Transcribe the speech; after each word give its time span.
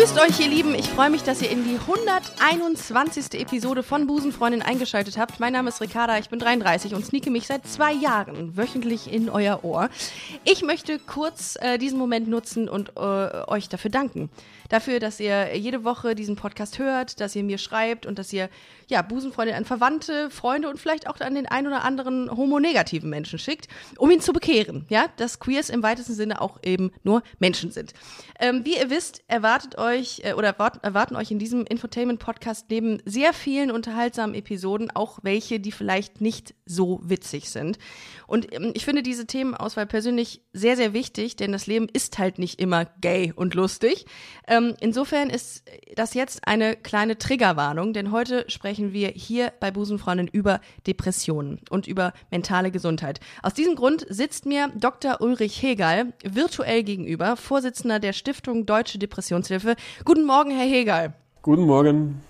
Grüßt 0.00 0.18
euch, 0.18 0.40
ihr 0.40 0.48
Lieben. 0.48 0.74
Ich 0.74 0.88
freue 0.88 1.10
mich, 1.10 1.24
dass 1.24 1.42
ihr 1.42 1.50
in 1.50 1.62
die 1.62 1.76
121. 1.76 3.38
Episode 3.38 3.82
von 3.82 4.06
Busenfreundin 4.06 4.62
eingeschaltet 4.62 5.18
habt. 5.18 5.40
Mein 5.40 5.52
Name 5.52 5.68
ist 5.68 5.82
Ricarda, 5.82 6.16
ich 6.16 6.30
bin 6.30 6.38
33 6.38 6.94
und 6.94 7.04
sneake 7.04 7.30
mich 7.30 7.46
seit 7.46 7.66
zwei 7.66 7.92
Jahren 7.92 8.56
wöchentlich 8.56 9.12
in 9.12 9.28
euer 9.28 9.62
Ohr. 9.62 9.90
Ich 10.44 10.62
möchte 10.62 10.98
kurz 11.00 11.58
äh, 11.60 11.76
diesen 11.76 11.98
Moment 11.98 12.28
nutzen 12.28 12.66
und 12.66 12.96
äh, 12.96 13.00
euch 13.46 13.68
dafür 13.68 13.90
danken. 13.90 14.30
Dafür, 14.70 15.00
dass 15.00 15.20
ihr 15.20 15.54
jede 15.54 15.84
Woche 15.84 16.14
diesen 16.14 16.34
Podcast 16.34 16.78
hört, 16.78 17.20
dass 17.20 17.36
ihr 17.36 17.44
mir 17.44 17.58
schreibt 17.58 18.06
und 18.06 18.18
dass 18.18 18.32
ihr 18.32 18.48
ja, 18.90 19.02
Busenfreundin 19.02 19.54
an 19.54 19.64
Verwandte, 19.64 20.30
Freunde 20.30 20.68
und 20.68 20.78
vielleicht 20.78 21.08
auch 21.08 21.18
an 21.20 21.34
den 21.34 21.46
ein 21.46 21.66
oder 21.66 21.84
anderen 21.84 22.30
homonegativen 22.30 23.08
Menschen 23.08 23.38
schickt, 23.38 23.68
um 23.96 24.10
ihn 24.10 24.20
zu 24.20 24.32
bekehren. 24.32 24.84
Ja, 24.88 25.06
dass 25.16 25.40
Queers 25.40 25.70
im 25.70 25.82
weitesten 25.82 26.14
Sinne 26.14 26.40
auch 26.40 26.58
eben 26.62 26.92
nur 27.02 27.22
Menschen 27.38 27.70
sind. 27.70 27.94
Ähm, 28.38 28.64
wie 28.64 28.76
ihr 28.76 28.90
wisst, 28.90 29.22
erwartet 29.28 29.78
euch 29.78 30.22
äh, 30.24 30.34
oder 30.34 30.48
erwarten, 30.82 31.16
euch 31.16 31.30
in 31.30 31.38
diesem 31.38 31.64
Infotainment-Podcast 31.66 32.66
neben 32.70 33.00
sehr 33.04 33.32
vielen 33.32 33.70
unterhaltsamen 33.70 34.34
Episoden 34.34 34.90
auch 34.90 35.20
welche, 35.22 35.60
die 35.60 35.72
vielleicht 35.72 36.20
nicht 36.20 36.54
so 36.66 37.00
witzig 37.02 37.50
sind. 37.50 37.78
Und 38.26 38.52
ähm, 38.54 38.72
ich 38.74 38.84
finde 38.84 39.02
diese 39.02 39.26
Themenauswahl 39.26 39.86
persönlich 39.86 40.42
sehr, 40.52 40.76
sehr 40.76 40.92
wichtig, 40.92 41.36
denn 41.36 41.52
das 41.52 41.66
Leben 41.66 41.88
ist 41.92 42.18
halt 42.18 42.38
nicht 42.38 42.60
immer 42.60 42.86
gay 43.00 43.32
und 43.34 43.54
lustig. 43.54 44.06
Ähm, 44.46 44.74
insofern 44.80 45.30
ist 45.30 45.64
das 45.94 46.14
jetzt 46.14 46.46
eine 46.46 46.76
kleine 46.76 47.18
Triggerwarnung, 47.18 47.92
denn 47.92 48.10
heute 48.10 48.44
sprechen 48.48 48.79
wir 48.92 49.08
hier 49.08 49.52
bei 49.60 49.70
Busenfreundin 49.70 50.28
über 50.28 50.60
Depressionen 50.86 51.60
und 51.70 51.86
über 51.86 52.12
mentale 52.30 52.70
Gesundheit. 52.70 53.20
Aus 53.42 53.54
diesem 53.54 53.76
Grund 53.76 54.06
sitzt 54.08 54.46
mir 54.46 54.70
Dr. 54.74 55.20
Ulrich 55.20 55.62
Hegel 55.62 56.12
virtuell 56.24 56.82
gegenüber, 56.82 57.36
Vorsitzender 57.36 58.00
der 58.00 58.12
Stiftung 58.12 58.66
Deutsche 58.66 58.98
Depressionshilfe. 58.98 59.76
Guten 60.04 60.24
Morgen, 60.24 60.50
Herr 60.50 60.66
Hegel. 60.66 61.12
Guten 61.42 61.66
Morgen. 61.66 62.22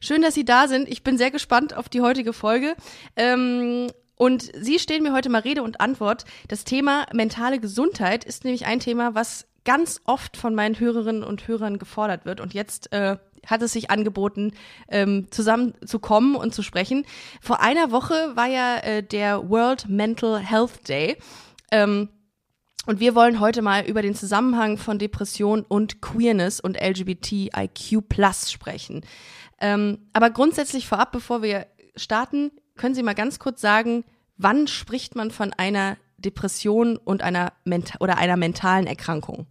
Schön, 0.00 0.22
dass 0.22 0.34
Sie 0.34 0.44
da 0.44 0.68
sind. 0.68 0.88
Ich 0.88 1.02
bin 1.02 1.16
sehr 1.16 1.30
gespannt 1.30 1.74
auf 1.74 1.88
die 1.88 2.02
heutige 2.02 2.32
Folge. 2.32 2.74
Ähm, 3.16 3.86
und 4.16 4.50
Sie 4.54 4.78
stehen 4.78 5.02
mir 5.02 5.12
heute 5.12 5.30
mal 5.30 5.40
Rede 5.40 5.62
und 5.62 5.80
Antwort. 5.80 6.24
Das 6.48 6.64
Thema 6.64 7.06
mentale 7.12 7.58
Gesundheit 7.58 8.24
ist 8.24 8.44
nämlich 8.44 8.66
ein 8.66 8.80
Thema, 8.80 9.14
was 9.14 9.46
ganz 9.64 10.00
oft 10.04 10.36
von 10.36 10.54
meinen 10.54 10.78
Hörerinnen 10.78 11.24
und 11.24 11.48
Hörern 11.48 11.78
gefordert 11.78 12.24
wird. 12.24 12.40
Und 12.40 12.54
jetzt 12.54 12.92
äh, 12.92 13.16
hat 13.46 13.62
es 13.62 13.72
sich 13.72 13.90
angeboten, 13.90 14.52
ähm, 14.88 15.28
zusammenzukommen 15.30 16.36
und 16.36 16.54
zu 16.54 16.62
sprechen. 16.62 17.04
Vor 17.40 17.60
einer 17.60 17.90
Woche 17.90 18.32
war 18.34 18.46
ja 18.46 18.78
äh, 18.78 19.02
der 19.02 19.48
World 19.48 19.88
Mental 19.88 20.38
Health 20.38 20.88
Day. 20.88 21.16
Ähm, 21.70 22.08
und 22.86 23.00
wir 23.00 23.14
wollen 23.14 23.40
heute 23.40 23.62
mal 23.62 23.84
über 23.86 24.02
den 24.02 24.14
Zusammenhang 24.14 24.76
von 24.76 24.98
Depression 24.98 25.62
und 25.62 26.02
Queerness 26.02 26.60
und 26.60 26.78
LGBTIQ 26.80 28.02
sprechen. 28.46 29.02
Ähm, 29.60 29.98
aber 30.12 30.30
grundsätzlich 30.30 30.86
vorab, 30.86 31.12
bevor 31.12 31.42
wir 31.42 31.66
starten, 31.96 32.50
können 32.76 32.94
Sie 32.94 33.02
mal 33.02 33.14
ganz 33.14 33.38
kurz 33.38 33.60
sagen, 33.60 34.04
wann 34.36 34.66
spricht 34.66 35.16
man 35.16 35.30
von 35.30 35.52
einer 35.52 35.96
Depression 36.18 36.96
und 36.96 37.22
einer 37.22 37.52
oder 38.00 38.18
einer 38.18 38.36
mentalen 38.36 38.86
Erkrankung? 38.86 39.46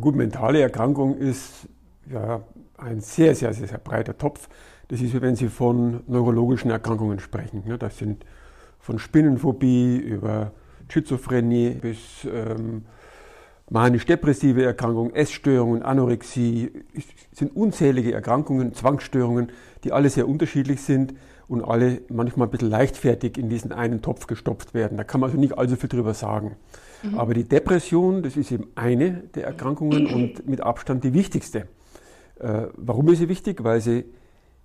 Gut, 0.00 0.16
mentale 0.16 0.60
Erkrankung 0.60 1.16
ist 1.16 1.68
ja 2.10 2.42
ein 2.76 3.00
sehr, 3.00 3.34
sehr, 3.34 3.52
sehr, 3.52 3.68
sehr 3.68 3.78
breiter 3.78 4.16
Topf. 4.16 4.48
Das 4.88 5.00
ist 5.00 5.20
wenn 5.20 5.36
Sie 5.36 5.48
von 5.48 6.02
neurologischen 6.06 6.70
Erkrankungen 6.70 7.18
sprechen. 7.18 7.62
Das 7.78 7.98
sind 7.98 8.24
von 8.78 8.98
Spinnenphobie 8.98 9.96
über 9.96 10.52
Schizophrenie 10.88 11.70
bis 11.70 11.98
ähm, 12.30 12.84
manisch-depressive 13.70 14.62
Erkrankungen, 14.62 15.14
Essstörungen, 15.14 15.82
Anorexie, 15.82 16.70
es 16.94 17.04
sind 17.32 17.56
unzählige 17.56 18.12
Erkrankungen, 18.12 18.74
Zwangsstörungen, 18.74 19.52
die 19.84 19.92
alle 19.92 20.10
sehr 20.10 20.28
unterschiedlich 20.28 20.82
sind 20.82 21.14
und 21.48 21.62
alle 21.64 22.02
manchmal 22.08 22.48
ein 22.48 22.50
bisschen 22.50 22.70
leichtfertig 22.70 23.38
in 23.38 23.48
diesen 23.48 23.72
einen 23.72 24.02
Topf 24.02 24.26
gestopft 24.26 24.74
werden. 24.74 24.98
Da 24.98 25.04
kann 25.04 25.20
man 25.20 25.30
also 25.30 25.40
nicht 25.40 25.56
allzu 25.56 25.76
viel 25.76 25.88
drüber 25.88 26.14
sagen. 26.14 26.56
Mhm. 27.02 27.18
Aber 27.18 27.34
die 27.34 27.44
Depression, 27.44 28.22
das 28.22 28.36
ist 28.36 28.52
eben 28.52 28.68
eine 28.74 29.24
der 29.34 29.44
Erkrankungen 29.44 30.06
und 30.06 30.46
mit 30.46 30.60
Abstand 30.60 31.04
die 31.04 31.12
wichtigste. 31.12 31.66
Äh, 32.44 32.68
warum 32.76 33.08
ist 33.08 33.18
sie 33.18 33.28
wichtig? 33.28 33.64
Weil 33.64 33.80
sie 33.80 34.04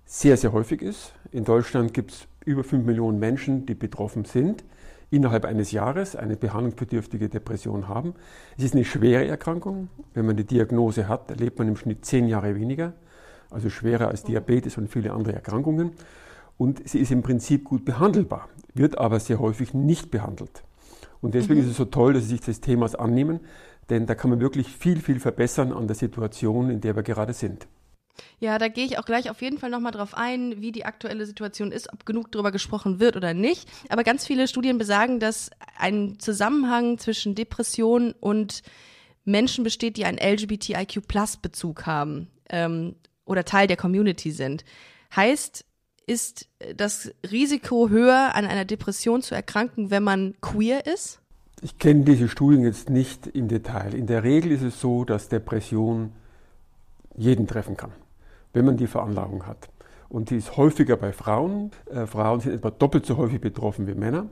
sehr, 0.04 0.36
sehr 0.36 0.52
häufig 0.52 0.82
ist. 0.82 1.14
In 1.32 1.44
Deutschland 1.44 1.94
gibt 1.94 2.12
es 2.12 2.28
über 2.44 2.62
5 2.62 2.84
Millionen 2.84 3.18
Menschen, 3.18 3.64
die 3.64 3.74
betroffen 3.74 4.24
sind 4.24 4.64
innerhalb 5.10 5.44
eines 5.44 5.72
Jahres 5.72 6.14
eine 6.14 6.36
behandlungsbedürftige 6.36 7.28
Depression 7.28 7.88
haben. 7.88 8.14
Es 8.56 8.64
ist 8.64 8.74
eine 8.74 8.84
schwere 8.84 9.26
Erkrankung. 9.26 9.88
Wenn 10.14 10.24
man 10.26 10.36
die 10.36 10.44
Diagnose 10.44 11.08
hat, 11.08 11.36
lebt 11.40 11.58
man 11.58 11.66
im 11.66 11.76
Schnitt 11.76 12.04
zehn 12.04 12.28
Jahre 12.28 12.54
weniger, 12.54 12.92
also 13.50 13.70
schwerer 13.70 14.08
als 14.08 14.22
Diabetes 14.22 14.78
und 14.78 14.88
viele 14.88 15.12
andere 15.12 15.34
Erkrankungen. 15.34 15.92
Und 16.58 16.88
sie 16.88 17.00
ist 17.00 17.10
im 17.10 17.22
Prinzip 17.22 17.64
gut 17.64 17.84
behandelbar, 17.84 18.48
wird 18.74 18.98
aber 18.98 19.18
sehr 19.18 19.40
häufig 19.40 19.74
nicht 19.74 20.10
behandelt. 20.12 20.62
Und 21.20 21.34
deswegen 21.34 21.60
mhm. 21.60 21.66
ist 21.66 21.72
es 21.72 21.76
so 21.76 21.86
toll, 21.86 22.12
dass 22.12 22.24
Sie 22.24 22.30
sich 22.30 22.40
des 22.40 22.60
Themas 22.60 22.94
annehmen, 22.94 23.40
denn 23.90 24.06
da 24.06 24.14
kann 24.14 24.30
man 24.30 24.40
wirklich 24.40 24.68
viel, 24.68 25.00
viel 25.00 25.20
verbessern 25.20 25.72
an 25.72 25.86
der 25.86 25.96
Situation, 25.96 26.70
in 26.70 26.80
der 26.80 26.96
wir 26.96 27.02
gerade 27.02 27.32
sind. 27.32 27.66
Ja, 28.38 28.58
da 28.58 28.68
gehe 28.68 28.84
ich 28.84 28.98
auch 28.98 29.04
gleich 29.04 29.30
auf 29.30 29.42
jeden 29.42 29.58
Fall 29.58 29.70
nochmal 29.70 29.92
drauf 29.92 30.14
ein, 30.14 30.60
wie 30.60 30.72
die 30.72 30.84
aktuelle 30.84 31.26
Situation 31.26 31.72
ist, 31.72 31.92
ob 31.92 32.06
genug 32.06 32.32
darüber 32.32 32.52
gesprochen 32.52 33.00
wird 33.00 33.16
oder 33.16 33.34
nicht. 33.34 33.68
Aber 33.88 34.04
ganz 34.04 34.26
viele 34.26 34.48
Studien 34.48 34.78
besagen, 34.78 35.20
dass 35.20 35.50
ein 35.78 36.18
Zusammenhang 36.18 36.98
zwischen 36.98 37.34
Depression 37.34 38.12
und 38.20 38.62
Menschen 39.24 39.64
besteht, 39.64 39.96
die 39.96 40.04
einen 40.04 40.18
LGBTIQ-Plus-Bezug 40.18 41.86
haben 41.86 42.28
ähm, 42.48 42.96
oder 43.24 43.44
Teil 43.44 43.66
der 43.66 43.76
Community 43.76 44.30
sind. 44.30 44.64
Heißt, 45.14 45.64
ist 46.06 46.48
das 46.74 47.12
Risiko 47.30 47.88
höher, 47.88 48.34
an 48.34 48.44
einer 48.46 48.64
Depression 48.64 49.22
zu 49.22 49.34
erkranken, 49.34 49.90
wenn 49.90 50.02
man 50.02 50.34
queer 50.40 50.86
ist? 50.86 51.20
Ich 51.62 51.78
kenne 51.78 52.04
diese 52.04 52.28
Studien 52.28 52.62
jetzt 52.62 52.88
nicht 52.90 53.26
im 53.26 53.48
Detail. 53.48 53.94
In 53.94 54.06
der 54.06 54.24
Regel 54.24 54.52
ist 54.52 54.62
es 54.62 54.80
so, 54.80 55.04
dass 55.04 55.28
Depression 55.28 56.12
jeden 57.16 57.46
treffen 57.46 57.76
kann 57.76 57.92
wenn 58.52 58.64
man 58.64 58.76
die 58.76 58.86
Veranlagung 58.86 59.46
hat. 59.46 59.68
Und 60.08 60.30
die 60.30 60.36
ist 60.36 60.56
häufiger 60.56 60.96
bei 60.96 61.12
Frauen. 61.12 61.70
Äh, 61.90 62.06
Frauen 62.06 62.40
sind 62.40 62.52
etwa 62.52 62.70
doppelt 62.70 63.06
so 63.06 63.16
häufig 63.16 63.40
betroffen 63.40 63.86
wie 63.86 63.94
Männer. 63.94 64.26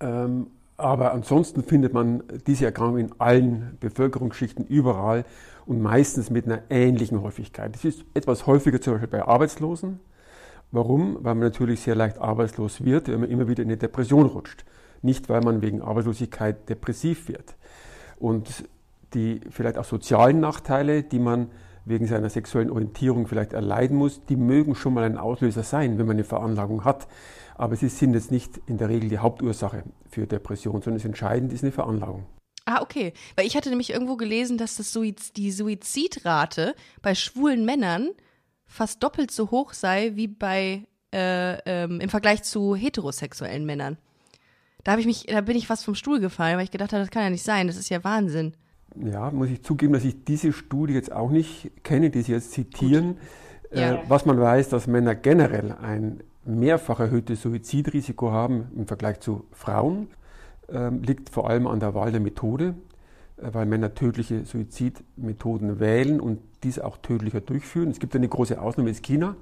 Ähm, 0.00 0.48
aber 0.76 1.12
ansonsten 1.12 1.62
findet 1.62 1.94
man 1.94 2.22
diese 2.46 2.66
Erkrankung 2.66 2.98
in 2.98 3.12
allen 3.18 3.78
Bevölkerungsschichten 3.80 4.66
überall 4.66 5.24
und 5.66 5.80
meistens 5.80 6.30
mit 6.30 6.46
einer 6.46 6.62
ähnlichen 6.68 7.22
Häufigkeit. 7.22 7.74
Es 7.76 7.84
ist 7.84 8.04
etwas 8.12 8.46
häufiger 8.46 8.80
zum 8.80 8.94
Beispiel 8.94 9.08
bei 9.08 9.24
Arbeitslosen. 9.24 10.00
Warum? 10.72 11.18
Weil 11.20 11.36
man 11.36 11.44
natürlich 11.44 11.80
sehr 11.80 11.94
leicht 11.94 12.18
arbeitslos 12.18 12.84
wird, 12.84 13.08
wenn 13.08 13.20
man 13.20 13.30
immer 13.30 13.48
wieder 13.48 13.62
in 13.62 13.68
eine 13.68 13.76
Depression 13.76 14.26
rutscht. 14.26 14.64
Nicht, 15.04 15.28
weil 15.28 15.42
man 15.42 15.60
wegen 15.60 15.82
Arbeitslosigkeit 15.82 16.68
depressiv 16.68 17.28
wird. 17.28 17.56
Und 18.16 18.64
die 19.12 19.40
vielleicht 19.50 19.78
auch 19.78 19.84
sozialen 19.84 20.40
Nachteile, 20.40 21.02
die 21.02 21.18
man 21.18 21.50
wegen 21.84 22.06
seiner 22.06 22.30
sexuellen 22.30 22.70
Orientierung 22.70 23.26
vielleicht 23.26 23.52
erleiden 23.52 23.98
muss, 23.98 24.24
die 24.24 24.36
mögen 24.36 24.74
schon 24.74 24.94
mal 24.94 25.04
ein 25.04 25.18
Auslöser 25.18 25.62
sein, 25.62 25.98
wenn 25.98 26.06
man 26.06 26.16
eine 26.16 26.24
Veranlagung 26.24 26.84
hat. 26.84 27.06
Aber 27.54 27.76
sie 27.76 27.88
sind 27.88 28.14
jetzt 28.14 28.32
nicht 28.32 28.58
in 28.66 28.78
der 28.78 28.88
Regel 28.88 29.10
die 29.10 29.18
Hauptursache 29.18 29.84
für 30.08 30.26
Depression, 30.26 30.80
sondern 30.80 30.94
das 30.94 31.04
Entscheidende 31.04 31.54
ist 31.54 31.62
eine 31.62 31.72
Veranlagung. 31.72 32.24
Ah, 32.64 32.80
okay. 32.80 33.12
Weil 33.36 33.46
ich 33.46 33.56
hatte 33.56 33.68
nämlich 33.68 33.90
irgendwo 33.90 34.16
gelesen, 34.16 34.56
dass 34.56 34.76
das 34.76 34.90
Suiz 34.90 35.34
die 35.34 35.52
Suizidrate 35.52 36.74
bei 37.02 37.14
schwulen 37.14 37.66
Männern 37.66 38.08
fast 38.66 39.02
doppelt 39.02 39.30
so 39.30 39.50
hoch 39.50 39.74
sei 39.74 40.12
wie 40.14 40.28
bei 40.28 40.86
äh, 41.12 41.58
ähm, 41.66 42.00
im 42.00 42.08
Vergleich 42.08 42.42
zu 42.42 42.74
heterosexuellen 42.74 43.66
Männern. 43.66 43.98
Da 44.84 44.92
habe 44.92 45.00
ich 45.00 45.06
mich, 45.06 45.24
da 45.26 45.40
bin 45.40 45.56
ich 45.56 45.66
fast 45.66 45.84
vom 45.84 45.94
Stuhl 45.94 46.20
gefallen, 46.20 46.56
weil 46.56 46.64
ich 46.64 46.70
gedacht 46.70 46.92
habe, 46.92 47.02
das 47.02 47.10
kann 47.10 47.22
ja 47.22 47.30
nicht 47.30 47.42
sein. 47.42 47.66
Das 47.66 47.76
ist 47.76 47.88
ja 47.88 48.04
Wahnsinn 48.04 48.54
ja, 48.96 49.30
muss 49.30 49.50
ich 49.50 49.62
zugeben, 49.62 49.92
dass 49.92 50.04
ich 50.04 50.24
diese 50.24 50.52
Studie 50.52 50.94
jetzt 50.94 51.12
auch 51.12 51.30
nicht 51.30 51.70
kenne, 51.82 52.10
die 52.10 52.22
Sie 52.22 52.32
jetzt 52.32 52.52
zitieren. 52.52 53.16
Ja. 53.72 53.94
Äh, 53.94 53.98
was 54.08 54.24
man 54.24 54.40
weiß, 54.40 54.68
dass 54.68 54.86
Männer 54.86 55.14
generell 55.14 55.72
ein 55.72 56.22
mehrfach 56.44 57.00
erhöhtes 57.00 57.42
Suizidrisiko 57.42 58.30
haben 58.30 58.68
im 58.76 58.86
Vergleich 58.86 59.20
zu 59.20 59.46
Frauen, 59.52 60.08
äh, 60.68 60.90
liegt 60.90 61.30
vor 61.30 61.48
allem 61.48 61.66
an 61.66 61.80
der 61.80 61.94
Wahl 61.94 62.12
der 62.12 62.20
Methode, 62.20 62.74
äh, 63.36 63.48
weil 63.52 63.66
Männer 63.66 63.94
tödliche 63.94 64.44
Suizidmethoden 64.44 65.80
wählen 65.80 66.20
und 66.20 66.40
diese 66.62 66.84
auch 66.84 66.98
tödlicher 66.98 67.40
durchführen. 67.40 67.90
Es 67.90 67.98
gibt 67.98 68.14
eine 68.14 68.28
große 68.28 68.60
Ausnahme, 68.60 68.90
ist 68.90 69.02
China. 69.02 69.36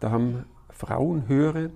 Da 0.00 0.10
haben 0.10 0.44
Frauen 0.70 1.26
höhere 1.28 1.70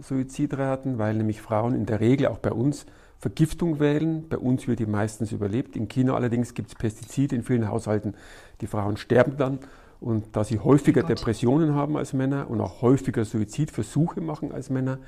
Suizidraten, 0.00 0.98
weil 0.98 1.14
nämlich 1.14 1.40
Frauen 1.40 1.74
in 1.74 1.86
der 1.86 2.00
Regel 2.00 2.28
auch 2.28 2.38
bei 2.38 2.52
uns 2.52 2.86
Vergiftung 3.18 3.80
wählen. 3.80 4.28
Bei 4.28 4.38
uns 4.38 4.68
wird 4.68 4.78
die 4.78 4.86
meistens 4.86 5.32
überlebt. 5.32 5.76
In 5.76 5.88
China 5.88 6.14
allerdings 6.14 6.54
gibt 6.54 6.68
es 6.68 6.74
Pestizide 6.74 7.34
in 7.34 7.42
vielen 7.42 7.68
Haushalten. 7.68 8.14
Die 8.60 8.66
Frauen 8.66 8.96
sterben 8.96 9.36
dann. 9.36 9.58
Und 10.00 10.36
da 10.36 10.44
sie 10.44 10.60
häufiger 10.60 11.02
oh 11.04 11.06
Depressionen 11.08 11.74
haben 11.74 11.96
als 11.96 12.12
Männer 12.12 12.48
und 12.48 12.60
auch 12.60 12.82
häufiger 12.82 13.24
Suizidversuche 13.24 14.20
machen 14.20 14.52
als 14.52 14.70
Männer, 14.70 14.98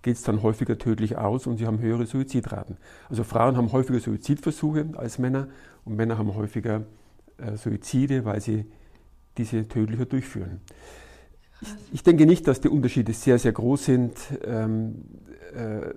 geht 0.00 0.16
es 0.16 0.22
dann 0.22 0.42
häufiger 0.42 0.78
tödlich 0.78 1.18
aus 1.18 1.46
und 1.46 1.58
sie 1.58 1.66
haben 1.66 1.80
höhere 1.80 2.06
Suizidraten. 2.06 2.78
Also 3.10 3.24
Frauen 3.24 3.56
haben 3.56 3.72
häufiger 3.72 4.00
Suizidversuche 4.00 4.86
als 4.96 5.18
Männer 5.18 5.48
und 5.84 5.96
Männer 5.96 6.16
haben 6.16 6.34
häufiger 6.34 6.84
äh, 7.36 7.56
Suizide, 7.56 8.24
weil 8.24 8.40
sie 8.40 8.64
diese 9.36 9.68
tödlicher 9.68 10.06
durchführen. 10.06 10.60
Ich, 11.60 11.68
ich, 11.92 12.02
denke 12.02 12.26
nicht, 12.26 12.46
dass 12.46 12.60
die 12.60 12.68
Unterschiede 12.68 13.12
sehr, 13.12 13.38
sehr 13.38 13.52
groß 13.52 13.84
sind. 13.84 14.14
Ähm, 14.44 15.04
äh, 15.54 15.92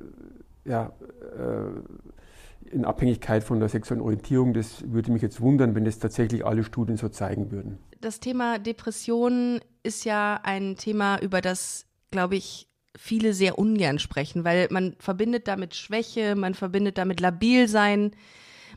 ja, 0.69 0.91
äh, 1.37 2.71
in 2.71 2.85
Abhängigkeit 2.85 3.43
von 3.43 3.59
der 3.59 3.69
sexuellen 3.69 4.01
Orientierung. 4.01 4.53
Das 4.53 4.83
würde 4.91 5.11
mich 5.11 5.21
jetzt 5.21 5.41
wundern, 5.41 5.75
wenn 5.75 5.85
das 5.85 5.99
tatsächlich 5.99 6.45
alle 6.45 6.63
Studien 6.63 6.97
so 6.97 7.09
zeigen 7.09 7.51
würden. 7.51 7.77
Das 7.99 8.19
Thema 8.19 8.59
Depression 8.59 9.59
ist 9.83 10.05
ja 10.05 10.39
ein 10.43 10.77
Thema, 10.77 11.19
über 11.19 11.41
das, 11.41 11.85
glaube 12.11 12.35
ich, 12.35 12.67
viele 12.97 13.33
sehr 13.33 13.57
ungern 13.57 13.99
sprechen, 13.99 14.43
weil 14.43 14.67
man 14.69 14.95
verbindet 14.99 15.47
damit 15.47 15.75
Schwäche, 15.75 16.35
man 16.35 16.53
verbindet 16.53 16.97
damit 16.97 17.19
labil 17.19 17.67
sein, 17.67 18.11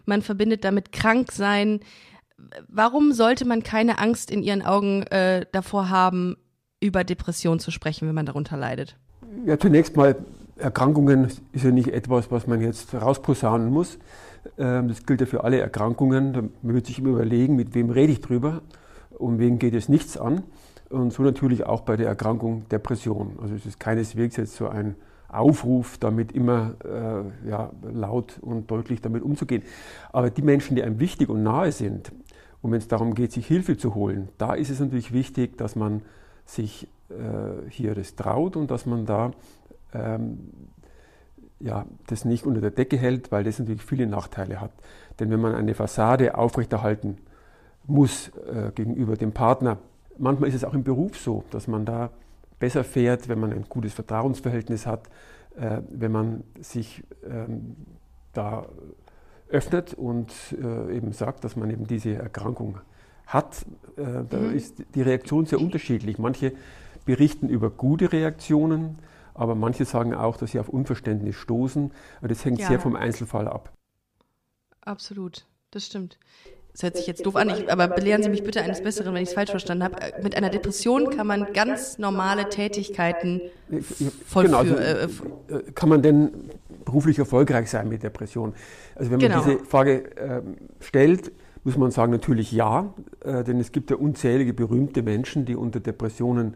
man 0.07 0.23
verbindet 0.23 0.65
damit 0.65 0.93
krank 0.93 1.33
sein. 1.33 1.81
Warum 2.69 3.13
sollte 3.13 3.45
man 3.45 3.63
keine 3.63 3.99
Angst 3.99 4.31
in 4.31 4.43
Ihren 4.43 4.63
Augen 4.63 5.03
äh, 5.05 5.47
davor 5.53 5.89
haben, 5.89 6.37
über 6.85 7.03
Depression 7.03 7.59
zu 7.59 7.71
sprechen, 7.71 8.07
wenn 8.07 8.15
man 8.15 8.27
darunter 8.27 8.57
leidet? 8.57 8.97
Ja, 9.47 9.59
zunächst 9.59 9.97
mal 9.97 10.17
Erkrankungen 10.57 11.29
ist 11.53 11.65
ja 11.65 11.71
nicht 11.71 11.89
etwas, 11.89 12.31
was 12.31 12.47
man 12.47 12.61
jetzt 12.61 12.95
rausposaunen 12.95 13.71
muss. 13.71 13.99
Ähm, 14.59 14.89
das 14.89 15.07
gilt 15.07 15.21
ja 15.21 15.27
für 15.27 15.43
alle 15.43 15.59
Erkrankungen. 15.59 16.51
Man 16.63 16.75
wird 16.75 16.87
sich 16.87 16.99
immer 16.99 17.11
überlegen, 17.11 17.57
mit 17.57 17.75
wem 17.75 17.91
rede 17.91 18.13
ich 18.13 18.21
drüber, 18.21 18.63
um 19.19 19.39
wen 19.39 19.59
geht 19.59 19.75
es 19.75 19.89
nichts 19.89 20.17
an. 20.17 20.43
Und 20.91 21.13
so 21.13 21.23
natürlich 21.23 21.65
auch 21.65 21.81
bei 21.81 21.97
der 21.97 22.07
Erkrankung 22.07 22.69
Depression. 22.69 23.39
Also 23.43 23.55
es 23.55 23.67
ist 23.67 23.81
keineswegs 23.81 24.37
jetzt 24.37 24.55
so 24.55 24.69
ein 24.69 24.95
Aufruf, 25.29 25.99
damit 25.99 26.33
immer 26.33 26.75
äh, 26.85 27.49
ja, 27.49 27.73
laut 27.83 28.39
und 28.41 28.71
deutlich 28.71 29.01
damit 29.01 29.23
umzugehen. 29.23 29.63
Aber 30.13 30.31
die 30.31 30.43
Menschen, 30.43 30.77
die 30.77 30.83
einem 30.83 31.01
wichtig 31.01 31.31
und 31.31 31.43
nahe 31.43 31.73
sind, 31.73 32.13
und 32.63 32.71
wenn 32.71 32.79
es 32.79 32.89
darum 32.89 33.15
geht, 33.15 33.33
sich 33.33 33.47
Hilfe 33.47 33.77
zu 33.77 33.95
holen, 33.95 34.29
da 34.39 34.55
ist 34.55 34.71
es 34.71 34.81
natürlich 34.81 35.13
wichtig, 35.13 35.59
dass 35.59 35.77
man 35.77 36.01
sich 36.45 36.89
äh, 37.11 37.71
hier 37.71 37.95
das 37.95 38.17
traut 38.17 38.57
und 38.57 38.71
dass 38.71 38.87
man 38.87 39.07
da 39.07 39.33
ähm, 39.93 40.51
ja, 41.61 41.87
das 42.07 42.25
nicht 42.25 42.45
unter 42.45 42.61
der 42.61 42.71
Decke 42.71 42.97
hält, 42.97 43.33
weil 43.33 43.45
das 43.45 43.59
natürlich 43.59 43.83
viele 43.83 44.07
Nachteile 44.07 44.61
hat. 44.61 44.73
Denn 45.19 45.31
wenn 45.31 45.41
man 45.41 45.55
eine 45.55 45.75
Fassade 45.75 46.37
aufrechterhalten 46.37 47.19
muss 47.87 48.29
äh, 48.29 48.71
gegenüber 48.75 49.17
dem 49.17 49.33
Partner, 49.33 49.79
manchmal 50.19 50.49
ist 50.49 50.57
es 50.57 50.65
auch 50.65 50.75
im 50.75 50.85
Beruf 50.85 51.17
so, 51.17 51.45
dass 51.51 51.67
man 51.69 51.85
da 51.85 52.11
besser 52.59 52.85
fährt, 52.85 53.29
wenn 53.29 53.41
man 53.41 53.53
ein 53.53 53.65
gutes 53.69 53.95
Vertrauensverhältnis 53.95 54.87
hat, 54.87 55.09
äh, 55.57 55.81
wenn 55.91 56.13
man 56.13 56.45
sich 56.61 57.05
ähm, 57.29 57.77
da 58.33 58.67
öffnet 59.49 59.95
und 59.95 60.33
äh, 60.61 60.97
eben 60.97 61.13
sagt, 61.13 61.45
dass 61.45 61.57
man 61.57 61.71
eben 61.71 61.87
diese 61.87 62.15
Erkrankung 62.15 62.79
hat. 63.27 63.65
Äh, 63.97 64.25
da 64.29 64.39
mhm. 64.39 64.55
ist 64.55 64.83
die 64.95 65.03
Reaktion 65.03 65.47
sehr 65.47 65.61
unterschiedlich. 65.61 66.19
Manche 66.19 66.53
berichten 67.05 67.49
über 67.49 67.71
gute 67.71 68.13
Reaktionen, 68.13 68.99
aber 69.35 69.55
manche 69.55 69.85
sagen 69.85 70.15
auch, 70.15 70.37
dass 70.37 70.53
sie 70.53 70.61
auf 70.61 70.69
Unverständnis 70.69 71.37
stoßen. 71.37 71.93
Das 72.23 72.45
hängt 72.45 72.61
ja. 72.61 72.69
sehr 72.69 72.81
vom 72.81 72.97
Einzelfall 72.97 73.49
ab. 73.49 73.73
Absolut, 74.81 75.47
das 75.71 75.87
stimmt. 75.87 76.19
Das 76.75 76.83
hört 76.83 76.97
sich 76.97 77.07
jetzt 77.07 77.25
doof 77.25 77.37
an, 77.37 77.51
ich, 77.51 77.71
aber 77.71 77.87
belehren 77.87 78.25
Sie 78.25 78.29
mich 78.29 78.43
bitte 78.43 78.61
eines 78.61 78.83
Besseren, 78.83 79.15
wenn 79.15 79.23
ich 79.23 79.29
es 79.29 79.35
falsch 79.35 79.51
verstanden 79.51 79.85
habe. 79.85 79.97
Mit 80.25 80.37
einer 80.37 80.51
Depression 80.51 81.09
kann 81.11 81.25
man 81.25 81.53
ganz 81.53 81.99
normale 81.99 82.49
Tätigkeiten 82.49 83.41
vollführen. 84.27 84.47
Genau, 84.47 84.59
also, 84.59 84.75
äh, 84.75 85.05
äh, 85.05 85.71
kann 85.73 85.89
man 85.89 86.03
denn 86.03 86.51
beruflich 86.85 87.17
erfolgreich 87.21 87.71
sein 87.71 87.89
mit 87.89 88.03
Depression? 88.03 88.55
Also 88.97 89.13
wenn 89.13 89.21
man 89.21 89.29
genau. 89.29 89.45
diese 89.45 89.65
Frage 89.65 90.17
äh, 90.17 90.43
stellt, 90.81 91.31
muss 91.65 91.77
man 91.77 91.91
sagen, 91.91 92.13
natürlich 92.13 92.53
ja, 92.53 92.93
äh, 93.25 93.43
denn 93.43 93.59
es 93.59 93.73
gibt 93.73 93.91
ja 93.91 93.97
unzählige 93.97 94.53
berühmte 94.53 95.03
Menschen, 95.03 95.45
die 95.45 95.57
unter 95.57 95.81
Depressionen 95.81 96.55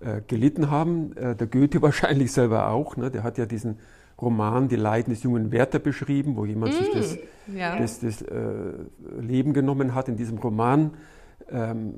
äh, 0.00 0.20
gelitten 0.26 0.70
haben. 0.70 1.16
Äh, 1.16 1.34
der 1.34 1.46
Goethe 1.46 1.82
wahrscheinlich 1.82 2.32
selber 2.32 2.70
auch. 2.70 2.96
Ne? 2.96 3.10
Der 3.10 3.22
hat 3.22 3.38
ja 3.38 3.46
diesen 3.46 3.78
Roman 4.20 4.68
Die 4.68 4.76
Leiden 4.76 5.12
des 5.12 5.22
jungen 5.22 5.52
Werther 5.52 5.78
beschrieben, 5.78 6.36
wo 6.36 6.44
jemand 6.46 6.72
mm, 6.72 6.76
sich 6.76 6.90
das, 6.92 7.18
ja. 7.54 7.78
das, 7.78 8.00
das 8.00 8.22
äh, 8.22 8.72
Leben 9.20 9.52
genommen 9.52 9.94
hat 9.94 10.08
in 10.08 10.16
diesem 10.16 10.38
Roman. 10.38 10.92
Ähm, 11.50 11.94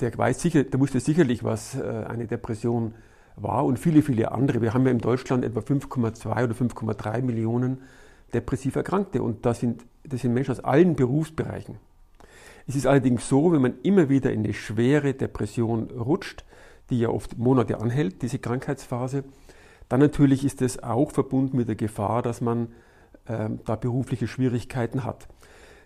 der 0.00 0.16
weiß 0.16 0.40
sicher, 0.40 0.64
der 0.64 0.80
wusste 0.80 1.00
sicherlich, 1.00 1.44
was 1.44 1.76
äh, 1.76 1.82
eine 1.82 2.26
Depression 2.26 2.94
war 3.36 3.64
und 3.64 3.78
viele, 3.78 4.02
viele 4.02 4.32
andere. 4.32 4.60
Wir 4.60 4.74
haben 4.74 4.84
ja 4.84 4.92
in 4.92 4.98
Deutschland 4.98 5.44
etwa 5.44 5.60
5,2 5.60 6.44
oder 6.44 6.54
5,3 6.54 7.22
Millionen 7.22 7.78
depressiv 8.32 8.76
Erkrankte 8.76 9.22
und 9.22 9.46
das 9.46 9.60
sind, 9.60 9.84
das 10.04 10.22
sind 10.22 10.32
Menschen 10.32 10.52
aus 10.52 10.60
allen 10.60 10.96
Berufsbereichen. 10.96 11.76
Es 12.66 12.76
ist 12.76 12.86
allerdings 12.86 13.28
so, 13.28 13.52
wenn 13.52 13.60
man 13.60 13.74
immer 13.82 14.08
wieder 14.08 14.32
in 14.32 14.44
eine 14.44 14.54
schwere 14.54 15.14
Depression 15.14 15.90
rutscht, 15.90 16.44
die 16.90 16.98
ja 16.98 17.08
oft 17.08 17.38
Monate 17.38 17.80
anhält, 17.80 18.22
diese 18.22 18.38
Krankheitsphase. 18.38 19.24
Dann 19.88 20.00
natürlich 20.00 20.44
ist 20.44 20.62
es 20.62 20.82
auch 20.82 21.10
verbunden 21.10 21.56
mit 21.56 21.68
der 21.68 21.76
Gefahr, 21.76 22.22
dass 22.22 22.40
man 22.40 22.68
äh, 23.26 23.50
da 23.64 23.76
berufliche 23.76 24.26
Schwierigkeiten 24.26 25.04
hat. 25.04 25.28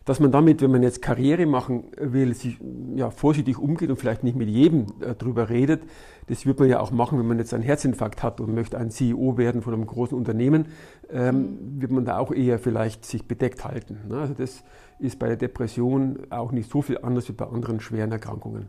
Dass 0.08 0.20
man 0.20 0.32
damit, 0.32 0.62
wenn 0.62 0.70
man 0.70 0.82
jetzt 0.82 1.02
Karriere 1.02 1.44
machen 1.44 1.84
will, 1.98 2.32
sich 2.32 2.56
ja, 2.96 3.10
vorsichtig 3.10 3.58
umgeht 3.58 3.90
und 3.90 3.98
vielleicht 3.98 4.24
nicht 4.24 4.38
mit 4.38 4.48
jedem 4.48 4.86
äh, 5.02 5.14
drüber 5.14 5.50
redet, 5.50 5.82
das 6.28 6.46
wird 6.46 6.58
man 6.58 6.66
ja 6.66 6.80
auch 6.80 6.90
machen, 6.90 7.18
wenn 7.18 7.26
man 7.26 7.38
jetzt 7.38 7.52
einen 7.52 7.62
Herzinfarkt 7.62 8.22
hat 8.22 8.40
und 8.40 8.54
möchte 8.54 8.78
ein 8.78 8.90
CEO 8.90 9.36
werden 9.36 9.60
von 9.60 9.74
einem 9.74 9.84
großen 9.84 10.16
Unternehmen, 10.16 10.68
ähm, 11.10 11.58
wird 11.78 11.92
man 11.92 12.06
da 12.06 12.16
auch 12.16 12.32
eher 12.32 12.58
vielleicht 12.58 13.04
sich 13.04 13.28
bedeckt 13.28 13.66
halten. 13.66 13.98
Ne? 14.08 14.16
Also 14.16 14.32
das 14.32 14.64
ist 14.98 15.18
bei 15.18 15.26
der 15.26 15.36
Depression 15.36 16.20
auch 16.30 16.52
nicht 16.52 16.70
so 16.70 16.80
viel 16.80 16.96
anders 17.02 17.28
wie 17.28 17.34
bei 17.34 17.46
anderen 17.46 17.78
schweren 17.78 18.10
Erkrankungen. 18.10 18.68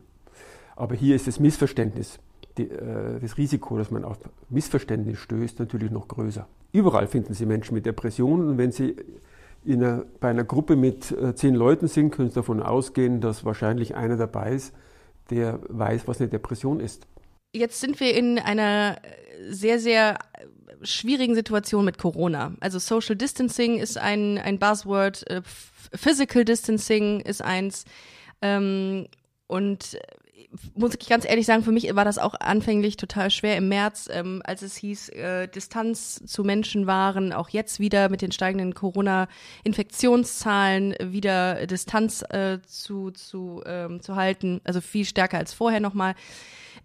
Aber 0.75 0.93
hier 0.93 1.15
ist 1.15 1.25
das 1.27 1.39
Missverständnis, 1.39 2.19
die, 2.57 2.63
äh, 2.69 3.17
das 3.21 3.37
Risiko, 3.37 3.77
dass 3.77 3.91
man 3.91 4.03
auf 4.03 4.17
Missverständnis 4.49 5.19
stößt, 5.19 5.59
natürlich 5.59 5.89
noch 5.89 6.09
größer. 6.09 6.45
Überall 6.73 7.07
finden 7.07 7.33
Sie 7.33 7.45
Menschen 7.45 7.75
mit 7.75 7.85
Depressionen 7.85 8.49
und 8.49 8.57
wenn 8.57 8.73
Sie 8.73 8.97
einer, 9.67 10.05
bei 10.19 10.29
einer 10.29 10.43
Gruppe 10.43 10.75
mit 10.75 11.11
äh, 11.11 11.35
zehn 11.35 11.55
Leuten 11.55 11.87
sind, 11.87 12.11
können 12.11 12.29
Sie 12.29 12.35
davon 12.35 12.61
ausgehen, 12.61 13.21
dass 13.21 13.45
wahrscheinlich 13.45 13.95
einer 13.95 14.17
dabei 14.17 14.53
ist, 14.53 14.73
der 15.29 15.59
weiß, 15.67 16.07
was 16.07 16.19
eine 16.19 16.29
Depression 16.29 16.79
ist. 16.79 17.07
Jetzt 17.53 17.79
sind 17.79 17.99
wir 17.99 18.15
in 18.15 18.39
einer 18.39 18.97
sehr, 19.49 19.79
sehr 19.79 20.19
schwierigen 20.81 21.35
Situation 21.35 21.85
mit 21.85 21.97
Corona. 21.97 22.53
Also 22.59 22.79
Social 22.79 23.15
Distancing 23.15 23.79
ist 23.79 23.97
ein, 23.97 24.37
ein 24.37 24.59
Buzzword, 24.59 25.29
äh, 25.29 25.41
Physical 25.93 26.45
Distancing 26.45 27.19
ist 27.21 27.43
eins. 27.43 27.85
Ähm, 28.41 29.07
und 29.47 29.97
muss 30.73 30.95
ich 30.99 31.07
ganz 31.07 31.29
ehrlich 31.29 31.45
sagen, 31.45 31.63
für 31.63 31.71
mich 31.71 31.95
war 31.95 32.05
das 32.05 32.17
auch 32.17 32.33
anfänglich 32.39 32.97
total 32.97 33.29
schwer 33.29 33.55
im 33.57 33.69
März, 33.69 34.09
ähm, 34.11 34.41
als 34.43 34.63
es 34.63 34.75
hieß, 34.77 35.09
äh, 35.09 35.47
Distanz 35.47 36.23
zu 36.25 36.43
Menschen 36.43 36.87
waren, 36.87 37.31
auch 37.33 37.49
jetzt 37.49 37.79
wieder 37.79 38.09
mit 38.09 38.23
den 38.23 38.31
steigenden 38.31 38.73
Corona-Infektionszahlen 38.73 40.95
wieder 41.03 41.67
Distanz 41.67 42.23
äh, 42.29 42.57
zu, 42.65 43.11
zu, 43.11 43.61
ähm, 43.65 44.01
zu 44.01 44.15
halten, 44.15 44.61
also 44.63 44.81
viel 44.81 45.05
stärker 45.05 45.37
als 45.37 45.53
vorher 45.53 45.79
nochmal. 45.79 46.15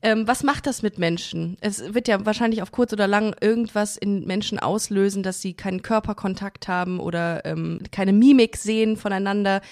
Ähm, 0.02 0.28
was 0.28 0.42
macht 0.42 0.66
das 0.66 0.82
mit 0.82 0.98
Menschen? 0.98 1.56
Es 1.62 1.94
wird 1.94 2.06
ja 2.08 2.26
wahrscheinlich 2.26 2.60
auf 2.60 2.72
kurz 2.72 2.92
oder 2.92 3.06
lang 3.06 3.34
irgendwas 3.40 3.96
in 3.96 4.26
Menschen 4.26 4.58
auslösen, 4.58 5.22
dass 5.22 5.40
sie 5.40 5.54
keinen 5.54 5.80
Körperkontakt 5.80 6.68
haben 6.68 7.00
oder 7.00 7.46
ähm, 7.46 7.80
keine 7.90 8.12
Mimik 8.12 8.58
sehen 8.58 8.98
voneinander. 8.98 9.62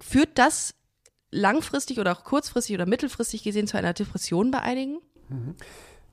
Führt 0.00 0.30
das 0.34 0.74
langfristig 1.36 2.00
oder 2.00 2.12
auch 2.12 2.24
kurzfristig 2.24 2.74
oder 2.74 2.86
mittelfristig 2.86 3.42
gesehen 3.42 3.66
zu 3.66 3.76
einer 3.76 3.92
Depression 3.92 4.50
bei 4.50 4.60
einigen? 4.60 4.98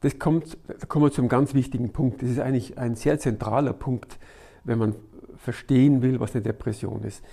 Das 0.01 0.19
kommt, 0.19 0.57
da 0.67 0.85
kommen 0.85 1.05
wir 1.05 1.11
zu 1.11 1.21
einem 1.21 1.29
ganz 1.29 1.53
wichtigen 1.53 1.93
Punkt. 1.93 2.21
Das 2.21 2.29
ist 2.29 2.39
eigentlich 2.39 2.77
ein 2.77 2.95
sehr 2.95 3.19
zentraler 3.19 3.73
Punkt, 3.73 4.19
wenn 4.63 4.77
man 4.77 4.95
verstehen 5.37 6.01
will, 6.01 6.19
was 6.19 6.33
eine 6.33 6.41
Depression 6.41 7.03
ist. 7.03 7.23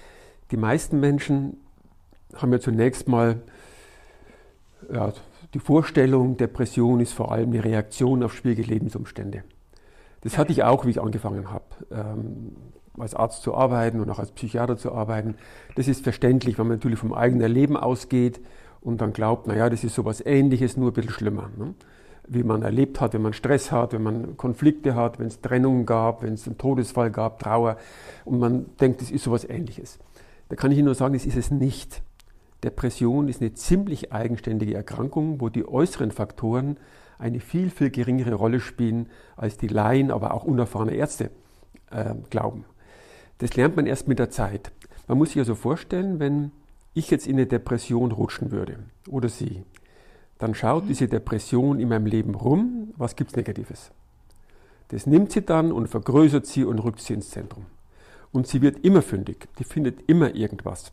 Die 0.50 0.56
meisten 0.56 1.00
Menschen 1.00 1.58
haben 2.34 2.52
ja 2.52 2.60
zunächst 2.60 3.08
mal 3.08 3.42
ja, 4.92 5.12
die 5.54 5.58
Vorstellung, 5.58 6.36
Depression 6.36 7.00
ist 7.00 7.12
vor 7.12 7.32
allem 7.32 7.50
eine 7.50 7.64
Reaktion 7.64 8.22
auf 8.22 8.34
schwierige 8.34 8.62
Lebensumstände. 8.62 9.44
Das 10.22 10.38
hatte 10.38 10.52
ich 10.52 10.62
auch, 10.62 10.84
wie 10.84 10.90
ich 10.90 11.00
angefangen 11.00 11.50
habe. 11.50 11.64
Ähm, 11.90 12.56
als 12.98 13.14
Arzt 13.14 13.42
zu 13.42 13.54
arbeiten 13.54 14.00
und 14.00 14.10
auch 14.10 14.18
als 14.18 14.32
Psychiater 14.32 14.76
zu 14.76 14.92
arbeiten. 14.92 15.36
Das 15.76 15.88
ist 15.88 16.02
verständlich, 16.02 16.58
weil 16.58 16.66
man 16.66 16.76
natürlich 16.76 16.98
vom 16.98 17.14
eigenen 17.14 17.50
Leben 17.50 17.76
ausgeht 17.76 18.40
und 18.80 19.00
dann 19.00 19.12
glaubt, 19.12 19.46
naja, 19.46 19.70
das 19.70 19.84
ist 19.84 19.94
sowas 19.94 20.22
ähnliches, 20.24 20.76
nur 20.76 20.90
ein 20.90 20.94
bisschen 20.94 21.12
schlimmer. 21.12 21.50
Ne? 21.56 21.74
wie 22.32 22.44
man 22.44 22.62
erlebt 22.62 23.00
hat, 23.00 23.12
wenn 23.12 23.22
man 23.22 23.32
Stress 23.32 23.72
hat, 23.72 23.92
wenn 23.92 24.04
man 24.04 24.36
Konflikte 24.36 24.94
hat, 24.94 25.18
wenn 25.18 25.26
es 25.26 25.40
Trennungen 25.40 25.84
gab, 25.84 26.22
wenn 26.22 26.34
es 26.34 26.46
einen 26.46 26.58
Todesfall 26.58 27.10
gab, 27.10 27.40
Trauer 27.40 27.76
und 28.24 28.38
man 28.38 28.66
denkt, 28.80 29.02
es 29.02 29.10
ist 29.10 29.24
sowas 29.24 29.44
ähnliches. 29.44 29.98
Da 30.48 30.54
kann 30.54 30.70
ich 30.70 30.78
Ihnen 30.78 30.86
nur 30.86 30.94
sagen, 30.94 31.14
das 31.14 31.26
ist 31.26 31.36
es 31.36 31.50
nicht. 31.50 32.02
Depression 32.62 33.28
ist 33.28 33.40
eine 33.40 33.54
ziemlich 33.54 34.12
eigenständige 34.12 34.74
Erkrankung, 34.74 35.40
wo 35.40 35.48
die 35.48 35.66
äußeren 35.66 36.12
Faktoren 36.12 36.76
eine 37.18 37.40
viel, 37.40 37.68
viel 37.68 37.90
geringere 37.90 38.34
Rolle 38.34 38.60
spielen, 38.60 39.08
als 39.36 39.56
die 39.56 39.68
Laien, 39.68 40.12
aber 40.12 40.32
auch 40.32 40.44
unerfahrene 40.44 40.94
Ärzte 40.94 41.30
äh, 41.90 42.14
glauben. 42.30 42.64
Das 43.40 43.56
lernt 43.56 43.74
man 43.74 43.86
erst 43.86 44.06
mit 44.06 44.18
der 44.18 44.30
Zeit. 44.30 44.70
Man 45.08 45.18
muss 45.18 45.30
sich 45.30 45.38
also 45.38 45.54
vorstellen, 45.54 46.20
wenn 46.20 46.52
ich 46.94 47.10
jetzt 47.10 47.26
in 47.26 47.36
eine 47.36 47.46
Depression 47.46 48.12
rutschen 48.12 48.52
würde 48.52 48.78
oder 49.08 49.28
Sie, 49.28 49.64
dann 50.38 50.54
schaut 50.54 50.88
diese 50.88 51.08
Depression 51.08 51.80
in 51.80 51.88
meinem 51.88 52.06
Leben 52.06 52.34
rum, 52.34 52.92
was 52.96 53.16
gibt 53.16 53.30
es 53.30 53.36
Negatives. 53.36 53.90
Das 54.88 55.06
nimmt 55.06 55.32
sie 55.32 55.42
dann 55.42 55.72
und 55.72 55.88
vergrößert 55.88 56.46
sie 56.46 56.64
und 56.64 56.80
rückt 56.80 57.00
sie 57.00 57.14
ins 57.14 57.30
Zentrum. 57.30 57.66
Und 58.32 58.46
sie 58.46 58.60
wird 58.60 58.84
immer 58.84 59.02
fündig, 59.02 59.48
die 59.58 59.64
findet 59.64 60.08
immer 60.08 60.34
irgendwas. 60.34 60.92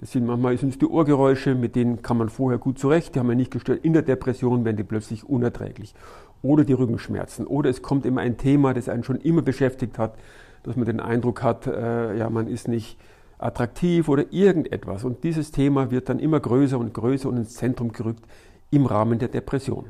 Das 0.00 0.12
sind 0.12 0.26
manchmal 0.26 0.56
sind 0.58 0.70
es 0.70 0.78
die 0.78 0.86
Ohrgeräusche, 0.86 1.54
mit 1.54 1.76
denen 1.76 2.02
kann 2.02 2.18
man 2.18 2.28
vorher 2.28 2.58
gut 2.58 2.78
zurecht, 2.78 3.14
die 3.14 3.18
haben 3.18 3.28
wir 3.28 3.36
nicht 3.36 3.50
gestört. 3.50 3.84
In 3.84 3.92
der 3.92 4.02
Depression 4.02 4.64
werden 4.64 4.76
die 4.76 4.82
plötzlich 4.82 5.24
unerträglich. 5.28 5.94
Oder 6.42 6.64
die 6.64 6.72
Rückenschmerzen. 6.72 7.46
Oder 7.46 7.70
es 7.70 7.82
kommt 7.82 8.04
immer 8.04 8.20
ein 8.20 8.36
Thema, 8.36 8.74
das 8.74 8.88
einen 8.88 9.04
schon 9.04 9.20
immer 9.20 9.42
beschäftigt 9.42 9.98
hat, 9.98 10.16
dass 10.62 10.76
man 10.76 10.84
den 10.84 11.00
Eindruck 11.00 11.42
hat, 11.42 11.66
äh, 11.66 12.16
ja, 12.16 12.30
man 12.30 12.46
ist 12.46 12.68
nicht 12.68 12.98
attraktiv 13.38 14.08
oder 14.08 14.32
irgendetwas. 14.32 15.04
Und 15.04 15.24
dieses 15.24 15.50
Thema 15.50 15.90
wird 15.90 16.08
dann 16.08 16.18
immer 16.18 16.40
größer 16.40 16.78
und 16.78 16.94
größer 16.94 17.28
und 17.28 17.36
ins 17.36 17.54
Zentrum 17.54 17.92
gerückt 17.92 18.24
im 18.70 18.86
Rahmen 18.86 19.18
der 19.18 19.28
Depression. 19.28 19.86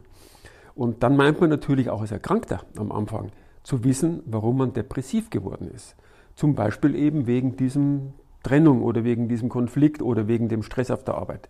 Und 0.74 1.02
dann 1.02 1.16
meint 1.16 1.40
man 1.40 1.50
natürlich 1.50 1.90
auch 1.90 2.00
als 2.00 2.12
Erkrankter 2.12 2.62
am 2.76 2.92
Anfang 2.92 3.30
zu 3.62 3.84
wissen, 3.84 4.22
warum 4.26 4.56
man 4.56 4.72
depressiv 4.72 5.30
geworden 5.30 5.70
ist. 5.72 5.94
Zum 6.34 6.54
Beispiel 6.54 6.94
eben 6.94 7.26
wegen 7.26 7.56
diesem 7.56 8.14
Trennung 8.42 8.82
oder 8.82 9.04
wegen 9.04 9.28
diesem 9.28 9.48
Konflikt 9.48 10.02
oder 10.02 10.26
wegen 10.26 10.48
dem 10.48 10.62
Stress 10.62 10.90
auf 10.90 11.04
der 11.04 11.14
Arbeit. 11.14 11.48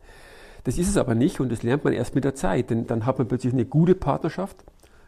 Das 0.65 0.79
ist 0.79 0.89
es 0.89 0.97
aber 0.97 1.15
nicht 1.15 1.41
und 1.41 1.51
das 1.51 1.63
lernt 1.63 1.85
man 1.85 1.93
erst 1.93 2.15
mit 2.15 2.25
der 2.25 2.35
Zeit, 2.35 2.71
denn 2.71 2.87
dann 2.87 3.07
hat 3.07 3.19
man 3.19 3.29
plötzlich 3.29 3.53
eine 3.53 3.65
gute 3.65 3.95
Partnerschaft, 3.95 4.65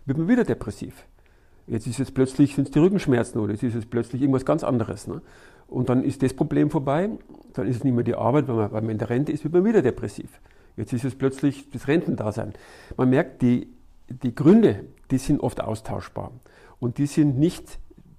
wird 0.06 0.18
man 0.18 0.28
wieder 0.28 0.44
depressiv. 0.44 1.06
Jetzt 1.66 1.87
ist 1.87 2.00
es 2.00 2.11
plötzlich 2.11 2.54
sind 2.54 2.68
es 2.68 2.71
die 2.73 2.78
Rückenschmerzen 2.78 3.40
oder 3.40 3.52
jetzt 3.52 3.62
ist 3.62 3.75
es 3.75 3.87
plötzlich 3.87 4.21
irgendwas 4.21 4.44
ganz 4.44 4.64
anderes. 4.64 5.06
Ne? 5.06 5.23
Und 5.66 5.88
dann 5.88 6.04
ist 6.04 6.23
das 6.23 6.35
Problem 6.35 6.71
vorbei, 6.71 7.11
dann 7.54 7.66
ist 7.66 7.76
es 7.76 7.85
nicht 7.85 7.94
mehr 7.94 8.04
die 8.04 8.14
Arbeit, 8.14 8.49
weil 8.49 8.56
man, 8.56 8.73
weil 8.73 8.83
man 8.83 8.90
in 8.90 8.99
der 8.99 9.11
Rente 9.11 9.33
ist, 9.33 9.44
wird 9.44 9.54
man 9.54 9.64
wieder 9.64 9.83
depressiv. 9.83 10.40
Jetzt 10.76 10.92
ist 10.92 11.04
es 11.04 11.14
plötzlich 11.14 11.71
das 11.71 11.88
Rentendasein. 11.88 12.52
Man 12.97 13.11
merkt, 13.11 13.42
die, 13.42 13.68
die 14.09 14.35
Gründe, 14.35 14.85
die 15.11 15.18
sind 15.18 15.40
oft 15.40 15.61
austauschbar. 15.61 16.33
Und 16.80 16.99
die 16.99 17.06
sind 17.06 17.38
nicht 17.38 17.78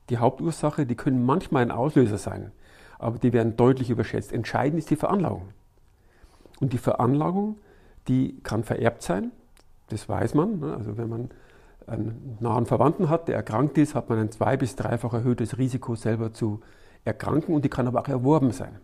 die 0.10 0.18
Hauptursache, 0.18 0.86
die 0.86 0.96
können 0.96 1.24
manchmal 1.26 1.64
ein 1.64 1.72
Auslöser 1.72 2.18
sein 2.18 2.52
aber 3.00 3.20
die 3.20 3.34
werden 3.34 3.56
deutlich 3.58 3.90
überschätzt. 3.90 4.32
Entscheidend 4.32 4.80
ist 4.80 4.90
die 4.90 4.96
Veranlagung. 4.96 5.50
Und 6.60 6.74
die 6.74 6.78
Veranlagung, 6.78 7.58
die 8.08 8.40
kann 8.44 8.64
vererbt 8.64 9.02
sein, 9.02 9.32
das 9.90 10.08
weiß 10.08 10.34
man. 10.34 10.60
Ne? 10.60 10.76
Also 10.76 10.98
wenn 10.98 11.10
man 11.10 11.30
einen 11.88 12.38
nahen 12.40 12.66
Verwandten 12.66 13.10
hat, 13.10 13.28
der 13.28 13.36
erkrankt 13.36 13.78
ist, 13.78 13.96
hat 13.96 14.10
man 14.10 14.20
ein 14.20 14.32
zwei- 14.32 14.58
bis 14.58 14.76
dreifach 14.76 15.14
erhöhtes 15.14 15.58
Risiko, 15.58 15.96
selber 15.96 16.34
zu 16.34 16.62
erkranken 17.04 17.54
und 17.54 17.64
die 17.64 17.70
kann 17.70 17.88
aber 17.88 18.02
auch 18.02 18.08
erworben 18.08 18.52
sein. 18.52 18.80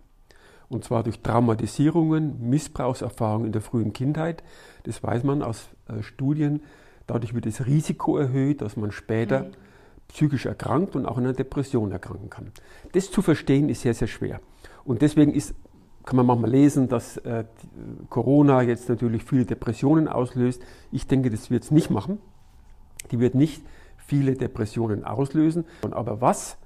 Und 0.70 0.84
zwar 0.86 1.03
durch 1.03 1.22
Traumatisierungen, 1.22 2.50
Missbrauchserfahrungen 2.50 3.48
in 3.48 3.51
der 3.51 3.62
frühen 3.62 3.91
Kindheit. 3.91 4.43
Das 4.84 5.03
weiß 5.03 5.24
man 5.24 5.41
aus 5.41 5.70
äh, 5.88 6.01
Studien. 6.01 6.62
Dadurch 7.08 7.34
wird 7.34 7.46
das 7.46 7.65
Risiko 7.65 8.17
erhöht, 8.17 8.62
dass 8.62 8.77
man 8.77 8.91
später 8.91 9.43
mhm 9.43 9.51
psychisch 10.12 10.46
erkrankt 10.46 10.96
und 10.96 11.05
auch 11.05 11.17
an 11.17 11.24
einer 11.24 11.34
Depression 11.34 11.91
erkranken 11.91 12.29
kann. 12.29 12.51
Das 12.91 13.12
zu 13.12 13.22
verstehen 13.22 13.70
ist 13.70 13.81
sehr, 13.81 13.93
sehr 13.93 14.08
schwer. 14.08 14.41
Und 14.84 15.01
deswegen 15.01 15.34
ist, 15.34 15.55
kann 16.05 16.17
man 16.17 16.25
manchmal 16.25 16.51
lesen, 16.51 16.88
dass 16.89 17.17
äh, 17.17 17.46
Corona 18.10 18.62
jetzt 18.62 18.89
natürlich 18.89 19.24
viele 19.24 19.46
Depressionen 19.46 20.08
auslöst. 20.08 20.62
Ich 20.91 21.08
denke, 21.08 21.29
das 21.29 21.50
wird 21.50 21.63
es 21.63 21.72
nicht 21.72 21.89
machen. 21.89 22.20
Die 23.12 23.20
wird 23.20 23.36
nicht 23.36 23.62
viele 23.98 24.34
Depressionen 24.34 25.03
auslösen. 25.03 25.65
Aber 25.91 26.22
was 26.22 26.58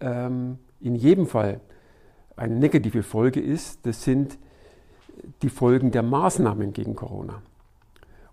ähm, 0.00 0.58
in 0.80 0.94
jedem 0.94 1.26
Fall 1.26 1.60
eine 2.36 2.56
negative 2.56 3.02
Folge 3.02 3.40
ist, 3.40 3.86
das 3.86 4.02
sind 4.02 4.38
die 5.42 5.50
Folgen 5.50 5.90
der 5.90 6.02
Maßnahmen 6.02 6.72
gegen 6.72 6.96
Corona. 6.96 7.42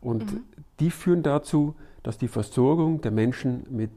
Und 0.01 0.33
mhm. 0.33 0.43
die 0.79 0.91
führen 0.91 1.23
dazu, 1.23 1.75
dass 2.03 2.17
die 2.17 2.27
Versorgung 2.27 3.01
der 3.01 3.11
Menschen 3.11 3.65
mit 3.69 3.91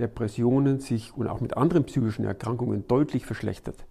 Depressionen 0.00 0.80
sich 0.80 1.16
und 1.16 1.28
auch 1.28 1.40
mit 1.40 1.56
anderen 1.56 1.84
psychischen 1.84 2.24
Erkrankungen 2.24 2.86
deutlich 2.88 3.26
verschlechtert. 3.26 3.84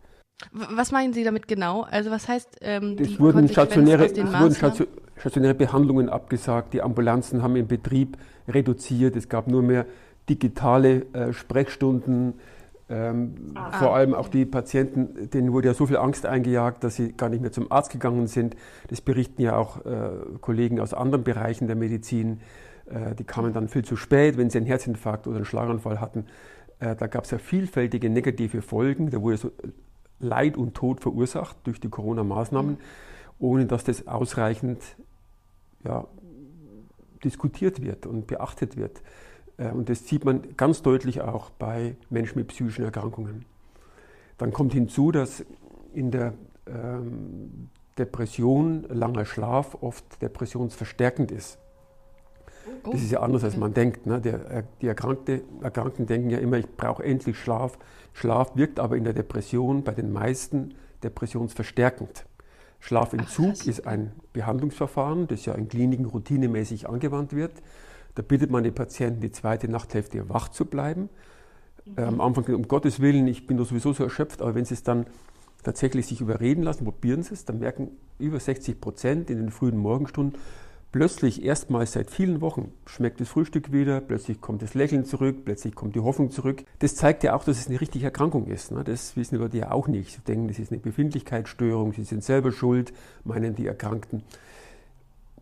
Was 0.51 0.91
meinen 0.91 1.13
Sie 1.13 1.23
damit 1.23 1.47
genau? 1.47 1.81
Also 1.81 2.11
was 2.11 2.27
heißt 2.27 2.59
ähm, 2.61 2.97
es 2.99 3.19
wurden 3.19 3.47
stationäre, 3.47 4.05
es 4.05 4.17
wurden 4.17 4.87
stationäre 5.17 5.53
Behandlungen 5.53 6.09
abgesagt, 6.09 6.73
die 6.73 6.81
Ambulanzen 6.81 7.41
haben 7.41 7.55
im 7.55 7.67
Betrieb 7.67 8.17
reduziert, 8.47 9.15
es 9.15 9.29
gab 9.29 9.47
nur 9.47 9.61
mehr 9.61 9.85
digitale 10.29 11.05
äh, 11.13 11.33
Sprechstunden. 11.33 12.35
Ähm, 12.89 13.53
ah. 13.55 13.71
Vor 13.79 13.95
allem 13.95 14.13
auch 14.13 14.27
die 14.27 14.45
Patienten, 14.45 15.29
denen 15.29 15.53
wurde 15.53 15.69
ja 15.69 15.73
so 15.73 15.85
viel 15.85 15.97
Angst 15.97 16.25
eingejagt, 16.25 16.83
dass 16.83 16.95
sie 16.97 17.13
gar 17.13 17.29
nicht 17.29 17.41
mehr 17.41 17.51
zum 17.51 17.71
Arzt 17.71 17.91
gegangen 17.91 18.27
sind. 18.27 18.55
Das 18.89 19.01
berichten 19.01 19.41
ja 19.41 19.55
auch 19.55 19.85
äh, 19.85 20.09
Kollegen 20.41 20.79
aus 20.79 20.93
anderen 20.93 21.23
Bereichen 21.23 21.67
der 21.67 21.77
Medizin. 21.77 22.41
Äh, 22.85 23.15
die 23.15 23.23
kamen 23.23 23.53
dann 23.53 23.69
viel 23.69 23.85
zu 23.85 23.95
spät, 23.95 24.37
wenn 24.37 24.49
sie 24.49 24.57
einen 24.57 24.67
Herzinfarkt 24.67 25.27
oder 25.27 25.37
einen 25.37 25.45
Schlaganfall 25.45 26.01
hatten. 26.01 26.25
Äh, 26.79 26.95
da 26.95 27.07
gab 27.07 27.23
es 27.23 27.31
ja 27.31 27.37
vielfältige 27.37 28.09
negative 28.09 28.61
Folgen. 28.61 29.09
Da 29.09 29.21
wurde 29.21 29.37
so 29.37 29.51
Leid 30.23 30.57
und 30.57 30.73
Tod 30.73 31.01
verursacht 31.01 31.55
durch 31.65 31.79
die 31.79 31.89
Corona-Maßnahmen, 31.89 32.77
ohne 33.39 33.65
dass 33.65 33.83
das 33.83 34.07
ausreichend 34.07 34.81
ja, 35.83 36.07
diskutiert 37.23 37.81
wird 37.81 38.05
und 38.05 38.25
beachtet 38.27 38.77
wird. 38.77 39.01
Äh, 39.57 39.69
und 39.69 39.89
das 39.89 40.07
sieht 40.07 40.25
man 40.25 40.55
ganz 40.57 40.81
deutlich 40.81 41.21
auch 41.21 41.49
bei 41.51 41.95
Menschen 42.09 42.39
mit 42.39 42.47
psychischen 42.47 42.85
Erkrankungen. 42.85 43.45
Dann 44.37 44.51
kommt 44.51 44.73
hinzu, 44.73 45.11
dass 45.11 45.45
in 45.93 46.11
der 46.11 46.33
ähm, 46.65 47.69
Depression 47.97 48.85
langer 48.89 49.25
Schlaf 49.25 49.77
oft 49.81 50.21
depressionsverstärkend 50.21 51.31
ist. 51.31 51.59
Das 52.84 53.01
ist 53.01 53.12
ja 53.12 53.22
anders, 53.22 53.43
als 53.43 53.58
man 53.58 53.74
denkt. 53.74 54.05
Ne? 54.05 54.22
Der, 54.22 54.50
äh, 54.50 54.63
die 54.82 54.88
Erkrankte, 54.88 55.41
Erkrankten 55.62 56.05
denken 56.05 56.29
ja 56.29 56.38
immer, 56.38 56.58
ich 56.58 56.67
brauche 56.75 57.03
endlich 57.03 57.38
Schlaf. 57.38 57.77
Schlaf 58.13 58.55
wirkt 58.55 58.79
aber 58.79 58.98
in 58.98 59.03
der 59.03 59.13
Depression 59.13 59.84
bei 59.84 59.93
den 59.93 60.12
meisten 60.12 60.75
depressionsverstärkend. 61.03 62.25
Schlafentzug 62.79 63.53
Ach, 63.62 63.65
ist 63.65 63.88
ein 63.88 64.12
Behandlungsverfahren, 64.34 65.27
das 65.27 65.46
ja 65.46 65.53
in 65.53 65.70
Kliniken 65.70 66.05
routinemäßig 66.05 66.89
angewandt 66.89 67.34
wird. 67.34 67.53
Da 68.15 68.22
bittet 68.22 68.51
man 68.51 68.63
den 68.63 68.75
Patienten, 68.75 69.22
die 69.22 69.32
zweite 69.32 69.70
Nachthälfte 69.70 70.29
wach 70.29 70.50
zu 70.50 70.65
bleiben. 70.65 71.10
Mhm. 71.86 71.93
Äh, 71.98 72.01
am 72.03 72.22
Anfang, 72.22 72.46
um 72.53 72.67
Gottes 72.67 73.00
Willen, 73.00 73.27
ich 73.27 73.48
bin 73.48 73.58
doch 73.58 73.65
sowieso 73.65 73.93
so 73.93 74.03
erschöpft, 74.03 74.41
aber 74.41 74.55
wenn 74.55 74.65
Sie 74.65 74.74
es 74.74 74.84
dann 74.84 75.05
tatsächlich 75.63 76.08
sich 76.08 76.22
überreden 76.22 76.63
lassen, 76.63 76.84
probieren 76.84 77.24
Sie 77.24 77.34
es, 77.34 77.46
dann 77.46 77.60
merken 77.60 77.91
über 78.20 78.39
60 78.39 78.79
Prozent 78.79 79.29
in 79.29 79.38
den 79.38 79.50
frühen 79.50 79.77
Morgenstunden, 79.77 80.39
Plötzlich, 80.93 81.43
erstmals 81.43 81.93
seit 81.93 82.12
vielen 82.12 82.39
Wochen, 82.39 82.71
schmeckt 82.85 83.19
das 83.19 83.27
Frühstück 83.27 83.71
wieder, 83.71 84.00
plötzlich 84.00 84.41
kommt 84.41 84.62
das 84.62 84.75
Lächeln 84.75 85.05
zurück, 85.05 85.38
plötzlich 85.43 85.73
kommt 85.73 85.95
die 85.95 86.00
Hoffnung 86.00 86.29
zurück. 86.29 86.65
Das 86.77 86.95
zeigt 86.95 87.23
ja 87.23 87.33
auch, 87.33 87.43
dass 87.43 87.57
es 87.57 87.67
eine 87.67 87.81
richtige 87.81 88.05
Erkrankung 88.05 88.45
ist. 88.45 88.71
Ne? 88.71 88.83
Das 88.83 89.17
wissen 89.17 89.33
die 89.33 89.41
Leute 89.41 89.57
ja 89.57 89.71
auch 89.71 89.88
nicht. 89.88 90.12
Sie 90.12 90.21
denken, 90.21 90.50
das 90.50 90.59
ist 90.59 90.71
eine 90.71 90.79
Befindlichkeitsstörung, 90.81 91.93
sie 91.93 92.03
sind 92.03 92.23
selber 92.23 92.51
schuld, 92.51 92.93
meinen 93.23 93.55
die 93.55 93.65
Erkrankten. 93.65 94.21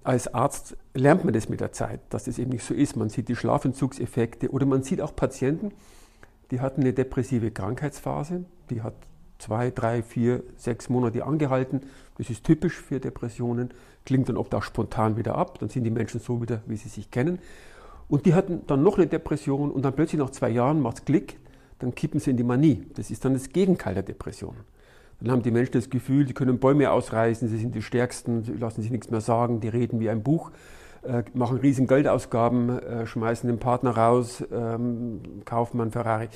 Als 0.05 0.33
Arzt 0.33 0.77
lernt 0.93 1.25
man 1.25 1.33
das 1.33 1.49
mit 1.49 1.59
der 1.59 1.73
Zeit, 1.73 1.99
dass 2.11 2.23
das 2.23 2.39
eben 2.39 2.51
nicht 2.51 2.63
so 2.63 2.73
ist. 2.73 2.95
Man 2.95 3.09
sieht 3.09 3.27
die 3.27 3.35
Schlafentzugseffekte 3.35 4.51
oder 4.51 4.65
man 4.65 4.83
sieht 4.83 5.01
auch 5.01 5.17
Patienten, 5.17 5.73
die 6.51 6.61
hatten 6.61 6.79
eine 6.79 6.93
depressive 6.93 7.51
Krankheitsphase, 7.51 8.45
die 8.69 8.83
hat 8.83 8.95
zwei, 9.37 9.69
drei, 9.71 10.01
vier, 10.01 10.43
sechs 10.55 10.87
Monate 10.87 11.25
angehalten. 11.25 11.81
Das 12.17 12.29
ist 12.29 12.45
typisch 12.45 12.75
für 12.75 13.01
Depressionen, 13.01 13.73
klingt 14.05 14.29
dann 14.29 14.37
oft 14.37 14.53
auch 14.55 14.63
spontan 14.63 15.17
wieder 15.17 15.35
ab, 15.35 15.59
dann 15.59 15.69
sind 15.69 15.83
die 15.83 15.91
Menschen 15.91 16.19
so 16.19 16.41
wieder, 16.41 16.61
wie 16.65 16.77
sie 16.77 16.89
sich 16.89 17.11
kennen. 17.11 17.39
Und 18.07 18.25
die 18.25 18.33
hatten 18.33 18.61
dann 18.67 18.83
noch 18.83 18.97
eine 18.97 19.07
Depression 19.07 19.71
und 19.71 19.83
dann 19.83 19.93
plötzlich 19.93 20.19
nach 20.19 20.31
zwei 20.31 20.49
Jahren 20.49 20.81
macht 20.81 20.97
es 20.97 21.05
Klick, 21.05 21.37
dann 21.79 21.95
kippen 21.95 22.19
sie 22.19 22.31
in 22.31 22.37
die 22.37 22.43
Manie. 22.43 22.85
Das 22.95 23.09
ist 23.09 23.23
dann 23.23 23.33
das 23.33 23.49
Gegenteil 23.49 23.93
der 23.93 24.03
Depression. 24.03 24.55
Dann 25.19 25.31
haben 25.31 25.43
die 25.43 25.51
Menschen 25.51 25.73
das 25.73 25.89
Gefühl, 25.89 26.27
sie 26.27 26.33
können 26.33 26.59
Bäume 26.59 26.91
ausreißen, 26.91 27.47
sie 27.47 27.57
sind 27.57 27.75
die 27.75 27.81
Stärksten, 27.81 28.43
sie 28.43 28.53
lassen 28.53 28.81
sich 28.81 28.91
nichts 28.91 29.11
mehr 29.11 29.21
sagen, 29.21 29.59
die 29.59 29.67
reden 29.67 29.99
wie 29.99 30.09
ein 30.09 30.23
Buch, 30.23 30.51
äh, 31.03 31.23
machen 31.33 31.57
riesen 31.57 31.87
Geldausgaben, 31.87 32.79
äh, 32.79 33.05
schmeißen 33.05 33.47
den 33.47 33.59
Partner 33.59 33.91
raus, 33.91 34.43
ähm, 34.51 35.21
kaufen 35.45 35.79
einen 35.79 35.91
Ferrari 35.91 36.29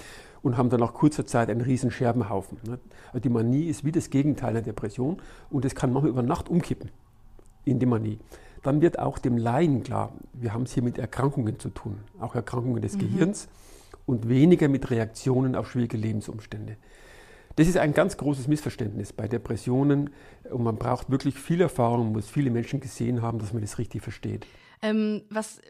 und 0.44 0.58
haben 0.58 0.70
dann 0.70 0.80
nach 0.80 0.94
kurzer 0.94 1.26
Zeit 1.26 1.50
einen 1.50 1.62
riesen 1.62 1.90
Scherbenhaufen. 1.90 2.60
Ne? 2.68 2.80
Also 3.08 3.20
die 3.20 3.30
Manie 3.30 3.66
ist 3.66 3.84
wie 3.84 3.92
das 3.92 4.12
Gegenteil 4.12 4.54
der 4.54 4.62
Depression 4.62 5.18
und 5.50 5.66
es 5.66 5.74
kann 5.74 5.92
manchmal 5.92 6.12
über 6.12 6.22
Nacht 6.22 6.48
umkippen 6.48 6.92
in 7.66 7.80
die 7.80 7.86
Manie. 7.86 8.20
dann 8.64 8.82
wird 8.82 8.98
auch 8.98 9.20
dem 9.20 9.38
Laien 9.38 9.84
klar, 9.84 10.14
wir 10.34 10.54
haben 10.54 10.64
es 10.64 10.74
hier 10.74 10.82
mit 10.82 10.98
Erkrankungen 10.98 11.60
zu 11.60 11.70
tun, 11.70 12.00
auch 12.20 12.34
Erkrankungen 12.34 12.82
des 12.82 12.96
mhm. 12.96 13.00
Gehirns 13.00 13.48
und 14.06 14.28
weniger 14.28 14.70
mit 14.70 14.90
Reaktionen 14.90 15.56
auf 15.56 15.70
schwierige 15.70 15.98
Lebensumstände. 15.98 16.78
Das 17.58 17.68
ist 17.68 17.78
ein 17.78 17.94
ganz 17.94 18.18
großes 18.18 18.48
Missverständnis 18.48 19.14
bei 19.14 19.28
Depressionen 19.28 20.10
und 20.50 20.64
man 20.64 20.78
braucht 20.78 21.10
wirklich 21.10 21.36
viel 21.36 21.62
Erfahrung, 21.62 22.12
muss 22.12 22.28
viele 22.28 22.50
Menschen 22.50 22.80
gesehen 22.82 23.22
haben, 23.22 23.40
dass 23.40 23.54
man 23.54 23.62
das 23.62 23.78
richtig 23.78 24.02
versteht. 24.02 24.46
Ähm, 24.82 25.22
was 25.30 25.62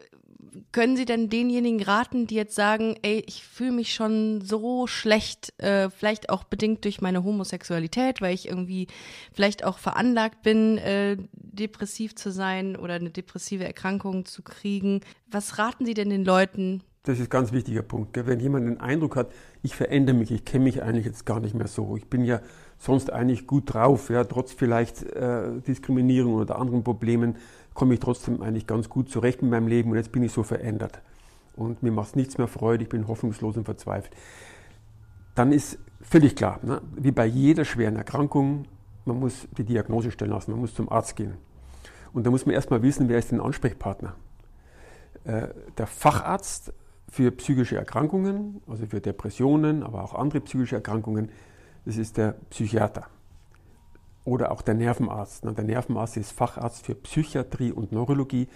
können 0.72 0.96
Sie 0.96 1.04
denn 1.04 1.28
denjenigen 1.28 1.82
raten, 1.82 2.26
die 2.26 2.34
jetzt 2.34 2.54
sagen, 2.54 2.96
ey, 3.02 3.22
ich 3.26 3.44
fühle 3.44 3.72
mich 3.72 3.94
schon 3.94 4.40
so 4.40 4.86
schlecht, 4.86 5.52
äh, 5.62 5.90
vielleicht 5.90 6.30
auch 6.30 6.44
bedingt 6.44 6.84
durch 6.84 7.00
meine 7.00 7.24
Homosexualität, 7.24 8.20
weil 8.20 8.34
ich 8.34 8.48
irgendwie 8.48 8.88
vielleicht 9.32 9.64
auch 9.64 9.78
veranlagt 9.78 10.42
bin, 10.42 10.78
äh, 10.78 11.16
depressiv 11.32 12.14
zu 12.14 12.30
sein 12.30 12.76
oder 12.76 12.94
eine 12.94 13.10
depressive 13.10 13.64
Erkrankung 13.64 14.24
zu 14.24 14.42
kriegen. 14.42 15.00
Was 15.30 15.58
raten 15.58 15.86
Sie 15.86 15.94
denn 15.94 16.10
den 16.10 16.24
Leuten? 16.24 16.82
Das 17.06 17.20
ist 17.20 17.26
ein 17.26 17.30
ganz 17.30 17.52
wichtiger 17.52 17.82
Punkt. 17.82 18.14
Gell? 18.14 18.26
Wenn 18.26 18.40
jemand 18.40 18.66
den 18.66 18.80
Eindruck 18.80 19.14
hat, 19.14 19.30
ich 19.62 19.76
verändere 19.76 20.16
mich, 20.16 20.32
ich 20.32 20.44
kenne 20.44 20.64
mich 20.64 20.82
eigentlich 20.82 21.06
jetzt 21.06 21.24
gar 21.24 21.38
nicht 21.38 21.54
mehr 21.54 21.68
so, 21.68 21.96
ich 21.96 22.06
bin 22.10 22.24
ja 22.24 22.40
sonst 22.78 23.12
eigentlich 23.12 23.46
gut 23.46 23.74
drauf, 23.74 24.10
ja, 24.10 24.24
trotz 24.24 24.52
vielleicht 24.52 25.04
äh, 25.04 25.60
Diskriminierung 25.60 26.34
oder 26.34 26.58
anderen 26.58 26.82
Problemen, 26.82 27.36
komme 27.76 27.94
ich 27.94 28.00
trotzdem 28.00 28.42
eigentlich 28.42 28.66
ganz 28.66 28.88
gut 28.88 29.08
zurecht 29.08 29.42
mit 29.42 29.50
meinem 29.52 29.68
Leben 29.68 29.90
und 29.90 29.96
jetzt 29.96 30.10
bin 30.10 30.24
ich 30.24 30.32
so 30.32 30.42
verändert. 30.42 31.00
Und 31.54 31.82
mir 31.82 31.92
macht 31.92 32.16
nichts 32.16 32.38
mehr 32.38 32.48
Freude, 32.48 32.82
ich 32.82 32.88
bin 32.88 33.06
hoffnungslos 33.06 33.56
und 33.56 33.64
verzweifelt. 33.64 34.12
Dann 35.34 35.52
ist 35.52 35.78
völlig 36.00 36.34
klar, 36.34 36.58
ne, 36.62 36.80
wie 36.96 37.12
bei 37.12 37.26
jeder 37.26 37.64
schweren 37.64 37.96
Erkrankung, 37.96 38.64
man 39.04 39.20
muss 39.20 39.46
die 39.56 39.64
Diagnose 39.64 40.10
stellen 40.10 40.32
lassen, 40.32 40.50
man 40.50 40.60
muss 40.60 40.74
zum 40.74 40.90
Arzt 40.90 41.14
gehen. 41.16 41.34
Und 42.12 42.26
da 42.26 42.30
muss 42.30 42.46
man 42.46 42.54
erstmal 42.54 42.82
wissen, 42.82 43.08
wer 43.08 43.18
ist 43.18 43.30
denn 43.30 43.40
Ansprechpartner. 43.40 44.16
Äh, 45.24 45.48
der 45.76 45.86
Facharzt 45.86 46.72
für 47.08 47.30
psychische 47.30 47.76
Erkrankungen, 47.76 48.62
also 48.66 48.86
für 48.86 49.00
Depressionen, 49.00 49.82
aber 49.82 50.02
auch 50.02 50.14
andere 50.14 50.40
psychische 50.40 50.76
Erkrankungen, 50.76 51.30
das 51.84 51.98
ist 51.98 52.16
der 52.16 52.36
Psychiater 52.50 53.06
oder 54.26 54.50
auch 54.50 54.60
der 54.60 54.74
Nervenarzt. 54.74 55.44
Der 55.44 55.64
Nervenarzt 55.64 56.16
ist 56.16 56.32
Facharzt 56.32 56.84
für 56.84 56.94
Psychiatrie 56.94 57.72
und 57.72 57.92
Neurologie, 57.92 58.48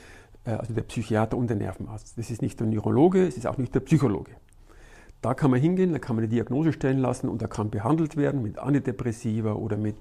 äh, 0.45 0.51
also 0.51 0.75
der 0.75 0.83
Psychiater 0.83 1.37
und 1.37 1.49
der 1.49 1.57
Nervenarzt. 1.57 2.19
Das 2.19 2.31
ist 2.31 2.43
nicht 2.43 2.61
der 2.61 2.67
Neurologe, 2.67 3.27
es 3.27 3.37
ist 3.37 3.47
auch 3.47 3.57
nicht 3.57 3.75
der 3.75 3.81
Psychologe. 3.81 4.33
Da 5.23 5.35
kann 5.35 5.51
man 5.51 5.61
hingehen, 5.61 5.93
da 5.93 5.99
kann 5.99 6.17
man 6.17 6.25
eine 6.25 6.31
Diagnose 6.33 6.73
stellen 6.73 6.99
lassen 6.99 7.29
und 7.29 7.41
da 7.41 7.47
kann 7.47 7.71
behandelt 7.71 8.17
werden 8.17 8.43
mit 8.43 8.59
Antidepressiva 8.59 9.53
oder 9.53 9.77
mit 9.77 9.97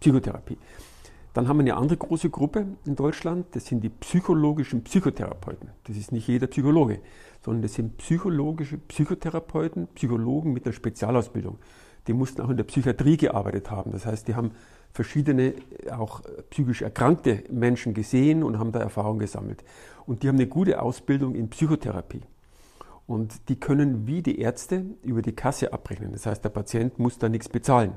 Psychotherapie. 0.00 0.58
Dann 1.32 1.46
haben 1.46 1.58
wir 1.58 1.62
eine 1.62 1.76
andere 1.76 1.96
große 1.96 2.28
Gruppe 2.28 2.66
in 2.84 2.96
Deutschland, 2.96 3.46
das 3.52 3.66
sind 3.66 3.82
die 3.82 3.88
psychologischen 3.88 4.82
Psychotherapeuten. 4.82 5.70
Das 5.84 5.96
ist 5.96 6.10
nicht 6.10 6.26
jeder 6.26 6.48
Psychologe, 6.48 7.00
sondern 7.42 7.62
das 7.62 7.74
sind 7.74 7.96
psychologische 7.98 8.76
Psychotherapeuten, 8.76 9.86
Psychologen 9.94 10.52
mit 10.52 10.66
einer 10.66 10.72
Spezialausbildung. 10.72 11.58
Die 12.08 12.12
mussten 12.12 12.42
auch 12.42 12.50
in 12.50 12.56
der 12.56 12.64
Psychiatrie 12.64 13.16
gearbeitet 13.16 13.70
haben. 13.70 13.92
Das 13.92 14.04
heißt, 14.06 14.26
die 14.26 14.34
haben 14.34 14.50
verschiedene 14.92 15.54
auch 15.96 16.22
psychisch 16.50 16.82
erkrankte 16.82 17.44
Menschen 17.50 17.94
gesehen 17.94 18.42
und 18.42 18.58
haben 18.58 18.72
da 18.72 18.80
Erfahrung 18.80 19.18
gesammelt. 19.18 19.64
Und 20.06 20.22
die 20.22 20.28
haben 20.28 20.36
eine 20.36 20.46
gute 20.46 20.82
Ausbildung 20.82 21.34
in 21.34 21.50
Psychotherapie. 21.50 22.22
Und 23.06 23.48
die 23.48 23.58
können 23.58 24.06
wie 24.06 24.22
die 24.22 24.40
Ärzte 24.40 24.84
über 25.02 25.22
die 25.22 25.32
Kasse 25.32 25.72
abrechnen. 25.72 26.12
Das 26.12 26.26
heißt, 26.26 26.44
der 26.44 26.50
Patient 26.50 26.98
muss 26.98 27.18
da 27.18 27.28
nichts 27.28 27.48
bezahlen. 27.48 27.94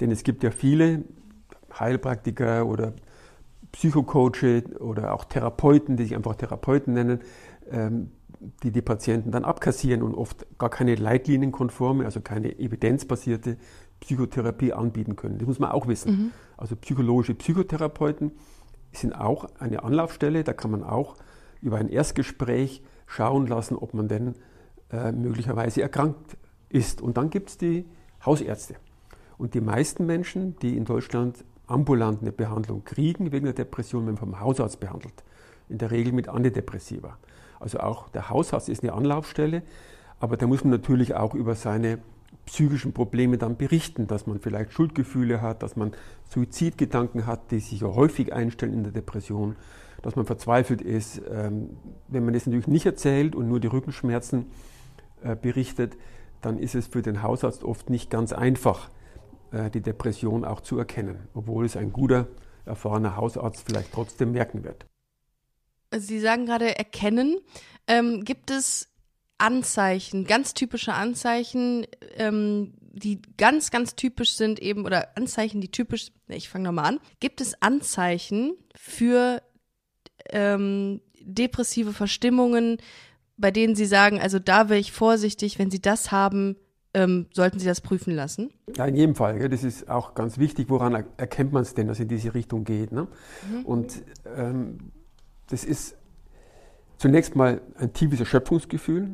Denn 0.00 0.10
es 0.10 0.22
gibt 0.22 0.42
ja 0.42 0.50
viele 0.50 1.04
Heilpraktiker 1.78 2.66
oder 2.66 2.92
Psychocoaches 3.72 4.80
oder 4.80 5.12
auch 5.12 5.24
Therapeuten, 5.24 5.96
die 5.96 6.04
sich 6.04 6.14
einfach 6.14 6.36
Therapeuten 6.36 6.94
nennen, 6.94 7.20
ähm, 7.70 8.10
die 8.62 8.70
die 8.70 8.82
Patienten 8.82 9.30
dann 9.30 9.44
abkassieren 9.44 10.02
und 10.02 10.14
oft 10.14 10.46
gar 10.58 10.70
keine 10.70 10.94
leitlinienkonforme, 10.94 12.04
also 12.04 12.20
keine 12.20 12.58
evidenzbasierte 12.58 13.56
Psychotherapie 14.00 14.72
anbieten 14.72 15.16
können. 15.16 15.38
Das 15.38 15.46
muss 15.46 15.58
man 15.58 15.70
auch 15.70 15.86
wissen. 15.86 16.10
Mhm. 16.10 16.30
Also 16.56 16.76
psychologische 16.76 17.34
Psychotherapeuten 17.34 18.32
sind 18.92 19.14
auch 19.14 19.48
eine 19.58 19.82
Anlaufstelle, 19.82 20.44
da 20.44 20.52
kann 20.52 20.70
man 20.70 20.82
auch 20.82 21.16
über 21.60 21.78
ein 21.78 21.88
Erstgespräch 21.88 22.82
schauen 23.06 23.46
lassen, 23.46 23.76
ob 23.76 23.94
man 23.94 24.08
denn 24.08 24.34
äh, 24.90 25.12
möglicherweise 25.12 25.82
erkrankt 25.82 26.36
ist. 26.68 27.00
Und 27.00 27.16
dann 27.16 27.30
gibt 27.30 27.50
es 27.50 27.58
die 27.58 27.86
Hausärzte. 28.24 28.76
Und 29.38 29.54
die 29.54 29.60
meisten 29.60 30.06
Menschen, 30.06 30.56
die 30.60 30.76
in 30.76 30.84
Deutschland 30.84 31.44
ambulant 31.66 32.22
eine 32.22 32.32
Behandlung 32.32 32.84
kriegen 32.84 33.32
wegen 33.32 33.44
der 33.44 33.54
Depression, 33.54 34.06
werden 34.06 34.16
vom 34.16 34.40
Hausarzt 34.40 34.80
behandelt. 34.80 35.24
In 35.68 35.78
der 35.78 35.90
Regel 35.90 36.12
mit 36.12 36.28
Antidepressiva. 36.28 37.18
Also 37.58 37.80
auch 37.80 38.08
der 38.10 38.30
Hausarzt 38.30 38.68
ist 38.68 38.82
eine 38.82 38.92
Anlaufstelle, 38.92 39.62
aber 40.20 40.36
da 40.36 40.46
muss 40.46 40.64
man 40.64 40.70
natürlich 40.70 41.14
auch 41.14 41.34
über 41.34 41.54
seine 41.54 41.98
psychischen 42.44 42.92
Probleme 42.92 43.38
dann 43.38 43.56
berichten, 43.56 44.06
dass 44.06 44.26
man 44.26 44.40
vielleicht 44.40 44.72
Schuldgefühle 44.72 45.40
hat, 45.40 45.62
dass 45.62 45.76
man 45.76 45.92
Suizidgedanken 46.28 47.26
hat, 47.26 47.50
die 47.50 47.60
sich 47.60 47.80
ja 47.80 47.88
häufig 47.88 48.32
einstellen 48.32 48.72
in 48.72 48.82
der 48.82 48.92
Depression, 48.92 49.56
dass 50.02 50.16
man 50.16 50.26
verzweifelt 50.26 50.82
ist. 50.82 51.22
Ähm, 51.30 51.70
wenn 52.08 52.24
man 52.24 52.34
das 52.34 52.46
natürlich 52.46 52.68
nicht 52.68 52.86
erzählt 52.86 53.34
und 53.34 53.48
nur 53.48 53.60
die 53.60 53.68
Rückenschmerzen 53.68 54.46
äh, 55.22 55.34
berichtet, 55.34 55.96
dann 56.42 56.58
ist 56.58 56.74
es 56.74 56.86
für 56.86 57.02
den 57.02 57.22
Hausarzt 57.22 57.64
oft 57.64 57.90
nicht 57.90 58.10
ganz 58.10 58.32
einfach, 58.32 58.90
äh, 59.50 59.70
die 59.70 59.80
Depression 59.80 60.44
auch 60.44 60.60
zu 60.60 60.78
erkennen, 60.78 61.28
obwohl 61.34 61.64
es 61.64 61.76
ein 61.76 61.92
guter, 61.92 62.28
erfahrener 62.64 63.16
Hausarzt 63.16 63.64
vielleicht 63.66 63.92
trotzdem 63.92 64.32
merken 64.32 64.64
wird. 64.64 64.86
Sie 65.94 66.20
sagen 66.20 66.46
gerade 66.46 66.76
erkennen. 66.76 67.38
Ähm, 67.86 68.24
gibt 68.24 68.50
es 68.50 68.88
Anzeichen, 69.38 70.24
ganz 70.24 70.54
typische 70.54 70.94
Anzeichen, 70.94 71.86
ähm, 72.16 72.74
die 72.80 73.20
ganz, 73.36 73.70
ganz 73.70 73.94
typisch 73.94 74.32
sind 74.36 74.60
eben, 74.60 74.84
oder 74.86 75.16
Anzeichen, 75.16 75.60
die 75.60 75.70
typisch, 75.70 76.12
ich 76.28 76.48
fange 76.48 76.64
nochmal 76.64 76.86
an. 76.86 77.00
Gibt 77.20 77.40
es 77.40 77.60
Anzeichen 77.60 78.54
für 78.74 79.42
ähm, 80.30 81.00
depressive 81.20 81.92
Verstimmungen, 81.92 82.78
bei 83.36 83.50
denen 83.50 83.74
Sie 83.74 83.84
sagen, 83.84 84.18
also 84.18 84.38
da 84.38 84.68
wäre 84.70 84.80
ich 84.80 84.92
vorsichtig, 84.92 85.58
wenn 85.58 85.70
Sie 85.70 85.80
das 85.80 86.10
haben, 86.10 86.56
ähm, 86.94 87.26
sollten 87.34 87.58
Sie 87.58 87.66
das 87.66 87.82
prüfen 87.82 88.14
lassen? 88.14 88.50
Ja, 88.74 88.86
in 88.86 88.96
jedem 88.96 89.14
Fall. 89.14 89.38
Ja, 89.40 89.48
das 89.48 89.62
ist 89.62 89.90
auch 89.90 90.14
ganz 90.14 90.38
wichtig. 90.38 90.70
Woran 90.70 91.04
erkennt 91.18 91.52
man 91.52 91.62
es 91.62 91.74
denn, 91.74 91.88
dass 91.88 91.98
es 91.98 92.02
in 92.04 92.08
diese 92.08 92.32
Richtung 92.32 92.64
geht? 92.64 92.92
Ne? 92.92 93.08
Mhm. 93.50 93.66
Und 93.66 94.02
ähm, 94.34 94.78
das 95.50 95.64
ist 95.64 95.96
zunächst 96.98 97.36
mal 97.36 97.60
ein 97.78 97.92
tiefes 97.92 98.20
Erschöpfungsgefühl. 98.20 99.08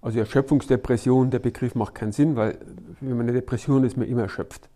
Also 0.00 0.18
Erschöpfungsdepression, 0.18 1.30
der 1.30 1.38
Begriff 1.38 1.74
macht 1.74 1.94
keinen 1.94 2.12
Sinn, 2.12 2.34
weil 2.34 2.58
wenn 3.00 3.16
man 3.16 3.20
eine 3.20 3.32
Depression 3.32 3.84
ist, 3.84 3.96
man 3.96 4.08
immer 4.08 4.22
erschöpft. 4.22 4.68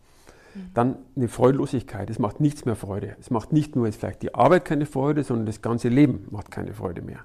Mhm. 0.54 0.60
Dann 0.74 0.96
eine 1.16 1.28
Freudlosigkeit, 1.28 2.08
es 2.10 2.18
macht 2.18 2.40
nichts 2.40 2.64
mehr 2.64 2.76
Freude. 2.76 3.16
Es 3.20 3.30
macht 3.30 3.52
nicht 3.52 3.74
nur 3.74 3.86
jetzt 3.86 3.98
vielleicht 3.98 4.22
die 4.22 4.34
Arbeit 4.34 4.64
keine 4.64 4.86
Freude, 4.86 5.24
sondern 5.24 5.46
das 5.46 5.62
ganze 5.62 5.88
Leben 5.88 6.26
macht 6.30 6.50
keine 6.50 6.74
Freude 6.74 7.02
mehr. 7.02 7.20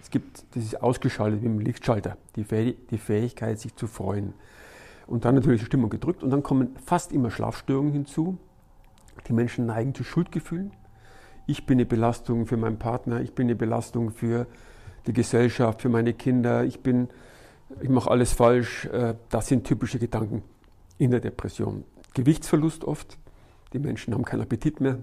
Es 0.00 0.10
gibt, 0.10 0.44
das 0.54 0.64
ist 0.64 0.82
ausgeschaltet 0.82 1.42
wie 1.42 1.46
im 1.46 1.58
Lichtschalter, 1.58 2.18
die, 2.36 2.44
die 2.90 2.98
Fähigkeit, 2.98 3.58
sich 3.58 3.74
zu 3.74 3.86
freuen. 3.86 4.34
Und 5.06 5.24
dann 5.24 5.34
natürlich 5.34 5.60
die 5.60 5.66
Stimmung 5.66 5.88
gedrückt 5.88 6.22
und 6.22 6.30
dann 6.30 6.42
kommen 6.42 6.76
fast 6.84 7.12
immer 7.12 7.30
Schlafstörungen 7.30 7.92
hinzu. 7.92 8.36
Die 9.28 9.32
Menschen 9.32 9.64
neigen 9.64 9.94
zu 9.94 10.04
Schuldgefühlen 10.04 10.72
ich 11.46 11.66
bin 11.66 11.78
eine 11.78 11.86
Belastung 11.86 12.46
für 12.46 12.56
meinen 12.56 12.78
Partner, 12.78 13.20
ich 13.20 13.32
bin 13.32 13.46
eine 13.46 13.56
Belastung 13.56 14.10
für 14.10 14.46
die 15.06 15.12
Gesellschaft, 15.12 15.82
für 15.82 15.88
meine 15.88 16.12
Kinder, 16.12 16.64
ich 16.64 16.80
bin, 16.80 17.08
ich 17.80 17.88
mache 17.88 18.10
alles 18.10 18.32
falsch. 18.32 18.86
Äh, 18.86 19.14
das 19.28 19.46
sind 19.46 19.64
typische 19.64 19.98
Gedanken 19.98 20.42
in 20.98 21.10
der 21.10 21.20
Depression. 21.20 21.84
Gewichtsverlust 22.14 22.84
oft. 22.84 23.18
Die 23.72 23.78
Menschen 23.78 24.14
haben 24.14 24.24
keinen 24.24 24.42
Appetit 24.42 24.80
mehr, 24.80 24.98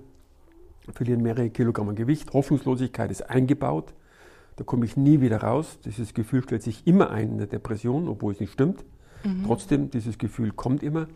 verlieren 0.94 1.22
mehrere 1.22 1.50
Kilogramm 1.50 1.96
Gewicht. 1.96 2.34
Hoffnungslosigkeit 2.34 3.12
ist 3.12 3.30
eingebaut. 3.30 3.94
Da 4.56 4.64
komme 4.64 4.86
ich 4.86 4.98
nie 4.98 5.22
wieder 5.22 5.38
raus. 5.38 5.80
Dieses 5.86 6.14
Gefühl 6.14 6.44
stellt 6.44 6.64
sich 6.64 6.86
immer 6.86 7.10
ein 7.10 7.32
in 7.32 7.38
der 7.38 7.48
Depression, 7.48 8.08
obwohl 8.08 8.34
es 8.34 8.40
nicht 8.40 8.54
stimmt. 8.54 8.84
Mhm. 9.24 9.44
Trotzdem, 9.46 9.90
dieses 9.90 10.18
Gefühl 10.18 10.52
kommt 10.52 10.84
immer. 10.84 11.08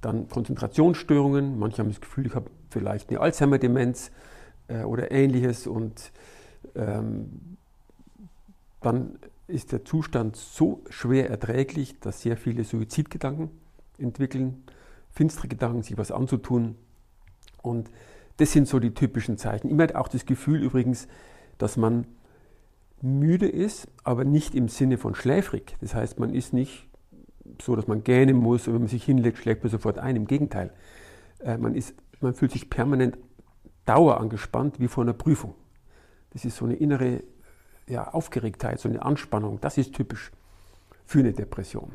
Dann 0.00 0.28
Konzentrationsstörungen. 0.28 1.58
Manche 1.58 1.78
haben 1.78 1.88
das 1.88 2.00
Gefühl, 2.00 2.26
ich 2.26 2.34
habe 2.34 2.50
vielleicht 2.70 3.10
eine 3.10 3.20
Alzheimer-Demenz 3.20 4.10
äh, 4.72 4.84
oder 4.84 5.10
ähnliches. 5.10 5.66
Und 5.66 6.12
ähm, 6.74 7.56
dann 8.80 9.18
ist 9.46 9.72
der 9.72 9.84
Zustand 9.84 10.36
so 10.36 10.82
schwer 10.88 11.28
erträglich, 11.30 12.00
dass 12.00 12.22
sehr 12.22 12.36
viele 12.36 12.64
Suizidgedanken 12.64 13.50
entwickeln, 13.98 14.64
finstere 15.10 15.48
Gedanken, 15.48 15.82
sich 15.82 15.98
was 15.98 16.10
anzutun. 16.10 16.76
Und 17.60 17.90
das 18.38 18.52
sind 18.52 18.66
so 18.66 18.78
die 18.78 18.94
typischen 18.94 19.36
Zeichen. 19.36 19.68
Immer 19.68 19.88
auch 19.94 20.08
das 20.08 20.26
Gefühl 20.26 20.62
übrigens, 20.62 21.06
dass 21.58 21.76
man 21.76 22.06
müde 23.02 23.48
ist, 23.48 23.88
aber 24.04 24.24
nicht 24.24 24.54
im 24.54 24.68
Sinne 24.68 24.96
von 24.96 25.14
schläfrig. 25.14 25.76
Das 25.80 25.94
heißt, 25.94 26.18
man 26.18 26.34
ist 26.34 26.52
nicht 26.52 26.88
so, 27.60 27.76
dass 27.76 27.88
man 27.88 28.04
gähnen 28.04 28.36
muss 28.36 28.66
und 28.66 28.74
wenn 28.74 28.82
man 28.82 28.88
sich 28.88 29.04
hinlegt, 29.04 29.38
schlägt 29.38 29.62
man 29.62 29.70
sofort 29.70 29.98
ein. 29.98 30.16
Im 30.16 30.26
Gegenteil. 30.26 30.72
Äh, 31.40 31.58
man, 31.58 31.74
ist, 31.74 31.94
man 32.20 32.34
fühlt 32.34 32.52
sich 32.52 32.70
permanent 32.70 33.18
dauerangespannt 33.86 34.80
wie 34.80 34.88
vor 34.88 35.04
einer 35.04 35.12
Prüfung. 35.12 35.54
Das 36.30 36.44
ist 36.44 36.56
so 36.56 36.64
eine 36.64 36.74
innere 36.74 37.22
ja, 37.86 38.12
Aufgeregtheit, 38.12 38.80
so 38.80 38.88
eine 38.88 39.02
Anspannung. 39.02 39.60
Das 39.60 39.78
ist 39.78 39.94
typisch 39.94 40.30
für 41.04 41.20
eine 41.20 41.32
Depression. 41.32 41.92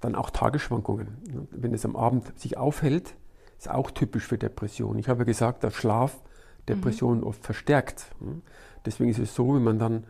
Dann 0.00 0.14
auch 0.14 0.30
Tagesschwankungen. 0.30 1.48
Wenn 1.50 1.74
es 1.74 1.84
am 1.84 1.96
Abend 1.96 2.38
sich 2.38 2.56
aufhält, 2.56 3.14
ist 3.58 3.70
auch 3.70 3.90
typisch 3.90 4.26
für 4.26 4.38
Depressionen. 4.38 4.98
Ich 4.98 5.08
habe 5.08 5.20
ja 5.20 5.24
gesagt, 5.24 5.64
dass 5.64 5.74
Schlaf 5.74 6.18
Depressionen 6.68 7.20
mhm. 7.20 7.26
oft 7.26 7.44
verstärkt. 7.44 8.06
Deswegen 8.84 9.10
ist 9.10 9.18
es 9.18 9.34
so, 9.34 9.54
wenn 9.54 9.64
man 9.64 9.78
dann 9.78 10.04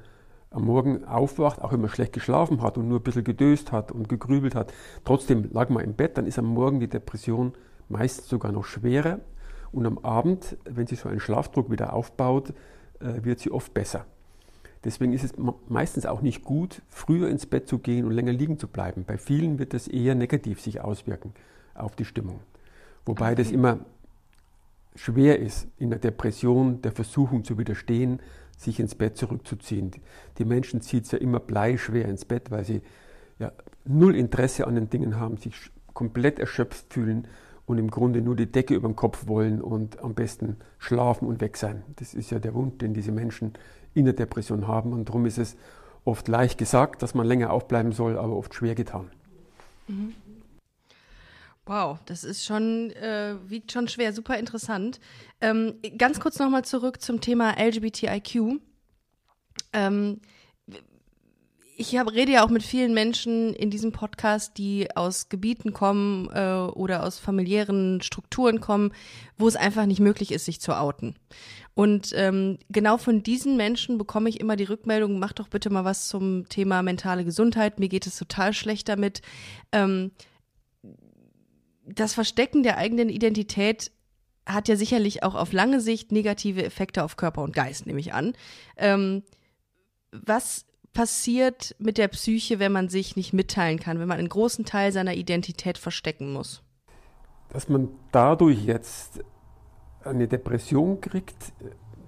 am 0.51 0.65
Morgen 0.65 1.05
aufwacht, 1.05 1.61
auch 1.61 1.73
wenn 1.73 1.81
man 1.81 1.91
schlecht 1.91 2.13
geschlafen 2.13 2.63
hat 2.63 2.79
und 2.79 2.89
nur 2.89 3.01
ein 3.01 3.03
bisschen 3.03 3.25
gedöst 3.25 3.71
hat 3.71 3.93
und 3.93 4.09
gegrübelt 4.09 4.55
hat, 4.55 4.73
trotzdem 5.05 5.51
lag 5.53 5.69
man 5.69 5.85
im 5.85 5.95
Bett, 5.95 6.17
dann 6.17 6.27
ist 6.27 6.39
am 6.39 6.47
Morgen 6.47 6.81
die 6.81 6.89
Depression 6.89 7.53
meistens 7.89 8.29
sogar 8.29 8.53
noch 8.53 8.65
schwerer 8.65 9.21
und 9.73 9.87
am 9.87 9.99
Abend, 9.99 10.57
wenn 10.65 10.87
sich 10.87 11.01
so 11.01 11.09
ein 11.09 11.21
Schlafdruck 11.21 11.71
wieder 11.71 11.93
aufbaut, 11.93 12.51
äh, 13.01 13.25
wird 13.25 13.41
sie 13.41 13.51
oft 13.51 13.75
besser. 13.75 14.07
Deswegen 14.85 15.13
ist 15.13 15.25
es 15.25 15.33
meistens 15.69 16.07
auch 16.07 16.23
nicht 16.23 16.45
gut, 16.45 16.83
früher 16.89 17.29
ins 17.29 17.47
Bett 17.47 17.69
zu 17.69 17.79
gehen 17.79 18.05
und 18.05 18.13
länger 18.13 18.33
liegen 18.33 18.59
zu 18.59 18.69
bleiben. 18.69 19.05
Bei 19.05 19.19
vielen 19.19 19.59
wird 19.59 19.75
das 19.75 19.89
eher 19.89 20.15
negativ 20.15 20.61
sich 20.61 20.81
auswirken 20.81 21.35
auf 21.75 21.97
die 21.97 22.05
Stimmung. 22.05 22.41
Wobei 23.05 23.33
okay. 23.33 23.43
das 23.43 23.51
immer 23.51 23.81
schwer 24.95 25.41
ist, 25.41 25.67
in 25.79 25.91
der 25.91 25.99
Depression 25.99 26.81
der 26.83 26.93
Versuchung 26.93 27.45
zu 27.45 27.59
widerstehen, 27.59 28.21
sich 28.57 28.81
ins 28.81 28.95
Bett 28.95 29.17
zurückzuziehen. 29.17 29.93
Die 30.39 30.45
Menschen 30.45 30.81
zieht 30.81 31.05
es 31.05 31.13
ja 31.13 31.19
immer 31.19 31.41
bleischwer 31.41 32.07
ins 32.07 32.25
Bett, 32.25 32.51
weil 32.51 32.65
sie 32.65 32.83
ja 33.39 33.53
null 33.85 34.17
Interesse 34.17 34.67
an 34.67 34.75
den 34.75 34.91
Dingen 34.91 35.19
haben, 35.19 35.37
sich 35.37 35.71
komplett 35.93 36.39
erschöpft 36.39 36.93
fühlen 36.93 37.27
und 37.69 37.77
im 37.77 37.91
Grunde 37.91 38.23
nur 38.23 38.35
die 38.35 38.51
Decke 38.51 38.75
über 38.75 38.89
den 38.89 38.97
Kopf 38.97 39.27
wollen 39.27 39.61
und 39.61 40.01
am 40.01 40.15
besten 40.15 40.57
schlafen 40.79 41.29
und 41.29 41.43
weg 41.43 41.59
sein. 41.59 41.83
Das 41.97 42.15
ist 42.15 42.31
ja 42.31 42.39
der 42.39 42.55
Wunsch, 42.55 42.79
den 42.79 42.95
diese 42.95 43.13
Menschen 43.13 43.53
in 43.93 44.07
der 44.07 44.15
Depression 44.15 44.67
haben. 44.67 44.95
Und 44.95 45.11
darum 45.11 45.27
ist 45.27 45.37
es 45.37 45.55
oft 46.05 46.27
leicht 46.29 46.57
gesagt, 46.57 47.03
dass 47.03 47.15
man 47.15 47.27
länger 47.27 47.53
aufbleiben 47.53 47.93
soll, 47.93 48.17
aber 48.17 48.35
oft 48.35 48.55
schwer 48.55 48.75
getan. 48.75 49.11
Mhm. 49.87 50.15
Wow, 51.67 51.99
das 52.07 52.25
ist 52.25 52.47
schon, 52.47 52.91
äh, 52.93 53.35
wiegt 53.47 53.71
schon 53.71 53.87
schwer, 53.89 54.15
super 54.15 54.39
interessant. 54.39 54.99
Ähm, 55.43 55.75
ganz 55.99 56.19
kurz 56.21 56.39
nochmal 56.39 56.65
zurück 56.65 57.03
zum 57.03 57.21
Thema 57.21 57.59
LGBTIQ. 57.59 58.61
Ähm, 59.75 60.21
ich 61.81 61.97
hab, 61.97 62.13
rede 62.13 62.33
ja 62.33 62.45
auch 62.45 62.51
mit 62.51 62.65
vielen 62.65 62.93
Menschen 62.93 63.55
in 63.55 63.71
diesem 63.71 63.93
Podcast, 63.93 64.59
die 64.59 64.89
aus 64.97 65.29
Gebieten 65.29 65.73
kommen 65.73 66.29
äh, 66.35 66.69
oder 66.73 67.05
aus 67.05 67.21
familiären 67.21 68.03
Strukturen 68.03 68.61
kommen, 68.61 68.93
wo 69.37 69.47
es 69.47 69.55
einfach 69.55 69.87
nicht 69.87 70.01
möglich 70.01 70.33
ist, 70.33 70.45
sich 70.45 70.61
zu 70.61 70.77
outen. 70.77 71.15
Und 71.75 72.13
ähm, 72.17 72.59
genau 72.69 72.99
von 72.99 73.23
diesen 73.23 73.57
Menschen 73.57 73.97
bekomme 73.97 74.29
ich 74.29 74.41
immer 74.41 74.57
die 74.57 74.65
Rückmeldung, 74.65 75.21
mach 75.21 75.33
doch 75.33 75.47
bitte 75.47 75.71
mal 75.71 75.85
was 75.85 76.09
zum 76.09 76.49
Thema 76.49 76.83
mentale 76.83 77.25
Gesundheit, 77.25 77.79
mir 77.79 77.89
geht 77.89 78.09
es 78.09 78.19
total 78.19 78.53
schlecht 78.55 78.89
damit. 78.89 79.23
Ähm, 79.71 80.11
das 81.87 82.13
Verstecken 82.13 82.65
der 82.65 82.77
eigenen 82.77 83.09
Identität 83.09 83.93
hat 84.47 84.67
ja 84.67 84.75
sicherlich 84.75 85.23
auch 85.23 85.37
auf 85.37 85.53
lange 85.53 85.81
Sicht 85.81 86.11
negative 86.11 86.65
Effekte 86.65 87.05
auf 87.05 87.17
Körper 87.17 87.43
und 87.43 87.55
Geist, 87.55 87.87
nehme 87.87 88.01
ich 88.01 88.13
an. 88.13 88.33
Ähm, 88.77 89.23
was 90.11 90.65
passiert 90.93 91.75
mit 91.79 91.99
der 91.99 92.09
Psyche, 92.09 92.59
wenn 92.59 92.73
man 92.73 92.89
sich 92.89 93.17
nicht 93.17 93.33
mitteilen 93.33 93.79
kann, 93.79 93.99
wenn 93.99 94.09
man 94.09 94.19
einen 94.19 94.29
großen 94.29 94.65
Teil 94.65 94.93
seiner 94.93 95.15
Identität 95.15 95.79
verstecken 95.79 96.33
muss? 96.33 96.63
Dass 97.51 97.69
man 97.69 97.89
dadurch 98.13 98.65
jetzt 98.65 99.21
eine 100.05 100.29
Depression 100.29 101.01
kriegt, 101.01 101.53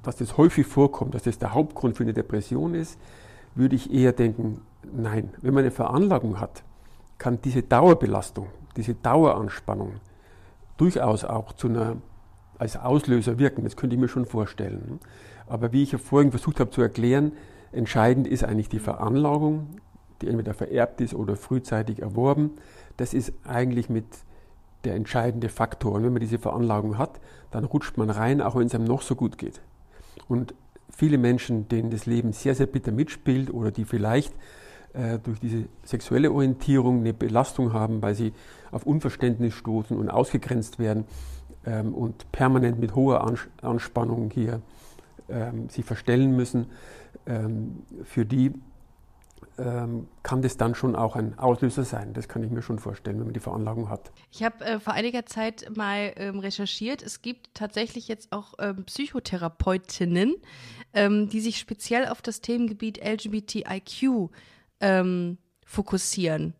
dass 0.03 0.17
das 0.17 0.37
häufig 0.37 0.67
vorkommt, 0.67 1.15
dass 1.15 1.23
das 1.23 1.39
der 1.39 1.55
Hauptgrund 1.55 1.97
für 1.97 2.03
eine 2.03 2.15
Depression 2.15 2.75
ist, 2.75 2.99
würde 3.55 3.77
ich 3.77 3.93
eher 3.93 4.13
denken, 4.13 4.63
nein. 4.93 5.31
Wenn 5.41 5.55
man 5.55 5.65
eine 5.65 5.71
Veranlagung 5.71 6.41
hat, 6.41 6.63
kann 7.19 7.41
diese 7.43 7.63
Dauerbelastung, 7.63 8.49
diese 8.77 8.95
Daueranspannung 8.95 10.01
durchaus 10.77 11.25
auch 11.25 11.53
zu 11.53 11.69
einer, 11.69 11.97
als 12.59 12.77
Auslöser 12.77 13.39
wirken. 13.39 13.65
Das 13.65 13.77
könnte 13.77 13.97
ich 13.97 14.01
mir 14.01 14.09
schon 14.09 14.25
vorstellen. 14.25 15.01
Aber 15.47 15.73
wie 15.73 15.83
ich 15.83 15.93
ja 15.93 15.99
vorhin 15.99 16.31
versucht 16.31 16.61
habe 16.61 16.71
zu 16.71 16.81
erklären, 16.81 17.33
entscheidend 17.73 18.27
ist 18.27 18.45
eigentlich 18.45 18.69
die 18.69 18.79
Veranlagung, 18.79 19.67
die 20.21 20.29
entweder 20.29 20.55
vererbt 20.55 21.01
ist 21.01 21.15
oder 21.15 21.37
frühzeitig 21.37 22.01
erworben. 22.03 22.53
Das 22.97 23.15
ist 23.15 23.33
eigentlich 23.45 23.89
mit 23.89 24.05
der 24.85 24.95
entscheidende 24.95 25.49
Faktor. 25.49 25.93
Und 25.93 26.05
wenn 26.05 26.13
man 26.13 26.21
diese 26.21 26.39
Veranlagung 26.39 26.99
hat, 26.99 27.21
dann 27.51 27.65
rutscht 27.65 27.97
man 27.97 28.11
rein, 28.11 28.41
auch 28.41 28.57
wenn 28.57 28.67
es 28.67 28.75
einem 28.75 28.85
noch 28.85 29.03
so 29.03 29.15
gut 29.15 29.39
geht. 29.39 29.61
Und 30.29 30.55
viele 30.91 31.19
Menschen, 31.19 31.69
denen 31.69 31.91
das 31.91 32.07
Leben 32.07 32.33
sehr, 32.33 32.55
sehr 32.55 32.67
bitter 32.67 32.93
mitspielt 32.93 33.53
oder 33.53 33.71
die 33.71 33.85
vielleicht 33.85 34.35
äh, 34.93 35.19
durch 35.19 35.41
diese 35.41 35.65
sexuelle 35.85 36.33
Orientierung 36.33 37.01
eine 37.01 37.15
Belastung 37.15 37.73
haben, 37.73 38.03
weil 38.03 38.15
sie 38.15 38.33
auf 38.71 38.87
Unverständnis 38.87 39.55
stoßen 39.55 39.97
und 39.97 40.11
ausgegrenzt 40.11 40.79
werden 40.79 41.05
ähm, 41.65 41.95
und 41.95 42.31
permanent 42.33 42.79
mit 42.79 42.95
hoher 42.95 43.27
Anspannung 43.63 44.31
hier 44.31 44.61
ähm, 45.29 45.69
sie 45.69 45.83
verstellen 45.83 46.37
müssen, 46.37 46.67
für 48.05 48.25
die 48.25 48.53
ähm, 49.59 50.09
kann 50.23 50.43
das 50.43 50.57
dann 50.57 50.75
schon 50.75 50.97
auch 50.97 51.17
ein 51.17 51.39
Auslöser 51.39 51.85
sein. 51.85 52.15
Das 52.15 52.29
kann 52.29 52.43
ich 52.43 52.51
mir 52.51 52.63
schon 52.63 52.79
vorstellen, 52.79 53.19
wenn 53.19 53.27
man 53.27 53.35
die 53.35 53.41
Veranlagung 53.41 53.89
hat. 53.89 54.11
Ich 54.31 54.43
habe 54.43 54.65
äh, 54.65 54.81
vor 54.81 54.95
einiger 54.95 55.27
Zeit 55.27 55.77
mal 55.77 56.13
ähm, 56.17 56.39
recherchiert. 56.39 57.03
Es 57.03 57.23
gibt 57.23 57.55
tatsächlich 57.55 58.09
jetzt 58.09 58.33
auch 58.33 58.55
ähm, 58.59 58.85
Psychotherapeutinnen, 58.85 60.37
ähm, 60.95 61.29
die 61.29 61.41
sich 61.41 61.59
speziell 61.59 62.07
auf 62.07 62.23
das 62.23 62.41
Themengebiet 62.41 63.05
LGBTIQ 63.05 64.31
ähm, 64.81 65.39
fokussieren. 65.65 66.55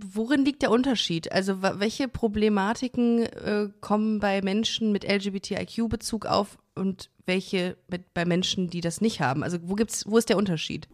Worin 0.00 0.44
liegt 0.44 0.62
der 0.62 0.70
Unterschied? 0.70 1.32
Also 1.32 1.60
welche 1.60 2.08
Problematiken 2.08 3.22
äh, 3.22 3.68
kommen 3.80 4.20
bei 4.20 4.40
Menschen 4.42 4.92
mit 4.92 5.04
LGBTIQ-Bezug 5.04 6.26
auf 6.26 6.56
und 6.74 7.10
welche 7.26 7.76
mit, 7.88 8.14
bei 8.14 8.24
Menschen, 8.24 8.70
die 8.70 8.80
das 8.80 9.00
nicht 9.00 9.20
haben? 9.20 9.42
Also 9.42 9.58
wo 9.62 9.74
gibt's, 9.74 10.04
wo 10.06 10.16
ist 10.18 10.28
der 10.28 10.36
Unterschied? 10.36 10.88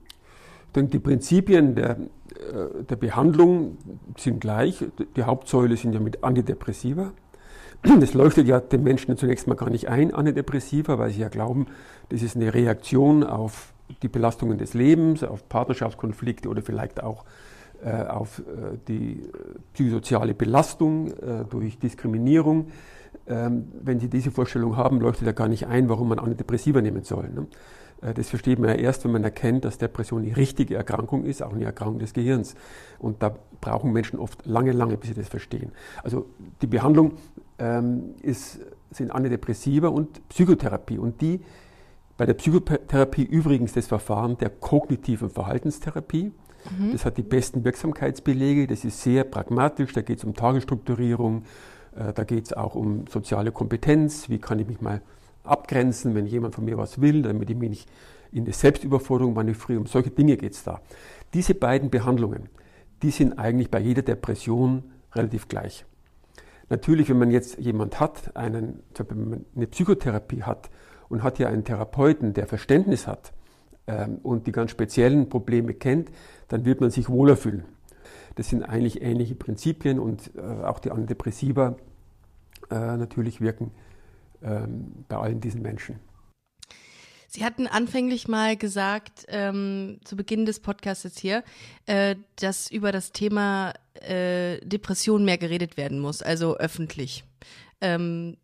denke, 0.74 0.92
die 0.92 0.98
Prinzipien 0.98 1.74
der, 1.74 1.90
äh, 1.90 2.84
der 2.88 2.96
Behandlung 2.96 3.78
sind 4.18 4.40
gleich. 4.40 4.84
Die 5.16 5.22
Hauptsäule 5.22 5.76
sind 5.76 5.92
ja 5.92 6.00
mit 6.00 6.22
Antidepressiva. 6.24 7.12
Das 7.82 8.14
leuchtet 8.14 8.48
ja 8.48 8.60
den 8.60 8.82
Menschen 8.82 9.14
zunächst 9.16 9.46
mal 9.46 9.56
gar 9.56 9.68
nicht 9.68 9.88
ein, 9.88 10.14
Antidepressiva, 10.14 10.98
weil 10.98 11.10
sie 11.10 11.20
ja 11.20 11.28
glauben, 11.28 11.66
das 12.08 12.22
ist 12.22 12.34
eine 12.34 12.54
Reaktion 12.54 13.22
auf 13.22 13.74
die 14.02 14.08
Belastungen 14.08 14.56
des 14.56 14.72
Lebens, 14.72 15.22
auf 15.22 15.46
Partnerschaftskonflikte 15.50 16.48
oder 16.48 16.62
vielleicht 16.62 17.02
auch 17.02 17.24
auf 17.90 18.40
äh, 18.40 18.78
die 18.88 19.28
psychosoziale 19.72 20.34
Belastung 20.34 21.08
äh, 21.08 21.44
durch 21.48 21.78
Diskriminierung. 21.78 22.68
Ähm, 23.26 23.68
wenn 23.82 24.00
Sie 24.00 24.08
diese 24.08 24.30
Vorstellung 24.30 24.76
haben, 24.76 25.00
leuchtet 25.00 25.26
ja 25.26 25.32
gar 25.32 25.48
nicht 25.48 25.66
ein, 25.66 25.88
warum 25.88 26.08
man 26.08 26.18
Antidepressiva 26.18 26.80
nehmen 26.80 27.04
soll. 27.04 27.28
Ne? 27.28 27.46
Äh, 28.02 28.14
das 28.14 28.28
versteht 28.28 28.58
man 28.58 28.70
ja 28.70 28.76
erst, 28.76 29.04
wenn 29.04 29.12
man 29.12 29.24
erkennt, 29.24 29.64
dass 29.64 29.78
Depression 29.78 30.22
eine 30.22 30.36
richtige 30.36 30.76
Erkrankung 30.76 31.24
ist, 31.24 31.42
auch 31.42 31.52
eine 31.52 31.64
Erkrankung 31.64 31.98
des 31.98 32.12
Gehirns. 32.12 32.54
Und 32.98 33.22
da 33.22 33.34
brauchen 33.60 33.92
Menschen 33.92 34.18
oft 34.18 34.44
lange, 34.46 34.72
lange, 34.72 34.96
bis 34.96 35.10
sie 35.10 35.14
das 35.14 35.28
verstehen. 35.28 35.72
Also 36.02 36.26
die 36.62 36.66
Behandlung 36.66 37.12
ähm, 37.58 38.14
ist, 38.22 38.60
sind 38.90 39.10
Antidepressiva 39.10 39.88
und 39.88 40.28
Psychotherapie. 40.28 40.98
Und 40.98 41.20
die 41.20 41.40
bei 42.16 42.26
der 42.26 42.34
Psychotherapie 42.34 43.24
übrigens 43.24 43.72
das 43.72 43.86
Verfahren 43.86 44.38
der 44.38 44.50
kognitiven 44.50 45.30
Verhaltenstherapie. 45.30 46.32
Mhm. 46.78 46.92
Das 46.92 47.04
hat 47.04 47.16
die 47.16 47.22
besten 47.22 47.64
Wirksamkeitsbelege. 47.64 48.66
Das 48.66 48.84
ist 48.84 49.02
sehr 49.02 49.24
pragmatisch. 49.24 49.92
Da 49.92 50.02
geht 50.02 50.18
es 50.18 50.24
um 50.24 50.34
Tagesstrukturierung. 50.34 51.44
Äh, 51.96 52.12
da 52.12 52.24
geht 52.24 52.46
es 52.46 52.52
auch 52.52 52.74
um 52.74 53.06
soziale 53.06 53.52
Kompetenz. 53.52 54.28
Wie 54.28 54.38
kann 54.38 54.58
ich 54.58 54.66
mich 54.66 54.80
mal 54.80 55.02
abgrenzen, 55.44 56.14
wenn 56.14 56.26
jemand 56.26 56.54
von 56.54 56.64
mir 56.64 56.78
was 56.78 57.00
will, 57.00 57.22
damit 57.22 57.50
ich 57.50 57.56
mich 57.56 57.70
nicht 57.70 57.88
in 58.32 58.44
eine 58.44 58.52
Selbstüberforderung 58.52 59.34
manövriere. 59.34 59.78
Um 59.78 59.86
solche 59.86 60.10
Dinge 60.10 60.36
geht 60.36 60.54
es 60.54 60.64
da. 60.64 60.80
Diese 61.34 61.54
beiden 61.54 61.90
Behandlungen, 61.90 62.48
die 63.02 63.10
sind 63.10 63.38
eigentlich 63.38 63.70
bei 63.70 63.80
jeder 63.80 64.02
Depression 64.02 64.82
relativ 65.12 65.48
gleich. 65.48 65.84
Natürlich, 66.70 67.08
wenn 67.10 67.18
man 67.18 67.30
jetzt 67.30 67.58
jemand 67.58 68.00
hat, 68.00 68.36
einen, 68.36 68.82
wenn 68.96 69.28
man 69.28 69.44
eine 69.54 69.66
Psychotherapie 69.66 70.42
hat 70.42 70.70
und 71.08 71.22
hat 71.22 71.38
ja 71.38 71.48
einen 71.48 71.64
Therapeuten, 71.64 72.32
der 72.32 72.46
Verständnis 72.46 73.06
hat 73.06 73.32
ähm, 73.86 74.18
und 74.22 74.46
die 74.46 74.52
ganz 74.52 74.70
speziellen 74.70 75.28
Probleme 75.28 75.74
kennt, 75.74 76.10
dann 76.54 76.64
wird 76.64 76.80
man 76.80 76.92
sich 76.92 77.08
wohler 77.08 77.36
fühlen. 77.36 77.64
Das 78.36 78.48
sind 78.48 78.62
eigentlich 78.62 79.02
ähnliche 79.02 79.34
Prinzipien 79.34 79.98
und 79.98 80.30
äh, 80.36 80.40
auch 80.40 80.78
die 80.78 80.92
Antidepressiva 80.92 81.76
äh, 82.70 82.96
natürlich 82.96 83.40
wirken 83.40 83.72
ähm, 84.40 85.04
bei 85.08 85.16
allen 85.16 85.40
diesen 85.40 85.62
Menschen. 85.62 85.98
Sie 87.26 87.44
hatten 87.44 87.66
anfänglich 87.66 88.28
mal 88.28 88.56
gesagt, 88.56 89.26
ähm, 89.26 89.98
zu 90.04 90.14
Beginn 90.14 90.46
des 90.46 90.60
Podcasts 90.60 91.02
jetzt 91.02 91.18
hier, 91.18 91.42
äh, 91.86 92.14
dass 92.36 92.70
über 92.70 92.92
das 92.92 93.10
Thema 93.10 93.74
äh, 93.94 94.64
Depression 94.64 95.24
mehr 95.24 95.38
geredet 95.38 95.76
werden 95.76 95.98
muss, 95.98 96.22
also 96.22 96.56
öffentlich. 96.56 97.24
Ähm, 97.80 98.36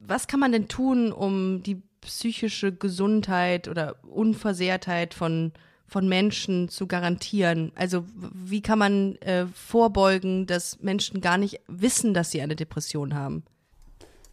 Was 0.00 0.26
kann 0.26 0.40
man 0.40 0.50
denn 0.50 0.66
tun, 0.66 1.12
um 1.12 1.62
die 1.62 1.80
psychische 2.00 2.72
Gesundheit 2.72 3.68
oder 3.68 3.94
Unversehrtheit 4.02 5.14
von, 5.14 5.52
von 5.86 6.08
Menschen 6.08 6.68
zu 6.68 6.86
garantieren? 6.86 7.72
Also 7.74 8.04
wie 8.14 8.62
kann 8.62 8.78
man 8.78 9.16
äh, 9.16 9.46
vorbeugen, 9.46 10.46
dass 10.46 10.80
Menschen 10.82 11.20
gar 11.20 11.38
nicht 11.38 11.60
wissen, 11.68 12.14
dass 12.14 12.30
sie 12.30 12.40
eine 12.40 12.56
Depression 12.56 13.14
haben? 13.14 13.44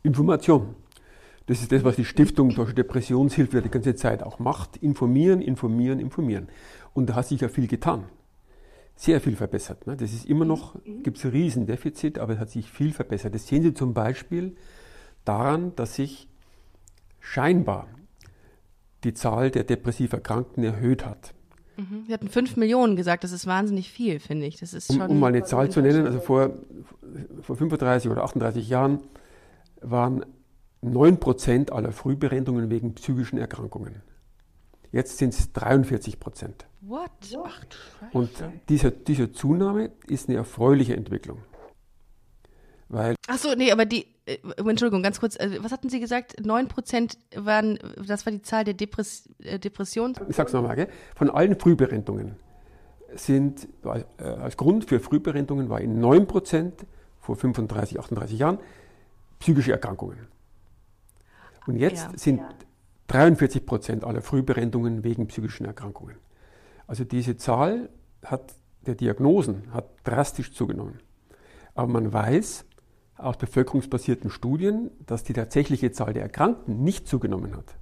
Information. 0.04 0.76
Das 1.48 1.62
ist 1.62 1.72
das, 1.72 1.84
was 1.84 1.96
die 1.96 2.06
Stiftung 2.06 2.50
Deutsche 2.50 2.74
Depressionshilfe 2.74 3.62
die 3.62 3.70
ganze 3.70 3.96
Zeit 3.96 4.24
auch 4.24 4.40
macht. 4.40 4.78
Informieren, 4.78 5.42
informieren, 5.42 6.00
informieren. 6.00 6.48
Und 6.94 7.10
da 7.10 7.16
hat 7.16 7.28
sich 7.28 7.42
ja 7.42 7.50
viel 7.50 7.68
getan. 7.68 8.06
Sehr 8.96 9.20
viel 9.20 9.36
verbessert. 9.36 9.88
Ne? 9.88 9.98
Das 9.98 10.14
ist 10.14 10.26
immer 10.26 10.46
noch, 10.46 10.76
gibt 11.04 11.18
es 11.18 11.26
ein 11.26 11.32
Riesendefizit, 11.32 12.20
aber 12.20 12.34
es 12.34 12.40
hat 12.40 12.50
sich 12.50 12.70
viel 12.70 12.94
verbessert. 12.94 13.34
Das 13.34 13.48
sehen 13.48 13.64
Sie 13.64 13.74
zum 13.74 13.94
Beispiel 13.94 14.56
daran, 15.26 15.76
dass 15.76 15.96
sich 15.96 16.28
scheinbar 17.20 17.88
die 19.04 19.14
Zahl 19.14 19.50
der 19.50 19.64
depressiv 19.64 20.14
Erkrankten 20.14 20.64
erhöht 20.64 21.06
hat. 21.06 21.34
Mhm. 21.82 22.08
Wir 22.08 22.14
hatten 22.14 22.30
5 22.30 22.58
Millionen 22.58 22.96
gesagt, 22.96 23.24
das 23.24 23.32
ist 23.32 23.48
wahnsinnig 23.48 23.92
viel, 23.92 24.20
finde 24.20 24.46
ich. 24.46 24.60
Das 24.60 24.74
ist 24.74 24.90
um, 24.90 25.02
um 25.02 25.20
mal 25.20 25.28
eine 25.28 25.44
Zahl 25.44 25.70
zu 25.70 25.82
nennen, 25.82 26.06
also 26.06 26.20
vor, 26.20 26.52
vor 27.42 27.56
35 27.56 28.12
oder 28.12 28.24
38 28.24 28.70
Jahren 28.70 29.00
waren 29.82 30.26
9% 30.84 31.72
aller 31.72 31.92
Frühberendungen 31.92 32.70
wegen 32.70 32.94
psychischen 32.96 33.38
Erkrankungen. 33.38 34.02
Jetzt 34.92 35.18
sind 35.18 35.34
es 35.34 35.54
43 35.54 36.20
Prozent. 36.20 36.66
What? 36.82 37.12
Ach, 37.44 37.62
Und 38.12 38.30
diese, 38.68 38.92
diese 38.92 39.32
Zunahme 39.32 39.92
ist 40.08 40.28
eine 40.28 40.38
erfreuliche 40.38 40.96
Entwicklung. 40.96 41.40
Weil 42.90 43.16
Ach 43.28 43.38
so, 43.38 43.54
nee, 43.56 43.72
aber 43.72 43.86
die, 43.86 44.06
äh, 44.26 44.38
Entschuldigung, 44.58 45.04
ganz 45.04 45.20
kurz, 45.20 45.38
also, 45.38 45.64
was 45.64 45.72
hatten 45.72 45.90
Sie 45.90 46.00
gesagt? 46.00 46.46
9 46.46 46.68
Prozent 46.68 47.18
waren, 47.36 47.80
das 48.06 48.26
war 48.26 48.32
die 48.32 48.42
Zahl 48.42 48.64
der 48.64 48.74
Depress 48.74 49.30
äh, 49.44 49.60
Depressionen? 49.60 50.16
Ich 50.30 50.36
sag's 50.36 50.54
nochmal, 50.54 50.76
gell? 50.76 50.88
von 51.16 51.30
allen 51.30 51.60
Frühberentungen 51.60 52.36
sind, 53.16 53.68
äh, 53.84 54.24
als 54.24 54.58
Grund 54.58 54.86
für 54.86 55.00
Frühberentungen 55.00 55.70
war 55.70 55.82
in 55.82 56.00
9 56.00 56.28
Prozent 56.28 56.86
vor 57.20 57.36
35, 57.36 58.00
38 58.00 58.40
Jahren 58.40 58.60
psychische 59.40 59.72
Erkrankungen. 59.72 60.28
Und 61.68 61.76
jetzt 61.78 62.04
ja. 62.04 62.18
sind 62.18 62.42
43 63.08 63.66
Prozent 63.66 64.04
aller 64.04 64.22
Frühberendungen 64.22 65.04
wegen 65.04 65.28
psychischen 65.28 65.66
Erkrankungen. 65.66 66.16
Also 66.88 67.04
diese 67.04 67.38
Zahl 67.38 67.90
hat, 68.24 68.54
der 68.86 68.96
Diagnosen 68.96 69.74
hat 69.74 69.90
drastisch 70.04 70.54
zugenommen. 70.54 71.00
Aber 71.76 71.88
man 71.88 72.14
weiß 72.14 72.66
aus 73.22 73.38
bevölkerungsbasierten 73.38 74.30
Studien, 74.30 74.92
dass 75.06 75.24
die 75.24 75.34
tatsächliche 75.34 75.92
Zahl 75.92 76.14
der 76.14 76.24
Erkrankten 76.24 76.84
nicht 76.84 77.08
zugenommen 77.08 77.56
hat. 77.56 77.76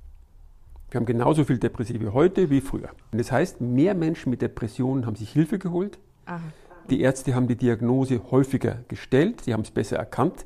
Wir 0.91 0.99
haben 0.99 1.05
genauso 1.05 1.43
viel 1.43 1.59
Depressive 1.59 2.13
heute 2.13 2.49
wie 2.49 2.61
früher. 2.61 2.89
Und 3.11 3.19
das 3.19 3.31
heißt, 3.31 3.61
mehr 3.61 3.93
Menschen 3.93 4.31
mit 4.31 4.41
Depressionen 4.41 5.05
haben 5.05 5.15
sich 5.15 5.31
Hilfe 5.31 5.59
geholt. 5.59 5.99
Aha. 6.25 6.41
Die 6.89 7.01
Ärzte 7.01 7.35
haben 7.35 7.47
die 7.47 7.55
Diagnose 7.55 8.21
häufiger 8.31 8.79
gestellt, 8.87 9.41
sie 9.41 9.53
haben 9.53 9.61
es 9.61 9.69
besser 9.69 9.97
erkannt 9.97 10.45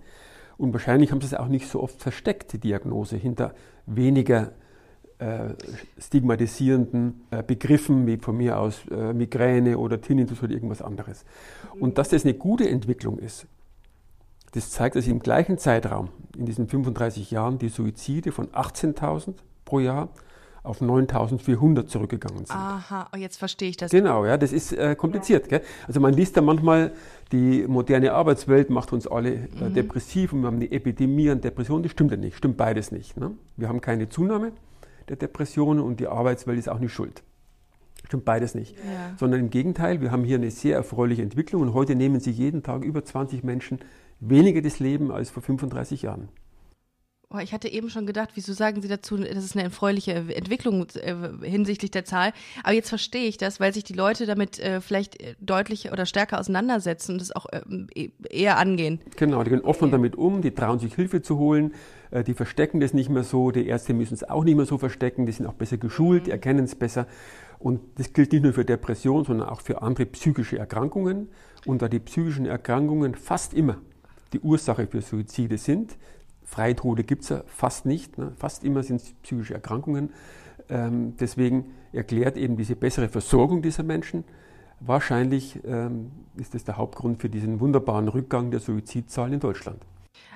und 0.58 0.74
wahrscheinlich 0.74 1.12
haben 1.12 1.22
sie 1.22 1.28
es 1.28 1.34
auch 1.34 1.48
nicht 1.48 1.70
so 1.70 1.82
oft 1.82 2.02
versteckt, 2.02 2.52
die 2.52 2.58
Diagnose, 2.58 3.16
hinter 3.16 3.54
weniger 3.86 4.52
äh, 5.20 5.54
stigmatisierenden 5.98 7.22
äh, 7.32 7.44
Begriffen 7.44 8.06
wie 8.08 8.18
von 8.18 8.36
mir 8.36 8.60
aus 8.60 8.82
äh, 8.92 9.14
Migräne 9.14 9.78
oder 9.78 10.02
Tinnitus 10.02 10.44
oder 10.44 10.52
irgendwas 10.52 10.82
anderes. 10.82 11.24
Und 11.80 11.98
dass 11.98 12.10
das 12.10 12.26
eine 12.26 12.34
gute 12.34 12.68
Entwicklung 12.68 13.20
ist, 13.20 13.48
das 14.54 14.72
zeigt, 14.72 14.96
dass 14.96 15.08
im 15.08 15.20
gleichen 15.20 15.58
Zeitraum, 15.58 16.10
in 16.38 16.46
diesen 16.46 16.68
35 16.68 17.32
Jahren, 17.32 17.58
die 17.58 17.70
Suizide 17.70 18.32
von 18.32 18.48
18.000 18.48 19.34
pro 19.66 19.80
Jahr 19.80 20.10
auf 20.64 20.82
9.400 20.82 21.88
zurückgegangen 21.88 22.46
sind. 22.46 22.56
Aha, 22.56 23.10
oh, 23.14 23.18
jetzt 23.18 23.38
verstehe 23.38 23.70
ich 23.70 23.78
das. 23.78 23.92
Genau, 23.92 24.26
ja, 24.26 24.38
das 24.38 24.54
ist 24.54 24.72
äh, 24.72 24.96
kompliziert. 24.96 25.50
Gell? 25.50 25.62
Also 25.88 26.00
man 26.00 26.14
liest 26.14 26.38
da 26.38 26.42
manchmal, 26.42 26.94
die 27.34 27.66
moderne 27.68 28.14
Arbeitswelt 28.14 28.70
macht 28.70 28.94
uns 28.94 29.06
alle 29.06 29.34
äh, 29.34 29.40
mhm. 29.60 29.74
depressiv 29.74 30.32
und 30.32 30.42
wir 30.42 30.48
haben 30.48 30.56
eine 30.56 30.72
Epidemie 30.72 31.30
an 31.30 31.42
Depressionen. 31.42 31.84
Das 31.84 31.92
stimmt 31.92 32.12
ja 32.12 32.18
nicht, 32.18 32.38
stimmt 32.38 32.56
beides 32.56 32.92
nicht. 32.92 33.18
Ne? 33.18 33.32
Wir 33.58 33.68
haben 33.68 33.82
keine 33.82 34.08
Zunahme 34.08 34.54
der 35.10 35.18
Depressionen 35.18 35.84
und 35.84 36.00
die 36.00 36.08
Arbeitswelt 36.08 36.58
ist 36.58 36.70
auch 36.70 36.80
nicht 36.80 36.94
schuld. 36.94 37.24
Stimmt 38.06 38.26
beides 38.26 38.56
nicht. 38.56 38.76
Ja. 38.78 39.16
Sondern 39.18 39.42
im 39.42 39.50
Gegenteil, 39.50 40.00
wir 40.00 40.12
haben 40.12 40.24
hier 40.24 40.38
eine 40.38 40.52
sehr 40.52 40.78
erfreuliche 40.78 41.24
Entwicklung 41.24 41.62
und 41.62 41.74
heute 41.74 41.96
nehmen 41.96 42.20
sich 42.20 42.38
jeden 42.38 42.64
Tag 42.64 42.86
über 42.86 43.04
20 43.04 43.44
Menschen 43.44 43.80
weniger 44.30 44.62
das 44.62 44.80
Leben 44.80 45.12
als 45.12 45.30
vor 45.30 45.44
35 45.44 46.04
Jahren. 46.04 46.30
Oh, 47.36 47.40
ich 47.40 47.52
hatte 47.52 47.68
eben 47.68 47.90
schon 47.90 48.06
gedacht, 48.06 48.30
wieso 48.36 48.54
sagen 48.54 48.84
Sie 48.84 48.88
dazu, 48.88 49.18
das 49.18 49.44
ist 49.44 49.56
eine 49.56 49.64
erfreuliche 49.64 50.12
Entwicklung 50.14 50.86
äh, 50.94 51.16
hinsichtlich 51.42 51.90
der 51.90 52.06
Zahl. 52.06 52.32
Aber 52.64 52.74
jetzt 52.76 52.90
verstehe 52.90 53.26
ich 53.26 53.38
das, 53.38 53.60
weil 53.60 53.74
sich 53.74 53.84
die 53.84 53.94
Leute 53.94 54.28
damit 54.28 54.60
äh, 54.60 54.82
vielleicht 54.82 55.20
äh, 55.20 55.34
deutlich 55.40 55.92
oder 55.92 56.06
stärker 56.06 56.40
auseinandersetzen 56.40 57.14
und 57.14 57.22
es 57.24 57.36
auch 57.36 57.48
e-, 57.96 58.12
eher 58.30 58.60
angehen. 58.60 59.00
Genau, 59.18 59.44
die 59.44 59.50
gehen 59.50 59.62
offen 59.62 59.90
damit 59.90 60.16
um, 60.16 60.44
die 60.44 60.52
trauen 60.52 60.78
sich 60.78 60.94
Hilfe 60.94 61.24
zu 61.24 61.40
holen, 61.40 61.74
äh, 62.12 62.24
die 62.24 62.36
verstecken 62.36 62.80
das 62.80 62.94
nicht 62.94 63.10
mehr 63.10 63.24
so, 63.24 63.50
die 63.50 63.66
Ärzte 63.66 63.96
müssen 63.96 64.14
es 64.14 64.24
auch 64.30 64.44
nicht 64.44 64.56
mehr 64.56 64.68
so 64.68 64.78
verstecken, 64.78 65.26
die 65.26 65.32
sind 65.32 65.48
auch 65.48 65.54
besser 65.54 65.78
geschult, 65.78 66.28
die 66.28 66.30
mhm. 66.30 66.36
erkennen 66.36 66.66
es 66.66 66.76
besser. 66.76 67.08
Und 67.58 67.80
das 67.96 68.14
gilt 68.14 68.32
nicht 68.32 68.44
nur 68.44 68.54
für 68.54 68.66
Depression, 68.66 69.26
sondern 69.26 69.50
auch 69.50 69.62
für 69.62 69.82
andere 69.82 70.06
psychische 70.06 70.60
Erkrankungen. 70.60 71.30
Und 71.66 71.82
da 71.82 71.88
die 71.88 72.00
psychischen 72.00 72.46
Erkrankungen 72.46 73.16
fast 73.16 73.56
immer 73.56 73.78
die 74.34 74.40
Ursache 74.40 74.88
für 74.88 75.02
Suizide 75.02 75.58
sind, 75.58 75.98
Freitode 76.44 77.04
gibt 77.04 77.24
es 77.24 77.30
ja 77.30 77.44
fast 77.48 77.86
nicht. 77.86 78.18
Ne? 78.18 78.32
Fast 78.38 78.64
immer 78.64 78.84
sind 78.84 78.98
es 78.98 79.14
psychische 79.24 79.54
Erkrankungen. 79.54 80.12
Ähm, 80.70 81.16
deswegen 81.20 81.74
erklärt 81.92 82.38
eben 82.38 82.58
diese 82.58 82.76
bessere 82.76 83.10
Versorgung 83.10 83.62
dieser 83.62 83.84
Menschen, 83.84 84.24
wahrscheinlich 84.80 85.60
ähm, 85.66 86.12
ist 86.36 86.54
das 86.54 86.64
der 86.64 86.78
Hauptgrund 86.78 87.22
für 87.22 87.30
diesen 87.30 87.60
wunderbaren 87.60 88.08
Rückgang 88.08 88.52
der 88.52 88.60
Suizidzahlen 88.60 89.34
in 89.34 89.40
Deutschland. 89.40 89.82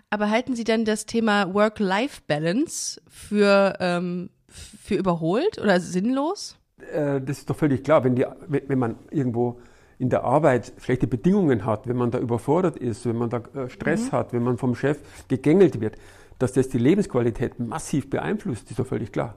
Aber 0.10 0.29
halten 0.29 0.55
Sie 0.55 0.63
denn 0.63 0.86
das 0.86 1.05
Thema 1.05 1.53
Work-Life-Balance 1.53 3.01
für, 3.07 3.75
ähm, 3.79 4.29
für 4.47 4.95
überholt 4.95 5.60
oder 5.60 5.79
sinnlos? 5.79 6.57
Äh, 6.93 7.19
das 7.21 7.39
ist 7.39 7.49
doch 7.49 7.57
völlig 7.57 7.83
klar. 7.83 8.03
Wenn, 8.03 8.15
die, 8.15 8.25
wenn 8.47 8.79
man 8.79 8.95
irgendwo 9.12 9.60
in 9.99 10.10
der 10.10 10.23
Arbeit 10.23 10.73
schlechte 10.79 11.07
Bedingungen 11.07 11.65
hat, 11.65 11.88
wenn 11.88 11.97
man 11.97 12.12
da 12.12 12.19
überfordert 12.19 12.77
ist, 12.77 13.05
wenn 13.05 13.17
man 13.17 13.29
da 13.29 13.41
äh, 13.55 13.69
Stress 13.69 14.07
mhm. 14.07 14.12
hat, 14.12 14.33
wenn 14.33 14.43
man 14.43 14.57
vom 14.57 14.75
Chef 14.75 14.99
gegängelt 15.27 15.81
wird, 15.81 15.97
dass 16.39 16.53
das 16.53 16.69
die 16.69 16.77
Lebensqualität 16.77 17.60
massiv 17.60 18.10
beeinflusst, 18.10 18.69
ist 18.69 18.79
doch 18.79 18.86
völlig 18.86 19.12
klar. 19.12 19.36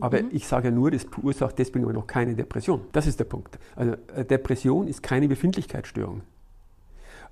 Aber 0.00 0.22
mhm. 0.22 0.28
ich 0.32 0.46
sage 0.46 0.68
ja 0.68 0.74
nur, 0.74 0.90
das 0.90 1.04
verursacht 1.04 1.58
deswegen 1.58 1.84
aber 1.84 1.92
noch 1.92 2.06
keine 2.06 2.34
Depression. 2.34 2.82
Das 2.92 3.06
ist 3.06 3.20
der 3.20 3.24
Punkt. 3.24 3.58
Also 3.76 3.96
äh, 4.14 4.24
Depression 4.24 4.88
ist 4.88 5.02
keine 5.02 5.28
Befindlichkeitsstörung. 5.28 6.22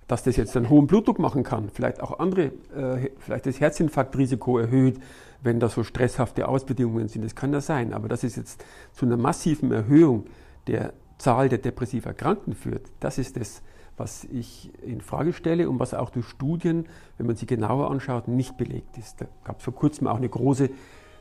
Dass 0.07 0.25
das 0.25 0.37
jetzt 0.37 0.57
einen 0.57 0.69
hohen 0.69 0.87
Blutdruck 0.87 1.19
machen 1.19 1.45
kann, 1.45 1.71
vielleicht 1.73 2.03
auch 2.03 2.19
andere, 2.19 2.53
äh, 2.77 3.11
vielleicht 3.19 3.47
das 3.47 3.61
Herzinfarktrisiko 3.61 4.59
erhöht, 4.59 4.99
wenn 5.43 5.61
da 5.61 5.71
so 5.71 5.85
stresshafte 5.85 6.49
Ausbedingungen 6.49 7.09
sind, 7.09 7.25
das 7.25 7.35
kann 7.35 7.53
ja 7.53 7.63
sein. 7.63 7.95
Aber 7.95 8.09
dass 8.09 8.25
es 8.25 8.37
jetzt 8.37 8.63
zu 8.93 9.07
einer 9.07 9.17
massiven 9.17 9.73
Erhöhung 9.73 10.27
der 10.67 10.93
Zahl 11.21 11.49
der 11.49 11.59
depressiv 11.59 12.07
Erkrankten 12.07 12.55
führt, 12.55 12.91
das 13.01 13.19
ist 13.19 13.37
das, 13.37 13.63
was 13.97 14.25
ich 14.25 14.73
in 14.83 15.03
Frage 15.03 15.35
stelle 15.35 15.69
und 15.69 15.79
was 15.79 15.93
auch 15.93 16.11
durch 16.11 16.27
Studien, 16.27 16.87
wenn 17.19 17.27
man 17.27 17.37
sie 17.37 17.47
genauer 17.47 17.91
anschaut, 17.91 18.29
nicht 18.29 18.57
belegt 18.57 18.97
ist. 18.97 19.21
Da 19.21 19.27
gab 19.45 19.59
es 19.59 19.65
vor 19.65 19.75
kurzem 19.75 20.07
auch 20.07 20.17
eine 20.17 20.29
große 20.29 20.71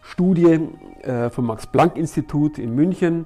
Studie 0.01 0.69
äh, 1.01 1.29
vom 1.29 1.45
Max-Planck-Institut 1.47 2.57
in 2.57 2.73
München. 2.73 3.25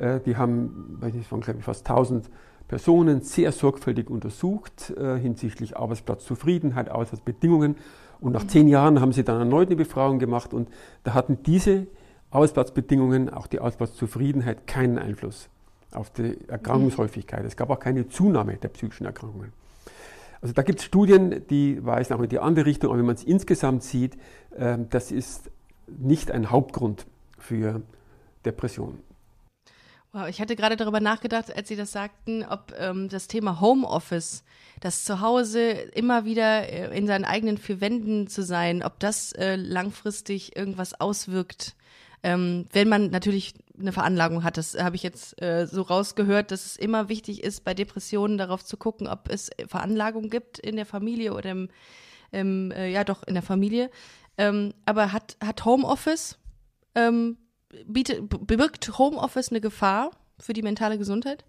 Äh, 0.00 0.20
die 0.20 0.36
haben, 0.36 0.96
weiß 0.98 1.12
nicht, 1.12 1.30
waren 1.30 1.42
glaube 1.42 1.58
ich 1.58 1.64
fast 1.66 1.88
1000 1.88 2.30
Personen 2.68 3.20
sehr 3.20 3.52
sorgfältig 3.52 4.08
untersucht 4.08 4.94
äh, 4.96 5.18
hinsichtlich 5.18 5.76
Arbeitsplatzzufriedenheit, 5.76 6.88
Arbeitsplatzbedingungen. 6.88 7.76
Und 8.18 8.32
nach 8.32 8.46
zehn 8.46 8.66
Jahren 8.66 9.02
haben 9.02 9.12
sie 9.12 9.24
dann 9.24 9.38
erneut 9.38 9.68
eine 9.68 9.76
Befragung 9.76 10.18
gemacht 10.18 10.54
und 10.54 10.70
da 11.04 11.12
hatten 11.12 11.42
diese 11.44 11.86
Arbeitsplatzbedingungen, 12.30 13.28
auch 13.28 13.46
die 13.46 13.58
Arbeitsplatzzufriedenheit, 13.58 14.66
keinen 14.66 14.98
Einfluss 14.98 15.50
auf 15.96 16.10
die 16.10 16.36
Erkrankungshäufigkeit. 16.48 17.44
Es 17.44 17.56
gab 17.56 17.70
auch 17.70 17.80
keine 17.80 18.08
Zunahme 18.08 18.56
der 18.56 18.68
psychischen 18.68 19.06
Erkrankungen. 19.06 19.52
Also 20.40 20.52
da 20.52 20.62
gibt 20.62 20.80
es 20.80 20.84
Studien, 20.84 21.46
die 21.48 21.84
weisen 21.84 22.14
auch 22.14 22.20
in 22.20 22.28
die 22.28 22.38
andere 22.38 22.66
Richtung, 22.66 22.90
aber 22.90 22.98
wenn 22.98 23.06
man 23.06 23.16
es 23.16 23.24
insgesamt 23.24 23.82
sieht, 23.82 24.16
äh, 24.56 24.78
das 24.90 25.10
ist 25.10 25.50
nicht 25.86 26.30
ein 26.30 26.50
Hauptgrund 26.50 27.06
für 27.38 27.82
Depressionen. 28.44 29.02
Ich 30.28 30.40
hatte 30.40 30.56
gerade 30.56 30.76
darüber 30.76 31.00
nachgedacht, 31.00 31.54
als 31.54 31.68
Sie 31.68 31.76
das 31.76 31.92
sagten, 31.92 32.42
ob 32.42 32.72
ähm, 32.78 33.10
das 33.10 33.28
Thema 33.28 33.60
Homeoffice, 33.60 34.44
das 34.80 35.04
Zuhause 35.04 35.70
immer 35.70 36.24
wieder 36.24 36.70
äh, 36.70 36.96
in 36.96 37.06
seinen 37.06 37.26
eigenen 37.26 37.58
vier 37.58 37.82
Wänden 37.82 38.26
zu 38.26 38.42
sein, 38.42 38.82
ob 38.82 38.98
das 38.98 39.32
äh, 39.32 39.56
langfristig 39.56 40.56
irgendwas 40.56 40.98
auswirkt 40.98 41.76
ähm, 42.26 42.66
wenn 42.72 42.88
man 42.88 43.10
natürlich 43.10 43.54
eine 43.78 43.92
Veranlagung 43.92 44.44
hat, 44.44 44.56
das 44.56 44.78
habe 44.78 44.96
ich 44.96 45.02
jetzt 45.02 45.40
äh, 45.42 45.66
so 45.66 45.82
rausgehört, 45.82 46.50
dass 46.50 46.66
es 46.66 46.76
immer 46.76 47.08
wichtig 47.08 47.42
ist, 47.42 47.64
bei 47.64 47.74
Depressionen 47.74 48.38
darauf 48.38 48.64
zu 48.64 48.76
gucken, 48.76 49.06
ob 49.06 49.28
es 49.28 49.50
Veranlagung 49.66 50.30
gibt 50.30 50.58
in 50.58 50.76
der 50.76 50.86
Familie 50.86 51.34
oder 51.34 51.50
im, 51.50 51.68
im 52.32 52.70
äh, 52.70 52.90
ja 52.90 53.04
doch 53.04 53.22
in 53.24 53.34
der 53.34 53.42
Familie. 53.42 53.90
Ähm, 54.38 54.74
aber 54.84 55.12
hat, 55.12 55.36
hat 55.42 55.64
Homeoffice, 55.64 56.38
ähm, 56.94 57.38
bietet, 57.86 58.28
bewirkt 58.28 58.98
Homeoffice 58.98 59.50
eine 59.50 59.60
Gefahr 59.60 60.10
für 60.38 60.52
die 60.52 60.62
mentale 60.62 60.98
Gesundheit? 60.98 61.44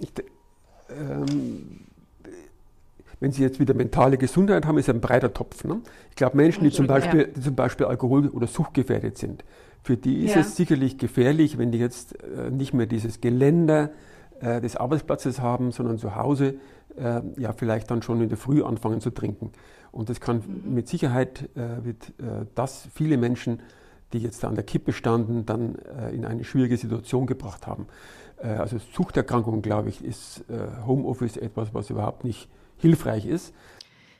Ich, 0.00 0.12
ähm, 0.90 1.86
wenn 3.20 3.32
Sie 3.32 3.42
jetzt 3.42 3.58
wieder 3.58 3.74
mentale 3.74 4.18
Gesundheit 4.18 4.66
haben, 4.66 4.78
ist 4.78 4.88
ein 4.88 5.00
breiter 5.00 5.32
Topf. 5.32 5.64
Ne? 5.64 5.80
Ich 6.10 6.16
glaube, 6.16 6.36
Menschen, 6.36 6.64
die 6.64 6.70
zum, 6.70 6.86
Beispiel, 6.86 7.32
die 7.34 7.40
zum 7.40 7.56
Beispiel 7.56 7.86
Alkohol- 7.86 8.28
oder 8.28 8.46
Suchtgefährdet 8.46 9.18
sind, 9.18 9.44
für 9.88 9.96
die 9.96 10.26
ist 10.26 10.34
ja. 10.34 10.42
es 10.42 10.54
sicherlich 10.54 10.98
gefährlich, 10.98 11.56
wenn 11.56 11.72
die 11.72 11.78
jetzt 11.78 12.22
äh, 12.22 12.50
nicht 12.50 12.74
mehr 12.74 12.84
dieses 12.84 13.22
Geländer 13.22 13.88
äh, 14.38 14.60
des 14.60 14.76
Arbeitsplatzes 14.76 15.40
haben, 15.40 15.72
sondern 15.72 15.96
zu 15.96 16.14
Hause 16.14 16.56
äh, 16.98 17.22
ja 17.38 17.54
vielleicht 17.54 17.90
dann 17.90 18.02
schon 18.02 18.20
in 18.20 18.28
der 18.28 18.36
Früh 18.36 18.62
anfangen 18.62 19.00
zu 19.00 19.08
trinken. 19.08 19.50
Und 19.90 20.10
das 20.10 20.20
kann 20.20 20.42
mhm. 20.46 20.74
mit 20.74 20.88
Sicherheit 20.88 21.48
wird 21.54 22.12
das 22.54 22.86
viele 22.92 23.16
Menschen, 23.16 23.60
die 24.12 24.18
jetzt 24.18 24.44
da 24.44 24.48
an 24.48 24.56
der 24.56 24.64
Kippe 24.64 24.92
standen, 24.92 25.46
dann 25.46 25.76
in 26.12 26.26
eine 26.26 26.44
schwierige 26.44 26.76
Situation 26.76 27.26
gebracht 27.26 27.66
haben. 27.66 27.86
also 28.36 28.76
Suchterkrankungen, 28.92 29.62
glaube 29.62 29.88
ich, 29.88 30.04
ist 30.04 30.44
Homeoffice 30.86 31.38
etwas, 31.38 31.72
was 31.72 31.88
überhaupt 31.88 32.24
nicht 32.24 32.50
hilfreich 32.76 33.24
ist. 33.24 33.54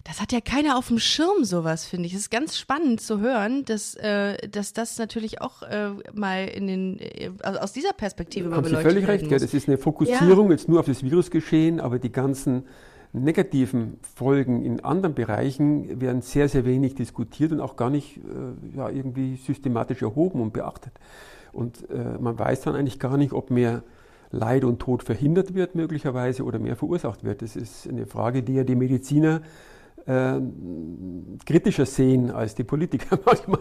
Das 0.05 0.21
hat 0.23 0.33
ja 0.33 0.41
keiner 0.41 0.79
auf 0.79 0.89
dem 0.89 0.99
Schirm, 0.99 1.45
sowas, 1.45 1.85
finde 1.85 2.07
ich. 2.07 2.15
Es 2.15 2.21
ist 2.21 2.31
ganz 2.31 2.57
spannend 2.57 3.01
zu 3.01 3.21
hören, 3.21 3.65
dass, 3.65 3.95
äh, 3.97 4.49
dass 4.49 4.73
das 4.73 4.99
natürlich 4.99 5.43
auch 5.43 5.63
äh, 5.63 5.91
mal 6.15 6.47
in 6.49 6.67
den, 6.67 6.99
äh, 6.99 7.31
aus 7.43 7.73
dieser 7.73 7.93
Perspektive 7.93 8.49
mal 8.49 8.63
beleuchtet 8.63 8.91
Sie 8.91 8.95
völlig 8.95 9.09
recht, 9.09 9.31
ja, 9.31 9.39
das 9.39 9.53
ist 9.53 9.69
eine 9.69 9.77
Fokussierung 9.77 10.47
ja. 10.47 10.53
jetzt 10.53 10.69
nur 10.69 10.81
auf 10.81 10.87
das 10.87 11.03
Virusgeschehen, 11.03 11.81
aber 11.81 11.99
die 11.99 12.13
ganzen 12.13 12.65
negativen 13.13 13.99
Folgen 14.17 14.65
in 14.65 14.81
anderen 14.81 15.15
Bereichen 15.15 16.01
werden 16.01 16.23
sehr, 16.23 16.49
sehr 16.49 16.65
wenig 16.65 16.95
diskutiert 16.95 17.53
und 17.53 17.61
auch 17.61 17.77
gar 17.77 17.91
nicht 17.91 18.19
äh, 18.19 18.77
ja, 18.77 18.89
irgendwie 18.89 19.37
systematisch 19.37 20.03
erhoben 20.03 20.41
und 20.41 20.53
beachtet. 20.53 20.93
Und 21.53 21.91
äh, 21.91 22.19
man 22.21 22.39
weiß 22.39 22.63
dann 22.63 22.77
eigentlich 22.77 22.99
gar 22.99 23.17
nicht, 23.17 23.33
ob 23.33 23.51
mehr 23.51 23.83
Leid 24.31 24.65
und 24.65 24.79
Tod 24.79 25.03
verhindert 25.03 25.55
wird 25.55 25.75
möglicherweise 25.75 26.45
oder 26.45 26.59
mehr 26.59 26.77
verursacht 26.77 27.25
wird. 27.25 27.41
Das 27.41 27.57
ist 27.57 27.89
eine 27.89 28.07
Frage, 28.07 28.43
die 28.43 28.55
ja 28.55 28.65
die 28.65 28.77
Mediziner 28.77 29.41
äh, 30.09 30.41
kritischer 31.45 31.87
sehen 31.87 32.31
als 32.31 32.55
die 32.55 32.65
Politiker 32.65 33.19
manchmal. 33.27 33.61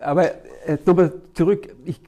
Aber 0.00 0.30
äh, 0.66 0.78
nochmal 0.86 1.12
zurück, 1.34 1.74
ich, 1.84 2.00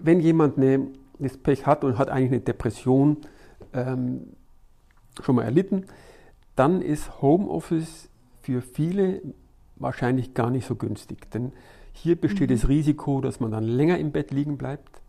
wenn 0.00 0.20
jemand 0.20 0.58
eine, 0.58 0.88
das 1.18 1.36
Pech 1.38 1.66
hat 1.66 1.84
und 1.84 1.98
hat 1.98 2.10
eigentlich 2.10 2.32
eine 2.32 2.40
Depression 2.40 3.16
ähm, 3.72 4.34
schon 5.22 5.36
mal 5.36 5.44
erlitten, 5.44 5.86
dann 6.54 6.82
ist 6.82 7.22
Homeoffice 7.22 8.08
für 8.42 8.60
viele 8.60 9.22
wahrscheinlich 9.76 10.34
gar 10.34 10.50
nicht 10.50 10.66
so 10.66 10.76
günstig. 10.76 11.30
Denn 11.30 11.52
hier 11.92 12.16
besteht 12.16 12.50
mhm. 12.50 12.54
das 12.54 12.68
Risiko, 12.68 13.20
dass 13.20 13.40
man 13.40 13.50
dann 13.50 13.64
länger 13.64 13.98
im 13.98 14.12
Bett 14.12 14.30
liegen 14.30 14.58
bleibt 14.58 15.01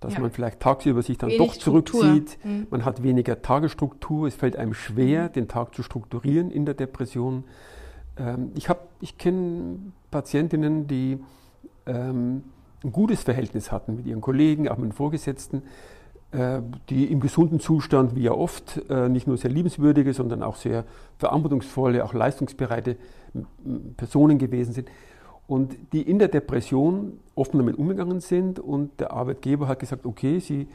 dass 0.00 0.14
ja. 0.14 0.20
man 0.20 0.30
vielleicht 0.30 0.60
tagsüber 0.60 1.02
sich 1.02 1.18
dann 1.18 1.30
Wenig 1.30 1.46
doch 1.46 1.56
zurückzieht. 1.56 2.38
Mhm. 2.42 2.66
Man 2.70 2.84
hat 2.84 3.02
weniger 3.02 3.42
Tagesstruktur. 3.42 4.26
Es 4.26 4.34
fällt 4.34 4.56
einem 4.56 4.74
schwer, 4.74 5.24
mhm. 5.28 5.32
den 5.32 5.48
Tag 5.48 5.74
zu 5.74 5.82
strukturieren 5.82 6.50
in 6.50 6.64
der 6.64 6.74
Depression. 6.74 7.44
Ähm, 8.16 8.52
ich 8.54 8.68
ich 9.00 9.18
kenne 9.18 9.78
Patientinnen, 10.10 10.86
die 10.86 11.20
ähm, 11.86 12.44
ein 12.82 12.92
gutes 12.92 13.22
Verhältnis 13.22 13.70
hatten 13.70 13.96
mit 13.96 14.06
ihren 14.06 14.22
Kollegen, 14.22 14.68
auch 14.68 14.78
mit 14.78 14.90
den 14.90 14.92
Vorgesetzten, 14.92 15.62
äh, 16.32 16.62
die 16.88 17.04
im 17.12 17.20
gesunden 17.20 17.60
Zustand, 17.60 18.16
wie 18.16 18.22
ja 18.22 18.32
oft, 18.32 18.80
äh, 18.88 19.10
nicht 19.10 19.26
nur 19.26 19.36
sehr 19.36 19.50
liebenswürdige, 19.50 20.14
sondern 20.14 20.42
auch 20.42 20.56
sehr 20.56 20.84
verantwortungsvolle, 21.18 22.04
auch 22.04 22.14
leistungsbereite 22.14 22.96
Personen 23.98 24.38
gewesen 24.38 24.72
sind 24.72 24.88
und 25.50 25.76
die 25.92 26.02
in 26.02 26.20
der 26.20 26.28
Depression 26.28 27.18
offen 27.34 27.58
damit 27.58 27.76
umgegangen 27.76 28.20
sind 28.20 28.60
und 28.60 29.00
der 29.00 29.12
Arbeitgeber 29.12 29.66
hat 29.66 29.80
gesagt, 29.80 30.06
okay, 30.06 30.38
Sie, 30.38 30.68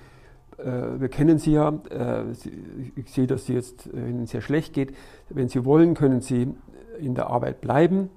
äh, 0.57 0.99
wir 0.99 1.07
kennen 1.07 1.39
Sie 1.39 1.53
ja, 1.53 1.69
äh, 1.89 2.33
Sie, 2.33 2.51
ich 2.97 3.09
sehe, 3.09 3.25
dass 3.25 3.45
Sie 3.45 3.53
jetzt 3.53 3.87
äh, 3.87 4.09
Ihnen 4.09 4.27
sehr 4.27 4.41
schlecht 4.41 4.73
geht. 4.73 4.93
Wenn 5.29 5.47
Sie 5.47 5.63
wollen, 5.63 5.93
können 5.93 6.19
Sie 6.19 6.53
in 6.99 7.15
der 7.15 7.29
Arbeit 7.29 7.61
bleiben. 7.61 8.09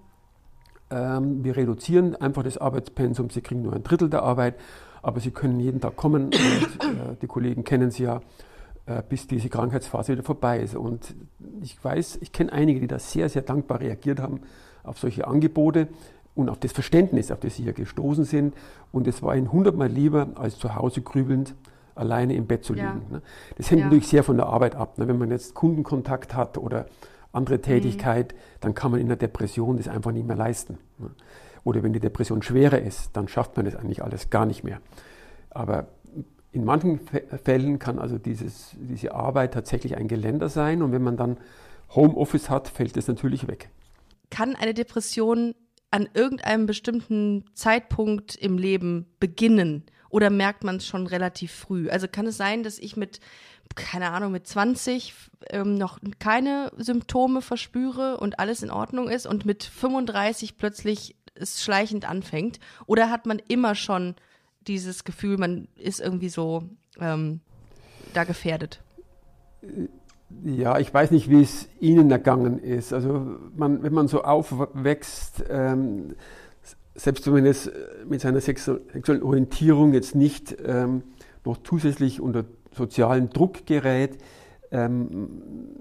Ähm, 0.91 1.45
wir 1.45 1.57
reduzieren 1.57 2.17
einfach 2.17 2.43
das 2.43 2.59
Arbeitspensum, 2.59 3.31
Sie 3.31 3.41
kriegen 3.41 3.63
nur 3.63 3.75
ein 3.75 3.85
Drittel 3.85 4.11
der 4.11 4.25
Arbeit, 4.25 4.57
aber 5.01 5.21
Sie 5.21 5.31
können 5.31 5.61
jeden 5.61 5.81
Tag 5.81 5.95
kommen 5.95 6.25
und 6.25 6.35
äh, 6.35 7.15
die 7.23 7.29
Kollegen 7.29 7.63
kennen 7.63 7.93
Sie 7.93 8.03
ja 8.03 8.21
äh, 8.87 9.01
bis 9.09 9.29
diese 9.29 9.49
Krankheitsphase 9.49 10.11
wieder 10.11 10.25
vorbei 10.25 10.59
ist. 10.59 10.75
Und 10.75 11.15
ich 11.63 11.79
weiß, 11.85 12.19
ich 12.21 12.33
kenne 12.33 12.53
einige, 12.53 12.81
die 12.81 12.89
da 12.89 12.99
sehr, 12.99 13.29
sehr 13.29 13.43
dankbar 13.43 13.79
reagiert 13.79 14.19
haben 14.19 14.41
auf 14.83 14.99
solche 14.99 15.27
Angebote 15.27 15.89
und 16.39 16.49
auf 16.49 16.59
das 16.59 16.71
Verständnis, 16.71 17.33
auf 17.33 17.41
das 17.41 17.57
sie 17.57 17.65
hier 17.65 17.73
gestoßen 17.73 18.25
sind. 18.25 18.55
Und 18.93 19.09
es 19.09 19.23
war 19.23 19.35
ihnen 19.35 19.51
hundertmal 19.51 19.89
lieber, 19.89 20.29
als 20.37 20.57
zu 20.57 20.77
Hause 20.77 21.03
grübelnd 21.03 21.55
alleine 21.97 22.35
im 22.35 22.47
Bett 22.47 22.65
zu 22.65 22.75
liegen. 22.75 23.03
Ja. 23.11 23.17
Ne? 23.17 23.23
Das 23.57 23.71
hängt 23.71 23.81
ja. 23.81 23.87
natürlich 23.87 24.07
sehr 24.07 24.23
von 24.23 24.37
der 24.37 24.47
Arbeit 24.47 24.77
ab. 24.77 24.99
Ne? 24.99 25.09
Wenn 25.09 25.19
man 25.19 25.33
jetzt 25.33 25.55
Kundenkontakt 25.55 26.35
hat 26.35 26.57
oder 26.57 26.87
andere 27.33 27.61
Tätigkeit, 27.61 28.35
mhm. 28.35 28.39
dann 28.61 28.75
kann 28.75 28.93
man 28.93 29.01
in 29.01 29.09
der 29.09 29.17
Depression 29.17 29.79
das 29.79 29.89
einfach 29.89 30.13
nicht 30.13 30.29
mehr 30.29 30.37
leisten. 30.37 30.79
Ne? 30.99 31.11
Oder 31.65 31.83
wenn 31.83 31.93
die 31.93 31.99
Depression 31.99 32.41
schwerer 32.41 32.79
ist, 32.79 33.17
dann 33.17 33.27
schafft 33.27 33.57
man 33.57 33.67
das 33.67 33.75
eigentlich 33.75 34.05
alles 34.05 34.31
gar 34.31 34.47
nicht 34.47 34.63
mehr. 34.63 34.79
Aber 35.51 35.89
in 36.53 36.65
manchen 36.65 37.01
Fällen 37.45 37.81
kann 37.81 37.99
also 37.99 38.17
dieses, 38.17 38.77
diese 38.79 39.13
Arbeit 39.13 39.55
tatsächlich 39.55 39.97
ein 39.97 40.07
Geländer 40.07 40.49
sein 40.49 40.83
und 40.83 40.93
wenn 40.93 41.03
man 41.03 41.17
dann 41.17 41.37
Homeoffice 41.97 42.49
hat, 42.49 42.69
fällt 42.69 42.97
es 42.97 43.09
natürlich 43.09 43.49
weg. 43.49 43.71
Kann 44.31 44.55
eine 44.55 44.73
Depression 44.73 45.55
an 45.91 46.09
irgendeinem 46.15 46.67
bestimmten 46.67 47.45
Zeitpunkt 47.55 48.35
im 48.37 48.59
Leben 48.59 49.07
beginnen? 49.21 49.85
Oder 50.11 50.31
merkt 50.31 50.65
man 50.65 50.77
es 50.77 50.87
schon 50.87 51.07
relativ 51.07 51.53
früh? 51.53 51.91
Also 51.91 52.09
kann 52.09 52.27
es 52.27 52.37
sein, 52.37 52.63
dass 52.63 52.79
ich 52.79 52.97
mit, 52.97 53.21
keine 53.75 54.11
Ahnung, 54.11 54.33
mit 54.33 54.47
20 54.47 55.13
ähm, 55.51 55.75
noch 55.75 55.99
keine 56.19 56.73
Symptome 56.77 57.43
verspüre 57.43 58.17
und 58.19 58.39
alles 58.39 58.63
in 58.63 58.71
Ordnung 58.71 59.09
ist 59.09 59.27
und 59.27 59.45
mit 59.45 59.65
35 59.65 60.57
plötzlich 60.57 61.17
es 61.35 61.63
schleichend 61.63 62.09
anfängt? 62.09 62.59
Oder 62.87 63.11
hat 63.11 63.27
man 63.27 63.39
immer 63.49 63.75
schon 63.75 64.15
dieses 64.63 65.05
Gefühl, 65.05 65.37
man 65.39 65.69
ist 65.77 66.01
irgendwie 66.01 66.31
so 66.31 66.65
ähm, 66.99 67.41
da 68.15 68.25
gefährdet? 68.25 68.81
Äh, 70.45 70.51
ja, 70.51 70.79
ich 70.79 70.93
weiß 70.93 71.11
nicht, 71.11 71.31
wie 71.31 71.43
es 71.43 71.69
Ihnen 71.81 72.11
ergangen 72.11 72.59
ist. 72.59 72.93
Also 72.93 73.37
man, 73.57 73.83
wenn 73.83 73.93
man 73.93 74.09
so 74.09 74.23
aufwächst, 74.23 75.45
ähm, 75.49 76.15
selbst 76.95 77.27
wenn 77.27 77.35
man 77.35 77.47
jetzt 77.47 77.71
mit 78.09 78.21
seiner 78.21 78.41
sexuellen 78.41 79.23
Orientierung 79.23 79.95
jetzt 79.95 80.15
nicht 80.15 80.57
ähm, 80.65 81.03
noch 81.45 81.59
zusätzlich 81.63 82.21
unter 82.21 82.45
sozialen 82.73 83.31
Druck 83.31 83.67
gerät, 83.67 84.19
ähm, 84.71 85.31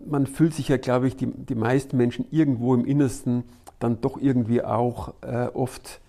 man 0.08 0.28
fühlt 0.28 0.54
sich 0.54 0.70
ja, 0.70 0.78
glaube 0.78 1.08
ich, 1.08 1.16
die, 1.16 1.28
die 1.28 1.56
meisten 1.56 1.98
Menschen 1.98 2.26
irgendwo 2.32 2.74
im 2.74 2.86
Innersten 2.86 3.44
dann 3.80 4.00
doch 4.02 4.20
irgendwie 4.20 4.64
auch 4.64 5.14
äh, 5.22 5.48
oft 5.48 6.02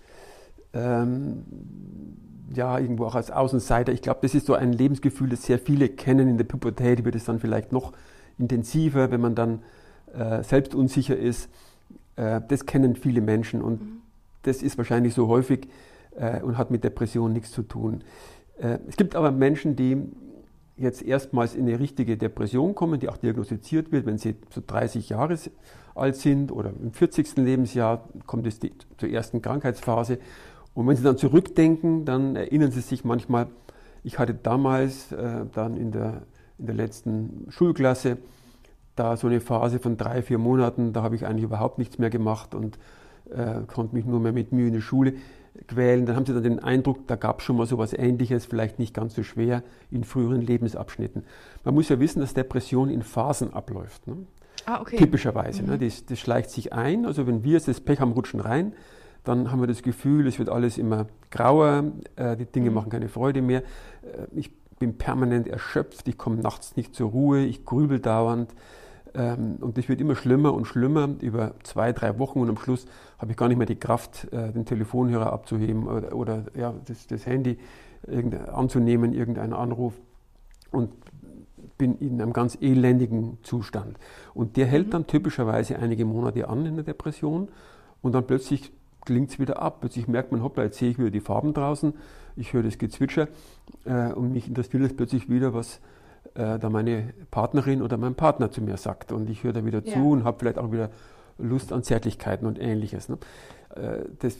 ähm, 0.73 1.43
ja, 2.53 2.79
irgendwo 2.79 3.05
auch 3.05 3.15
als 3.15 3.31
Außenseiter. 3.31 3.91
Ich 3.91 4.01
glaube, 4.01 4.19
das 4.21 4.33
ist 4.33 4.47
so 4.47 4.53
ein 4.53 4.73
Lebensgefühl, 4.73 5.29
das 5.29 5.43
sehr 5.43 5.59
viele 5.59 5.89
kennen. 5.89 6.27
In 6.27 6.37
der 6.37 6.45
Pubertät 6.45 7.05
wird 7.05 7.15
es 7.15 7.25
dann 7.25 7.39
vielleicht 7.39 7.71
noch 7.71 7.93
intensiver, 8.39 9.11
wenn 9.11 9.21
man 9.21 9.35
dann 9.35 9.59
äh, 10.13 10.43
selbst 10.43 10.73
unsicher 10.73 11.17
ist. 11.17 11.49
Äh, 12.15 12.41
das 12.47 12.65
kennen 12.65 12.95
viele 12.95 13.21
Menschen 13.21 13.61
und 13.61 13.81
mhm. 13.81 14.01
das 14.43 14.63
ist 14.63 14.77
wahrscheinlich 14.77 15.13
so 15.13 15.27
häufig 15.27 15.67
äh, 16.15 16.41
und 16.41 16.57
hat 16.57 16.71
mit 16.71 16.83
Depressionen 16.83 17.33
nichts 17.33 17.51
zu 17.51 17.63
tun. 17.63 18.03
Äh, 18.57 18.79
es 18.87 18.97
gibt 18.97 19.15
aber 19.15 19.31
Menschen, 19.31 19.75
die 19.75 19.97
jetzt 20.77 21.01
erstmals 21.01 21.55
in 21.55 21.67
eine 21.67 21.79
richtige 21.79 22.17
Depression 22.17 22.73
kommen, 22.73 22.99
die 22.99 23.09
auch 23.09 23.17
diagnostiziert 23.17 23.91
wird, 23.91 24.05
wenn 24.05 24.17
sie 24.17 24.35
so 24.49 24.61
30 24.65 25.09
Jahre 25.09 25.37
alt 25.93 26.15
sind 26.15 26.51
oder 26.51 26.69
im 26.69 26.93
40. 26.93 27.35
Lebensjahr 27.37 28.07
kommt 28.25 28.47
es 28.47 28.59
die, 28.59 28.71
zur 28.97 29.09
ersten 29.09 29.41
Krankheitsphase. 29.41 30.19
Und 30.73 30.87
wenn 30.87 30.95
sie 30.95 31.03
dann 31.03 31.17
zurückdenken, 31.17 32.05
dann 32.05 32.35
erinnern 32.35 32.71
sie 32.71 32.79
sich 32.79 33.03
manchmal, 33.03 33.47
ich 34.03 34.17
hatte 34.17 34.33
damals 34.33 35.11
äh, 35.11 35.45
dann 35.53 35.75
in 35.75 35.91
der 35.91 36.21
in 36.59 36.65
der 36.65 36.75
letzten 36.75 37.47
Schulklasse, 37.49 38.17
da 38.95 39.15
so 39.15 39.27
eine 39.27 39.39
Phase 39.39 39.79
von 39.79 39.97
drei, 39.97 40.21
vier 40.21 40.37
Monaten, 40.37 40.93
da 40.93 41.01
habe 41.03 41.15
ich 41.15 41.25
eigentlich 41.25 41.45
überhaupt 41.45 41.77
nichts 41.77 41.97
mehr 41.97 42.09
gemacht 42.09 42.53
und 42.53 42.77
äh, 43.31 43.61
konnte 43.67 43.95
mich 43.95 44.05
nur 44.05 44.19
mehr 44.19 44.33
mit 44.33 44.51
Mühe 44.51 44.67
in 44.67 44.73
die 44.73 44.81
Schule 44.81 45.13
quälen. 45.67 46.05
Dann 46.05 46.15
haben 46.15 46.25
sie 46.25 46.33
dann 46.33 46.43
den 46.43 46.59
Eindruck, 46.59 47.07
da 47.07 47.15
gab 47.15 47.39
es 47.39 47.45
schon 47.45 47.57
mal 47.57 47.65
so 47.65 47.75
etwas 47.75 47.93
Ähnliches, 47.93 48.45
vielleicht 48.45 48.79
nicht 48.79 48.93
ganz 48.93 49.15
so 49.15 49.23
schwer 49.23 49.63
in 49.91 50.03
früheren 50.03 50.41
Lebensabschnitten. 50.41 51.23
Man 51.63 51.75
muss 51.75 51.89
ja 51.89 51.99
wissen, 51.99 52.19
dass 52.19 52.33
Depression 52.33 52.89
in 52.89 53.01
Phasen 53.01 53.53
abläuft. 53.53 54.07
Ne? 54.07 54.17
Ah, 54.65 54.81
okay. 54.81 54.97
Typischerweise. 54.97 55.61
Ne? 55.61 55.73
Mhm. 55.73 55.79
Ne? 55.79 55.85
Das, 55.85 56.05
das, 56.05 56.19
schleicht 56.19 56.51
sich 56.51 56.73
ein. 56.73 57.05
Also 57.05 57.27
wenn 57.27 57.43
wir 57.43 57.59
das 57.59 57.79
Pech 57.79 57.99
haben, 57.99 58.11
rutschen 58.11 58.39
rein, 58.39 58.73
dann 59.23 59.51
haben 59.51 59.59
wir 59.59 59.67
das 59.67 59.83
Gefühl, 59.83 60.27
es 60.27 60.39
wird 60.39 60.49
alles 60.49 60.77
immer 60.77 61.07
grauer, 61.29 61.91
äh, 62.15 62.35
die 62.37 62.45
Dinge 62.45 62.69
mhm. 62.69 62.75
machen 62.75 62.89
keine 62.89 63.09
Freude 63.09 63.41
mehr. 63.41 63.61
Äh, 63.61 64.27
ich 64.35 64.51
bin 64.79 64.97
permanent 64.97 65.47
erschöpft, 65.47 66.07
ich 66.07 66.17
komme 66.17 66.37
nachts 66.37 66.75
nicht 66.75 66.95
zur 66.95 67.09
Ruhe, 67.11 67.41
ich 67.43 67.65
grübel 67.65 67.99
dauernd, 67.99 68.53
Ähm, 69.15 69.57
und 69.59 69.75
das 69.77 69.89
wird 69.89 70.01
immer 70.01 70.15
schlimmer 70.15 70.53
und 70.53 70.65
schlimmer 70.65 71.09
über 71.19 71.55
zwei, 71.63 71.93
drei 71.93 72.19
Wochen 72.19 72.39
und 72.41 72.49
am 72.49 72.57
Schluss 72.57 72.85
habe 73.17 73.31
ich 73.31 73.37
gar 73.37 73.47
nicht 73.47 73.57
mehr 73.57 73.65
die 73.65 73.79
Kraft, 73.79 74.31
äh, 74.31 74.51
den 74.51 74.65
Telefonhörer 74.65 75.33
abzuheben 75.33 75.87
oder, 75.87 76.15
oder 76.15 76.43
ja, 76.55 76.73
das, 76.85 77.07
das 77.07 77.25
Handy 77.25 77.57
anzunehmen, 78.53 79.13
irgendeinen 79.13 79.53
Anruf 79.53 79.93
und 80.71 80.91
bin 81.77 81.97
in 81.97 82.21
einem 82.21 82.33
ganz 82.33 82.57
elendigen 82.61 83.39
Zustand. 83.41 83.97
Und 84.33 84.55
der 84.57 84.67
hält 84.67 84.87
mhm. 84.87 84.91
dann 84.91 85.07
typischerweise 85.07 85.79
einige 85.79 86.05
Monate 86.05 86.47
an 86.47 86.65
in 86.65 86.75
der 86.75 86.85
Depression 86.85 87.49
und 88.01 88.13
dann 88.13 88.25
plötzlich 88.25 88.71
klingt 89.05 89.31
es 89.31 89.39
wieder 89.39 89.61
ab. 89.61 89.79
Plötzlich 89.81 90.07
merkt 90.07 90.31
man, 90.31 90.43
hoppla, 90.43 90.65
jetzt 90.65 90.77
sehe 90.77 90.91
ich 90.91 90.99
wieder 90.99 91.11
die 91.11 91.19
Farben 91.19 91.53
draußen, 91.53 91.93
ich 92.39 92.53
höre 92.53 92.63
das 92.63 92.77
Gezwitscher 92.77 93.27
äh, 93.85 94.11
und 94.13 94.33
mich 94.33 94.47
interessiert 94.47 94.83
es 94.83 94.95
plötzlich 94.95 95.29
wieder, 95.29 95.53
was 95.53 95.79
äh, 96.35 96.57
da 96.57 96.69
meine 96.69 97.13
Partnerin 97.31 97.81
oder 97.81 97.97
mein 97.97 98.15
Partner 98.15 98.49
zu 98.51 98.61
mir 98.61 98.77
sagt. 98.77 99.11
Und 99.11 99.29
ich 99.29 99.43
höre 99.43 99.53
da 99.53 99.65
wieder 99.65 99.83
ja. 99.83 99.93
zu 99.93 100.11
und 100.11 100.23
habe 100.23 100.39
vielleicht 100.39 100.57
auch 100.57 100.71
wieder 100.71 100.89
Lust 101.37 101.71
an 101.73 101.83
Zärtlichkeiten 101.83 102.47
und 102.47 102.59
ähnliches. 102.59 103.09
Ne? 103.09 103.17
Äh, 103.75 104.05
das, 104.19 104.37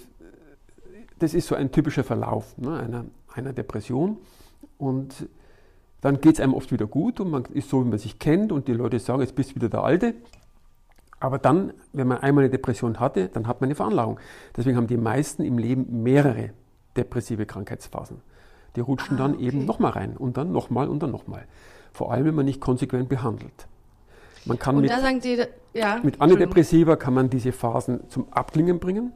das 1.20 1.34
ist 1.34 1.48
so 1.48 1.56
ein 1.56 1.72
typischer 1.72 2.04
Verlauf 2.04 2.58
ne? 2.58 2.80
einer, 2.80 3.06
einer 3.34 3.54
Depression. 3.54 4.18
Und 4.78 5.28
dann 6.02 6.22
geht 6.22 6.36
es 6.36 6.40
einem 6.40 6.54
oft 6.54 6.72
wieder 6.72 6.88
gut 6.88 7.20
und 7.20 7.30
man 7.30 7.44
ist 7.46 7.70
so, 7.70 7.84
wie 7.84 7.90
man 7.90 8.00
sich 8.00 8.20
kennt 8.20 8.54
und 8.54 8.70
die 8.70 8.74
Leute 8.74 9.00
sagen, 9.00 9.22
jetzt 9.22 9.36
bist 9.36 9.52
du 9.52 9.56
wieder 9.56 9.70
der 9.70 9.84
Alte. 9.84 10.14
Aber 11.20 11.38
dann, 11.38 11.74
wenn 11.92 12.08
man 12.08 12.20
einmal 12.20 12.46
eine 12.46 12.52
Depression 12.52 13.02
hatte, 13.02 13.28
dann 13.28 13.46
hat 13.46 13.60
man 13.60 13.68
eine 13.68 13.76
Veranlagung. 13.76 14.22
Deswegen 14.56 14.78
haben 14.78 14.88
die 14.88 14.96
meisten 14.96 15.44
im 15.44 15.58
Leben 15.58 16.02
mehrere 16.02 16.52
depressive 16.98 17.46
Krankheitsphasen. 17.46 18.22
Die 18.76 18.82
rutschen 18.82 19.16
ah, 19.16 19.20
dann 19.20 19.36
okay. 19.36 19.48
eben 19.48 19.66
nochmal 19.66 19.92
rein 19.92 20.18
und 20.18 20.38
dann 20.38 20.52
nochmal 20.52 20.88
und 20.88 21.02
dann 21.02 21.12
nochmal. 21.12 21.46
Vor 21.92 22.12
allem, 22.12 22.26
wenn 22.26 22.36
man 22.36 22.46
nicht 22.46 22.62
konsequent 22.62 23.10
behandelt. 23.10 23.68
Man 24.46 24.58
kann 24.58 24.76
und 24.76 24.84
mit, 24.84 25.24
Sie, 25.24 25.44
ja, 25.74 26.00
mit 26.02 26.22
Antidepressiva 26.22 26.96
kann 26.96 27.14
man 27.14 27.30
diese 27.30 27.52
Phasen 27.52 28.10
zum 28.10 28.32
Abklingen 28.32 28.80
bringen 28.80 29.12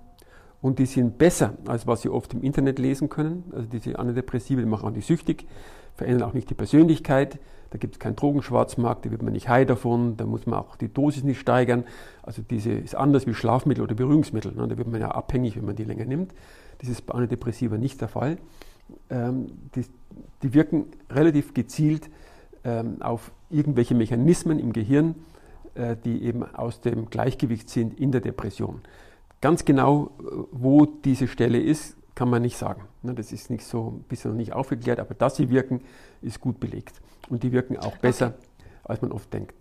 und 0.62 0.80
die 0.80 0.86
sind 0.86 1.18
besser, 1.18 1.54
als 1.68 1.88
was 1.88 2.02
Sie 2.02 2.10
oft 2.10 2.34
im 2.34 2.42
Internet 2.42 2.80
lesen 2.80 3.10
können. 3.10 3.52
Also 3.56 3.68
diese 3.68 3.98
Antidepressiva, 3.98 4.62
die 4.62 4.68
machen 4.68 4.88
auch 4.88 4.92
nicht 4.92 5.08
süchtig, 5.08 5.48
verändern 5.96 6.30
auch 6.30 6.34
nicht 6.34 6.50
die 6.50 6.56
Persönlichkeit. 6.56 7.40
Da 7.70 7.80
gibt 7.80 7.96
es 7.96 8.00
keinen 8.00 8.16
Drogenschwarzmarkt, 8.16 9.06
da 9.06 9.12
wird 9.12 9.24
man 9.24 9.34
nicht 9.34 9.50
high 9.50 9.66
davon, 9.66 10.16
da 10.16 10.26
muss 10.26 10.46
man 10.46 10.60
auch 10.60 10.76
die 10.76 10.94
Dosis 10.94 11.24
nicht 11.24 11.40
steigern. 11.40 11.86
Also 12.22 12.44
diese 12.48 12.72
ist 12.72 12.96
anders 12.96 13.26
wie 13.26 13.34
Schlafmittel 13.34 13.84
oder 13.84 13.96
Beruhigungsmittel. 13.96 14.52
Ne? 14.54 14.68
Da 14.68 14.78
wird 14.78 14.88
man 14.88 15.02
ja 15.02 15.10
abhängig, 15.10 15.56
wenn 15.56 15.66
man 15.66 15.76
die 15.76 15.84
länger 15.84 16.06
nimmt. 16.06 16.34
Das 16.84 16.90
ist 16.90 17.06
bei 17.06 17.14
Antidepressiva 17.14 17.78
nicht 17.78 18.02
der 18.02 18.10
Fall. 18.10 18.38
Ähm, 19.10 19.48
die, 19.74 19.86
die, 20.42 20.54
wirken 20.54 20.88
relativ 21.10 21.54
gezielt 21.54 22.10
ähm, 22.66 23.02
auf 23.02 23.32
irgendwelche 23.50 23.96
Mechanismen 23.96 24.60
im 24.60 24.74
Gehirn, 24.74 25.16
äh, 25.76 25.96
die 26.04 26.24
eben 26.24 26.44
aus 26.44 26.82
dem 26.82 27.10
Gleichgewicht 27.10 27.70
sind 27.70 27.98
in 27.98 28.12
der 28.12 28.20
Depression. 28.20 28.82
Ganz 29.40 29.64
genau, 29.64 30.12
äh, 30.20 30.24
wo 30.52 30.86
diese 30.86 31.30
Stelle 31.30 31.62
ist, 31.62 31.96
kann 32.16 32.30
man 32.30 32.42
nicht 32.42 32.58
sagen. 32.58 32.82
Ne, 33.02 33.14
das 33.14 33.32
ist 33.32 33.50
nicht 33.50 33.64
so, 33.64 34.02
bisher 34.10 34.32
noch 34.32 34.38
nicht 34.38 34.52
aufgeklärt, 34.52 35.00
aber 35.00 35.14
dass 35.14 35.38
sie 35.38 35.50
wirken, 35.50 35.80
ist 36.22 36.42
gut 36.42 36.60
belegt. 36.60 37.02
Und 37.30 37.44
die 37.44 37.54
wirken 37.54 37.78
auch 37.78 37.96
besser, 37.96 38.34
okay. 38.36 38.68
als 38.84 39.02
man 39.02 39.14
oft 39.14 39.32
denkt. 39.34 39.56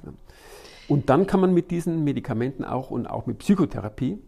Und 0.89 1.09
dann 1.09 1.29
kann 1.29 1.39
man 1.39 1.55
mit 1.55 1.71
diesen 1.71 2.03
Medikamenten 2.03 2.65
auch 2.65 2.91
und 2.91 3.07
auch 3.07 3.27
mit 3.27 3.39
Psychotherapie 3.39 4.19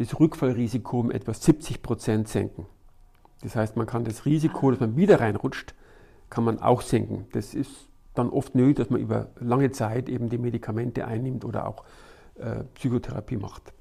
das 0.00 0.18
Rückfallrisiko 0.18 0.98
um 0.98 1.10
etwa 1.10 1.34
70 1.34 1.82
Prozent 1.82 2.26
senken. 2.26 2.64
Das 3.42 3.54
heißt, 3.54 3.76
man 3.76 3.86
kann 3.86 4.04
das 4.04 4.24
Risiko, 4.24 4.70
dass 4.70 4.80
man 4.80 4.96
wieder 4.96 5.20
reinrutscht, 5.20 5.74
kann 6.30 6.42
man 6.42 6.58
auch 6.58 6.80
senken. 6.80 7.26
Das 7.32 7.52
ist 7.52 7.70
dann 8.14 8.30
oft 8.30 8.54
nötig, 8.54 8.76
dass 8.76 8.88
man 8.88 9.00
über 9.02 9.28
lange 9.38 9.70
Zeit 9.72 10.08
eben 10.08 10.30
die 10.30 10.38
Medikamente 10.38 11.06
einnimmt 11.06 11.44
oder 11.44 11.68
auch 11.68 11.84
äh, 12.36 12.64
Psychotherapie 12.74 13.36
macht. 13.36 13.74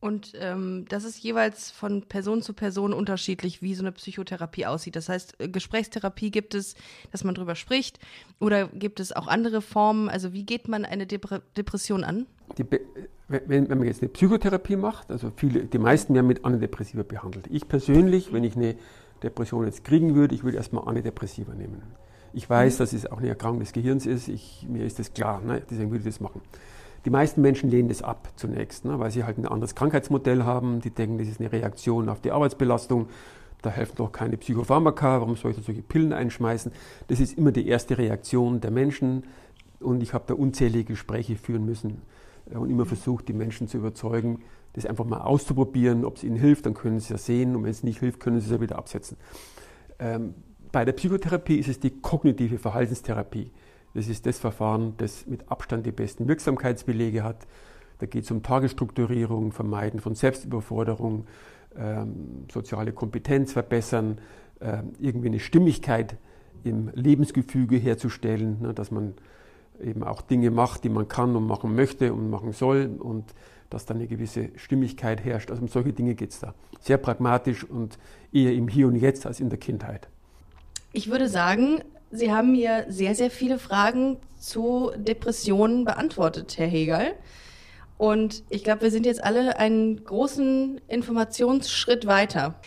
Und 0.00 0.32
ähm, 0.36 0.84
das 0.88 1.02
ist 1.02 1.18
jeweils 1.18 1.72
von 1.72 2.02
Person 2.02 2.40
zu 2.40 2.52
Person 2.52 2.92
unterschiedlich, 2.92 3.62
wie 3.62 3.74
so 3.74 3.82
eine 3.82 3.90
Psychotherapie 3.90 4.64
aussieht. 4.64 4.94
Das 4.94 5.08
heißt, 5.08 5.40
äh, 5.40 5.48
Gesprächstherapie 5.48 6.30
gibt 6.30 6.54
es, 6.54 6.76
dass 7.10 7.24
man 7.24 7.34
drüber 7.34 7.56
spricht, 7.56 7.98
oder 8.38 8.68
gibt 8.68 9.00
es 9.00 9.12
auch 9.12 9.26
andere 9.26 9.60
Formen? 9.60 10.08
Also 10.08 10.32
wie 10.32 10.44
geht 10.44 10.68
man 10.68 10.84
eine 10.84 11.06
Depre 11.06 11.42
Depression 11.56 12.04
an? 12.04 12.26
Wenn, 13.28 13.68
wenn, 13.68 13.78
man 13.78 13.86
jetzt 13.86 14.00
eine 14.00 14.08
Psychotherapie 14.08 14.76
macht, 14.76 15.10
also 15.10 15.32
viele, 15.34 15.64
die 15.64 15.78
meisten 15.78 16.14
werden 16.14 16.28
mit 16.28 16.44
Antidepressiva 16.44 17.02
behandelt. 17.02 17.46
Ich 17.50 17.68
persönlich, 17.68 18.32
wenn 18.32 18.44
ich 18.44 18.56
eine 18.56 18.76
Depression 19.22 19.66
jetzt 19.66 19.84
kriegen 19.84 20.14
würde, 20.14 20.34
ich 20.34 20.44
würde 20.44 20.58
erstmal 20.58 20.86
Antidepressiva 20.86 21.54
nehmen. 21.54 21.82
Ich 22.32 22.48
weiß, 22.48 22.74
mhm. 22.74 22.78
dass 22.78 22.92
es 22.92 23.06
auch 23.06 23.18
eine 23.18 23.28
Erkrankung 23.28 23.60
des 23.60 23.72
Gehirns 23.72 24.06
ist, 24.06 24.28
ich, 24.28 24.64
mir 24.68 24.84
ist 24.86 24.98
das 24.98 25.12
klar, 25.12 25.42
ne? 25.42 25.62
deswegen 25.68 25.90
würde 25.90 26.08
ich 26.08 26.14
das 26.14 26.20
machen. 26.20 26.40
Die 27.04 27.10
meisten 27.10 27.40
Menschen 27.40 27.70
lehnen 27.70 27.88
das 27.88 28.02
ab 28.02 28.28
zunächst, 28.36 28.84
ne? 28.84 28.98
weil 28.98 29.10
sie 29.10 29.24
halt 29.24 29.38
ein 29.38 29.46
anderes 29.46 29.74
Krankheitsmodell 29.74 30.44
haben. 30.44 30.80
Die 30.80 30.90
denken, 30.90 31.18
das 31.18 31.28
ist 31.28 31.40
eine 31.40 31.52
Reaktion 31.52 32.08
auf 32.08 32.20
die 32.20 32.32
Arbeitsbelastung. 32.32 33.08
Da 33.62 33.70
helfen 33.70 33.96
doch 33.96 34.12
keine 34.12 34.36
Psychopharmaka, 34.36 35.20
warum 35.20 35.36
soll 35.36 35.50
ich 35.50 35.56
da 35.56 35.62
solche 35.62 35.82
Pillen 35.82 36.12
einschmeißen? 36.12 36.70
Das 37.08 37.18
ist 37.18 37.36
immer 37.36 37.50
die 37.50 37.66
erste 37.66 37.98
Reaktion 37.98 38.60
der 38.60 38.70
Menschen 38.70 39.24
und 39.80 40.02
ich 40.02 40.14
habe 40.14 40.24
da 40.26 40.34
unzählige 40.34 40.84
Gespräche 40.84 41.36
führen 41.36 41.64
müssen 41.64 42.02
äh, 42.52 42.56
und 42.56 42.70
immer 42.70 42.86
versucht, 42.86 43.28
die 43.28 43.32
Menschen 43.32 43.68
zu 43.68 43.78
überzeugen, 43.78 44.42
das 44.74 44.86
einfach 44.86 45.04
mal 45.04 45.20
auszuprobieren, 45.20 46.04
ob 46.04 46.16
es 46.16 46.24
ihnen 46.24 46.36
hilft, 46.36 46.66
dann 46.66 46.74
können 46.74 47.00
sie 47.00 47.04
es 47.04 47.08
ja 47.08 47.18
sehen 47.18 47.56
und 47.56 47.64
wenn 47.64 47.70
es 47.70 47.82
nicht 47.82 47.98
hilft, 47.98 48.20
können 48.20 48.40
sie 48.40 48.46
es 48.46 48.52
ja 48.52 48.60
wieder 48.60 48.76
absetzen. 48.76 49.16
Ähm, 49.98 50.34
bei 50.70 50.84
der 50.84 50.92
Psychotherapie 50.92 51.56
ist 51.56 51.68
es 51.68 51.80
die 51.80 51.90
kognitive 51.90 52.58
Verhaltenstherapie. 52.58 53.50
Das 53.98 54.06
ist 54.06 54.26
das 54.26 54.38
Verfahren, 54.38 54.94
das 54.98 55.26
mit 55.26 55.50
Abstand 55.50 55.84
die 55.84 55.90
besten 55.90 56.28
Wirksamkeitsbelege 56.28 57.24
hat. 57.24 57.48
Da 57.98 58.06
geht 58.06 58.22
es 58.22 58.30
um 58.30 58.44
Tagesstrukturierung, 58.44 59.50
Vermeiden 59.50 59.98
von 59.98 60.14
Selbstüberforderung, 60.14 61.26
ähm, 61.76 62.44
soziale 62.48 62.92
Kompetenz 62.92 63.52
verbessern, 63.52 64.20
äh, 64.60 64.84
irgendwie 65.00 65.26
eine 65.26 65.40
Stimmigkeit 65.40 66.16
im 66.62 66.92
Lebensgefüge 66.94 67.76
herzustellen, 67.76 68.62
ne, 68.62 68.72
dass 68.72 68.92
man 68.92 69.14
eben 69.82 70.04
auch 70.04 70.22
Dinge 70.22 70.52
macht, 70.52 70.84
die 70.84 70.90
man 70.90 71.08
kann 71.08 71.34
und 71.34 71.48
machen 71.48 71.74
möchte 71.74 72.12
und 72.14 72.30
machen 72.30 72.52
soll 72.52 72.88
und 73.00 73.24
dass 73.68 73.84
da 73.84 73.94
eine 73.94 74.06
gewisse 74.06 74.50
Stimmigkeit 74.54 75.24
herrscht. 75.24 75.50
Also 75.50 75.62
um 75.62 75.66
solche 75.66 75.92
Dinge 75.92 76.14
geht 76.14 76.30
es 76.30 76.38
da. 76.38 76.54
Sehr 76.78 76.98
pragmatisch 76.98 77.64
und 77.64 77.98
eher 78.32 78.52
im 78.52 78.68
Hier 78.68 78.86
und 78.86 78.94
Jetzt 78.94 79.26
als 79.26 79.40
in 79.40 79.48
der 79.48 79.58
Kindheit. 79.58 80.06
Ich 80.92 81.10
würde 81.10 81.28
sagen, 81.28 81.82
Sie 82.10 82.32
haben 82.32 82.52
mir 82.52 82.86
sehr, 82.88 83.14
sehr 83.14 83.30
viele 83.30 83.58
Fragen 83.58 84.18
zu 84.38 84.90
Depressionen 84.96 85.84
beantwortet, 85.84 86.56
Herr 86.56 86.66
Hegel. 86.66 87.14
Und 87.98 88.44
ich 88.48 88.64
glaube, 88.64 88.82
wir 88.82 88.90
sind 88.90 89.04
jetzt 89.04 89.22
alle 89.22 89.58
einen 89.58 90.04
großen 90.04 90.80
Informationsschritt 90.88 92.06
weiter. 92.06 92.60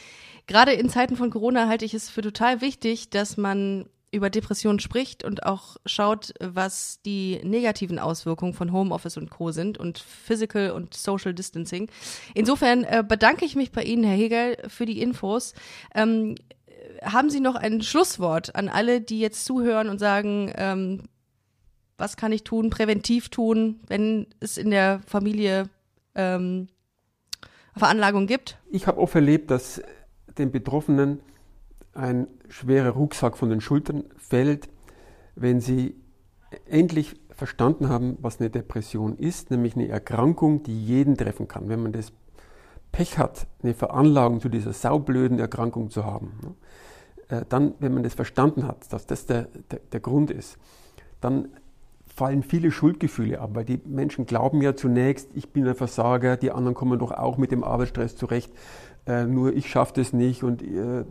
Gerade 0.45 0.73
in 0.73 0.89
Zeiten 0.89 1.15
von 1.15 1.29
Corona 1.29 1.67
halte 1.67 1.85
ich 1.85 1.93
es 1.93 2.09
für 2.09 2.21
total 2.21 2.61
wichtig, 2.61 3.09
dass 3.09 3.37
man 3.37 3.85
über 4.11 4.29
Depressionen 4.29 4.79
spricht 4.79 5.23
und 5.23 5.45
auch 5.45 5.77
schaut, 5.85 6.33
was 6.41 7.01
die 7.05 7.39
negativen 7.43 7.97
Auswirkungen 7.97 8.53
von 8.53 8.73
Homeoffice 8.73 9.15
und 9.15 9.29
Co. 9.29 9.51
sind 9.51 9.77
und 9.77 9.99
Physical 9.99 10.71
und 10.71 10.93
Social 10.93 11.33
Distancing. 11.33 11.89
Insofern 12.33 12.83
äh, 12.83 13.03
bedanke 13.07 13.45
ich 13.45 13.55
mich 13.55 13.71
bei 13.71 13.83
Ihnen, 13.83 14.03
Herr 14.03 14.17
Hegel, 14.17 14.57
für 14.67 14.85
die 14.85 15.01
Infos. 15.01 15.53
Ähm, 15.95 16.35
haben 17.03 17.29
Sie 17.29 17.39
noch 17.39 17.55
ein 17.55 17.81
Schlusswort 17.81 18.55
an 18.55 18.69
alle, 18.69 19.01
die 19.01 19.19
jetzt 19.19 19.45
zuhören 19.45 19.89
und 19.89 19.99
sagen, 19.99 20.51
ähm, 20.55 21.03
was 21.97 22.17
kann 22.17 22.31
ich 22.31 22.43
tun, 22.43 22.69
präventiv 22.69 23.29
tun, 23.29 23.79
wenn 23.87 24.27
es 24.39 24.57
in 24.57 24.71
der 24.71 25.01
Familie 25.05 25.69
ähm, 26.15 26.67
Veranlagung 27.75 28.27
gibt? 28.27 28.57
Ich 28.69 28.87
habe 28.87 28.99
oft 28.99 29.15
erlebt, 29.15 29.51
dass 29.51 29.81
den 30.37 30.51
Betroffenen 30.51 31.19
ein 31.93 32.27
schwerer 32.49 32.91
Rucksack 32.91 33.37
von 33.37 33.49
den 33.49 33.61
Schultern 33.61 34.05
fällt, 34.17 34.69
wenn 35.35 35.59
sie 35.59 35.95
endlich 36.65 37.15
verstanden 37.31 37.89
haben, 37.89 38.17
was 38.21 38.39
eine 38.39 38.49
Depression 38.49 39.17
ist, 39.17 39.51
nämlich 39.51 39.75
eine 39.75 39.87
Erkrankung, 39.87 40.63
die 40.63 40.85
jeden 40.85 41.17
treffen 41.17 41.47
kann. 41.47 41.69
Wenn 41.69 41.81
man 41.81 41.91
das 41.91 42.11
Pech 42.91 43.17
hat, 43.17 43.47
eine 43.63 43.73
Veranlagung 43.73 44.41
zu 44.41 44.49
dieser 44.49 44.73
saublöden 44.73 45.39
Erkrankung 45.39 45.89
zu 45.89 46.05
haben, 46.05 46.55
äh, 47.31 47.45
dann, 47.47 47.73
wenn 47.79 47.93
man 47.93 48.03
das 48.03 48.13
verstanden 48.13 48.67
hat, 48.67 48.91
dass 48.93 49.07
das 49.07 49.25
der, 49.25 49.47
der, 49.71 49.79
der 49.91 49.99
Grund 49.99 50.29
ist, 50.29 50.57
dann 51.21 51.47
fallen 52.05 52.43
viele 52.43 52.71
Schuldgefühle 52.71 53.39
ab, 53.39 53.51
weil 53.53 53.63
die 53.63 53.79
Menschen 53.85 54.25
glauben 54.25 54.61
ja 54.61 54.75
zunächst, 54.75 55.29
ich 55.33 55.49
bin 55.49 55.65
ein 55.65 55.75
Versager, 55.75 56.35
die 56.35 56.51
anderen 56.51 56.75
kommen 56.75 56.99
doch 56.99 57.11
auch 57.11 57.37
mit 57.37 57.51
dem 57.51 57.63
Arbeitsstress 57.63 58.17
zurecht, 58.17 58.51
äh, 59.07 59.25
nur 59.25 59.53
ich 59.53 59.69
schaffe 59.69 59.93
das 59.95 60.11
nicht 60.11 60.43
und 60.43 60.61
äh, 60.61 61.05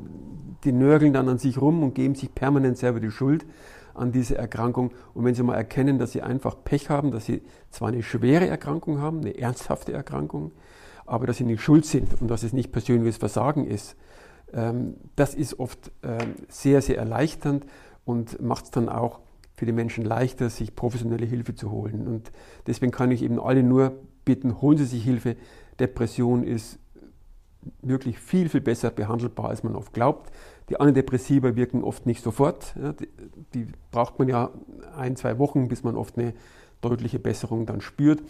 die 0.62 0.72
nörgeln 0.72 1.14
dann 1.14 1.28
an 1.28 1.38
sich 1.38 1.60
rum 1.60 1.82
und 1.82 1.94
geben 1.94 2.14
sich 2.14 2.34
permanent 2.34 2.76
selber 2.76 3.00
die 3.00 3.10
Schuld 3.10 3.46
an 3.94 4.12
diese 4.12 4.36
Erkrankung. 4.36 4.92
Und 5.14 5.24
wenn 5.24 5.34
sie 5.34 5.42
mal 5.42 5.56
erkennen, 5.56 5.98
dass 5.98 6.12
sie 6.12 6.22
einfach 6.22 6.54
Pech 6.62 6.90
haben, 6.90 7.10
dass 7.10 7.24
sie 7.24 7.42
zwar 7.70 7.88
eine 7.88 8.02
schwere 8.02 8.46
Erkrankung 8.46 9.00
haben, 9.00 9.20
eine 9.20 9.36
ernsthafte 9.36 9.92
Erkrankung, 9.92 10.52
aber 11.06 11.26
dass 11.26 11.38
sie 11.38 11.44
nicht 11.44 11.62
schuld 11.62 11.86
sind 11.86 12.20
und 12.20 12.28
dass 12.28 12.42
es 12.42 12.52
nicht 12.52 12.72
persönliches 12.72 13.16
Versagen 13.16 13.66
ist, 13.66 13.96
das 15.16 15.34
ist 15.34 15.58
oft 15.58 15.90
ähm, 16.02 16.34
sehr, 16.48 16.82
sehr 16.82 16.98
erleichternd 16.98 17.66
und 18.04 18.40
macht 18.40 18.64
es 18.66 18.70
dann 18.70 18.88
auch 18.88 19.20
für 19.54 19.66
die 19.66 19.72
Menschen 19.72 20.04
leichter, 20.04 20.48
sich 20.48 20.74
professionelle 20.74 21.26
Hilfe 21.26 21.54
zu 21.54 21.70
holen. 21.70 22.08
Und 22.08 22.32
deswegen 22.66 22.92
kann 22.92 23.10
ich 23.10 23.22
eben 23.22 23.38
alle 23.38 23.62
nur 23.62 23.92
bitten, 24.24 24.60
holen 24.60 24.78
Sie 24.78 24.86
sich 24.86 25.04
Hilfe. 25.04 25.36
Depression 25.78 26.44
ist 26.44 26.78
wirklich 27.82 28.18
viel, 28.18 28.48
viel 28.48 28.60
besser 28.60 28.90
behandelbar, 28.90 29.50
als 29.50 29.62
man 29.62 29.76
oft 29.76 29.92
glaubt. 29.92 30.32
Die 30.70 30.80
Antidepressiva 30.80 31.56
wirken 31.56 31.84
oft 31.84 32.06
nicht 32.06 32.22
sofort. 32.22 32.74
Die, 33.54 33.66
braucht 33.90 34.18
man 34.18 34.28
ja 34.28 34.50
ein, 34.96 35.16
zwei 35.16 35.38
Wochen, 35.38 35.68
bis 35.68 35.82
man 35.82 35.96
oft 35.96 36.16
eine 36.16 36.32
deutliche 36.80 37.18
Besserung 37.18 37.66
dann 37.66 37.80
spürt. 37.80 38.22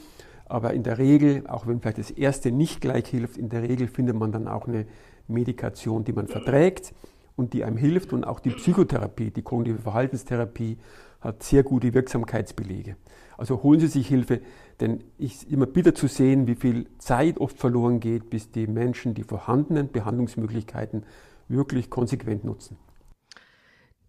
Aber 0.47 0.75
in 0.75 0.83
der 0.83 0.99
Regel, 0.99 1.47
auch 1.47 1.69
wenn 1.69 1.81
vielleicht 1.81 1.99
das 1.99 2.11
erste 2.11 2.51
nicht 2.51 2.81
gleich 2.81 3.07
hilft, 3.07 3.37
in 3.37 3.51
der 3.51 3.63
Regel 3.63 3.87
findet 3.87 4.17
man 4.17 4.33
dann 4.33 4.49
auch 4.49 4.67
eine 4.67 4.87
Medikation, 5.31 6.05
die 6.05 6.13
man 6.13 6.29
verträgt 6.29 6.93
und 7.37 7.53
die 7.53 7.65
einem 7.65 7.77
hilft. 7.77 8.13
Und 8.13 8.25
auch 8.25 8.41
die 8.41 8.51
Psychotherapie, 8.51 9.31
die 9.31 9.43
kognitive 9.43 9.79
Verhaltenstherapie 9.79 10.79
hat 11.21 11.43
sehr 11.43 11.63
gute 11.63 11.93
Wirksamkeitsbelege. 11.95 12.97
Also 13.37 13.63
holen 13.63 13.81
Sie 13.81 13.87
sich 13.87 14.09
Hilfe, 14.09 14.41
denn 14.81 15.03
ich 15.19 15.43
ist 15.43 15.51
immer 15.51 15.67
bitter 15.67 15.95
zu 15.95 16.09
sehen, 16.09 16.47
wie 16.47 16.55
viel 16.55 16.87
Zeit 16.99 17.39
oft 17.39 17.59
verloren 17.59 18.01
geht, 18.01 18.31
bis 18.31 18.51
die 18.51 18.67
Menschen 18.67 19.15
die 19.15 19.23
vorhandenen 19.23 19.91
Behandlungsmöglichkeiten 19.91 21.05
wirklich 21.49 21.91
konsequent 21.91 22.45
nutzen. 22.45 22.77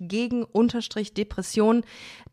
gegen 0.00 0.44
Depression. 1.16 1.84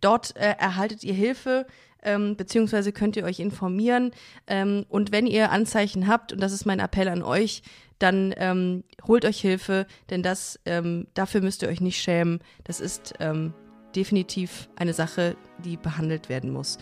Dort 0.02 0.36
äh, 0.36 0.56
erhaltet 0.58 1.04
ihr 1.04 1.14
Hilfe 1.14 1.68
ähm, 2.04 2.36
beziehungsweise 2.36 2.92
könnt 2.92 3.16
ihr 3.16 3.24
euch 3.24 3.40
informieren. 3.40 4.12
Ähm, 4.48 4.86
und 4.90 5.12
wenn 5.12 5.28
ihr 5.28 5.52
Anzeichen 5.52 6.08
habt, 6.08 6.34
und 6.34 6.42
das 6.42 6.52
ist 6.52 6.66
mein 6.66 6.80
Appell 6.80 7.08
an 7.08 7.22
euch, 7.24 7.62
dann 8.00 8.34
ähm, 8.38 8.84
holt 9.06 9.26
euch 9.26 9.40
Hilfe, 9.40 9.86
denn 10.10 10.24
das, 10.24 10.60
ähm, 10.66 11.06
dafür 11.14 11.42
müsst 11.42 11.62
ihr 11.62 11.70
euch 11.70 11.82
nicht 11.82 12.02
schämen. 12.02 12.40
Das 12.64 12.80
ist 12.80 13.14
ähm, 13.20 13.54
definitiv 13.96 14.70
eine 14.76 14.94
Sache, 14.94 15.36
die 15.64 15.78
behandelt 15.78 16.30
werden 16.30 16.52
muss. 16.52 16.78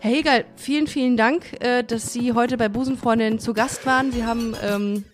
Herr 0.00 0.12
Hegel, 0.12 0.44
vielen, 0.54 0.86
vielen 0.86 1.16
Dank, 1.16 1.60
äh, 1.60 1.82
dass 1.82 2.12
Sie 2.12 2.32
heute 2.32 2.56
bei 2.56 2.68
Busenfreundin 2.68 3.40
zu 3.40 3.52
Gast 3.52 3.84
waren. 3.84 4.12
Sie 4.12 4.24
haben 4.24 4.54
ähm, 4.62 5.04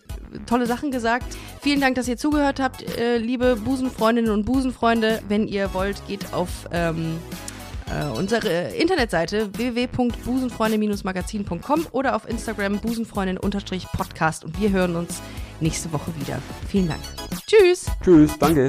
tolle 0.47 0.66
Sachen 0.66 0.91
gesagt. 0.91 1.39
Vielen 1.62 1.80
Dank, 1.80 1.95
dass 1.95 2.07
ihr 2.07 2.18
zugehört 2.18 2.61
habt, 2.61 2.82
äh, 2.99 3.16
liebe 3.16 3.57
Busenfreundinnen 3.57 4.30
und 4.30 4.45
Busenfreunde. 4.45 5.22
Wenn 5.28 5.49
ihr 5.49 5.72
wollt, 5.72 6.07
geht 6.07 6.35
auf 6.35 6.68
ähm, 6.70 7.16
äh, 7.91 8.05
unsere 8.16 8.74
Internetseite 8.74 9.51
www.busenfreunde-magazin.com 9.57 11.87
oder 11.93 12.16
auf 12.16 12.28
Instagram 12.28 12.80
busenfreundin-podcast 12.80 14.45
und 14.45 14.61
wir 14.61 14.70
hören 14.70 14.97
uns 14.97 15.22
nächste 15.61 15.93
Woche 15.93 16.12
wieder. 16.20 16.43
Vielen 16.68 16.89
Dank. 16.89 17.01
Tschüss. 17.47 17.87
Tschüss, 18.03 18.37
danke. 18.39 18.68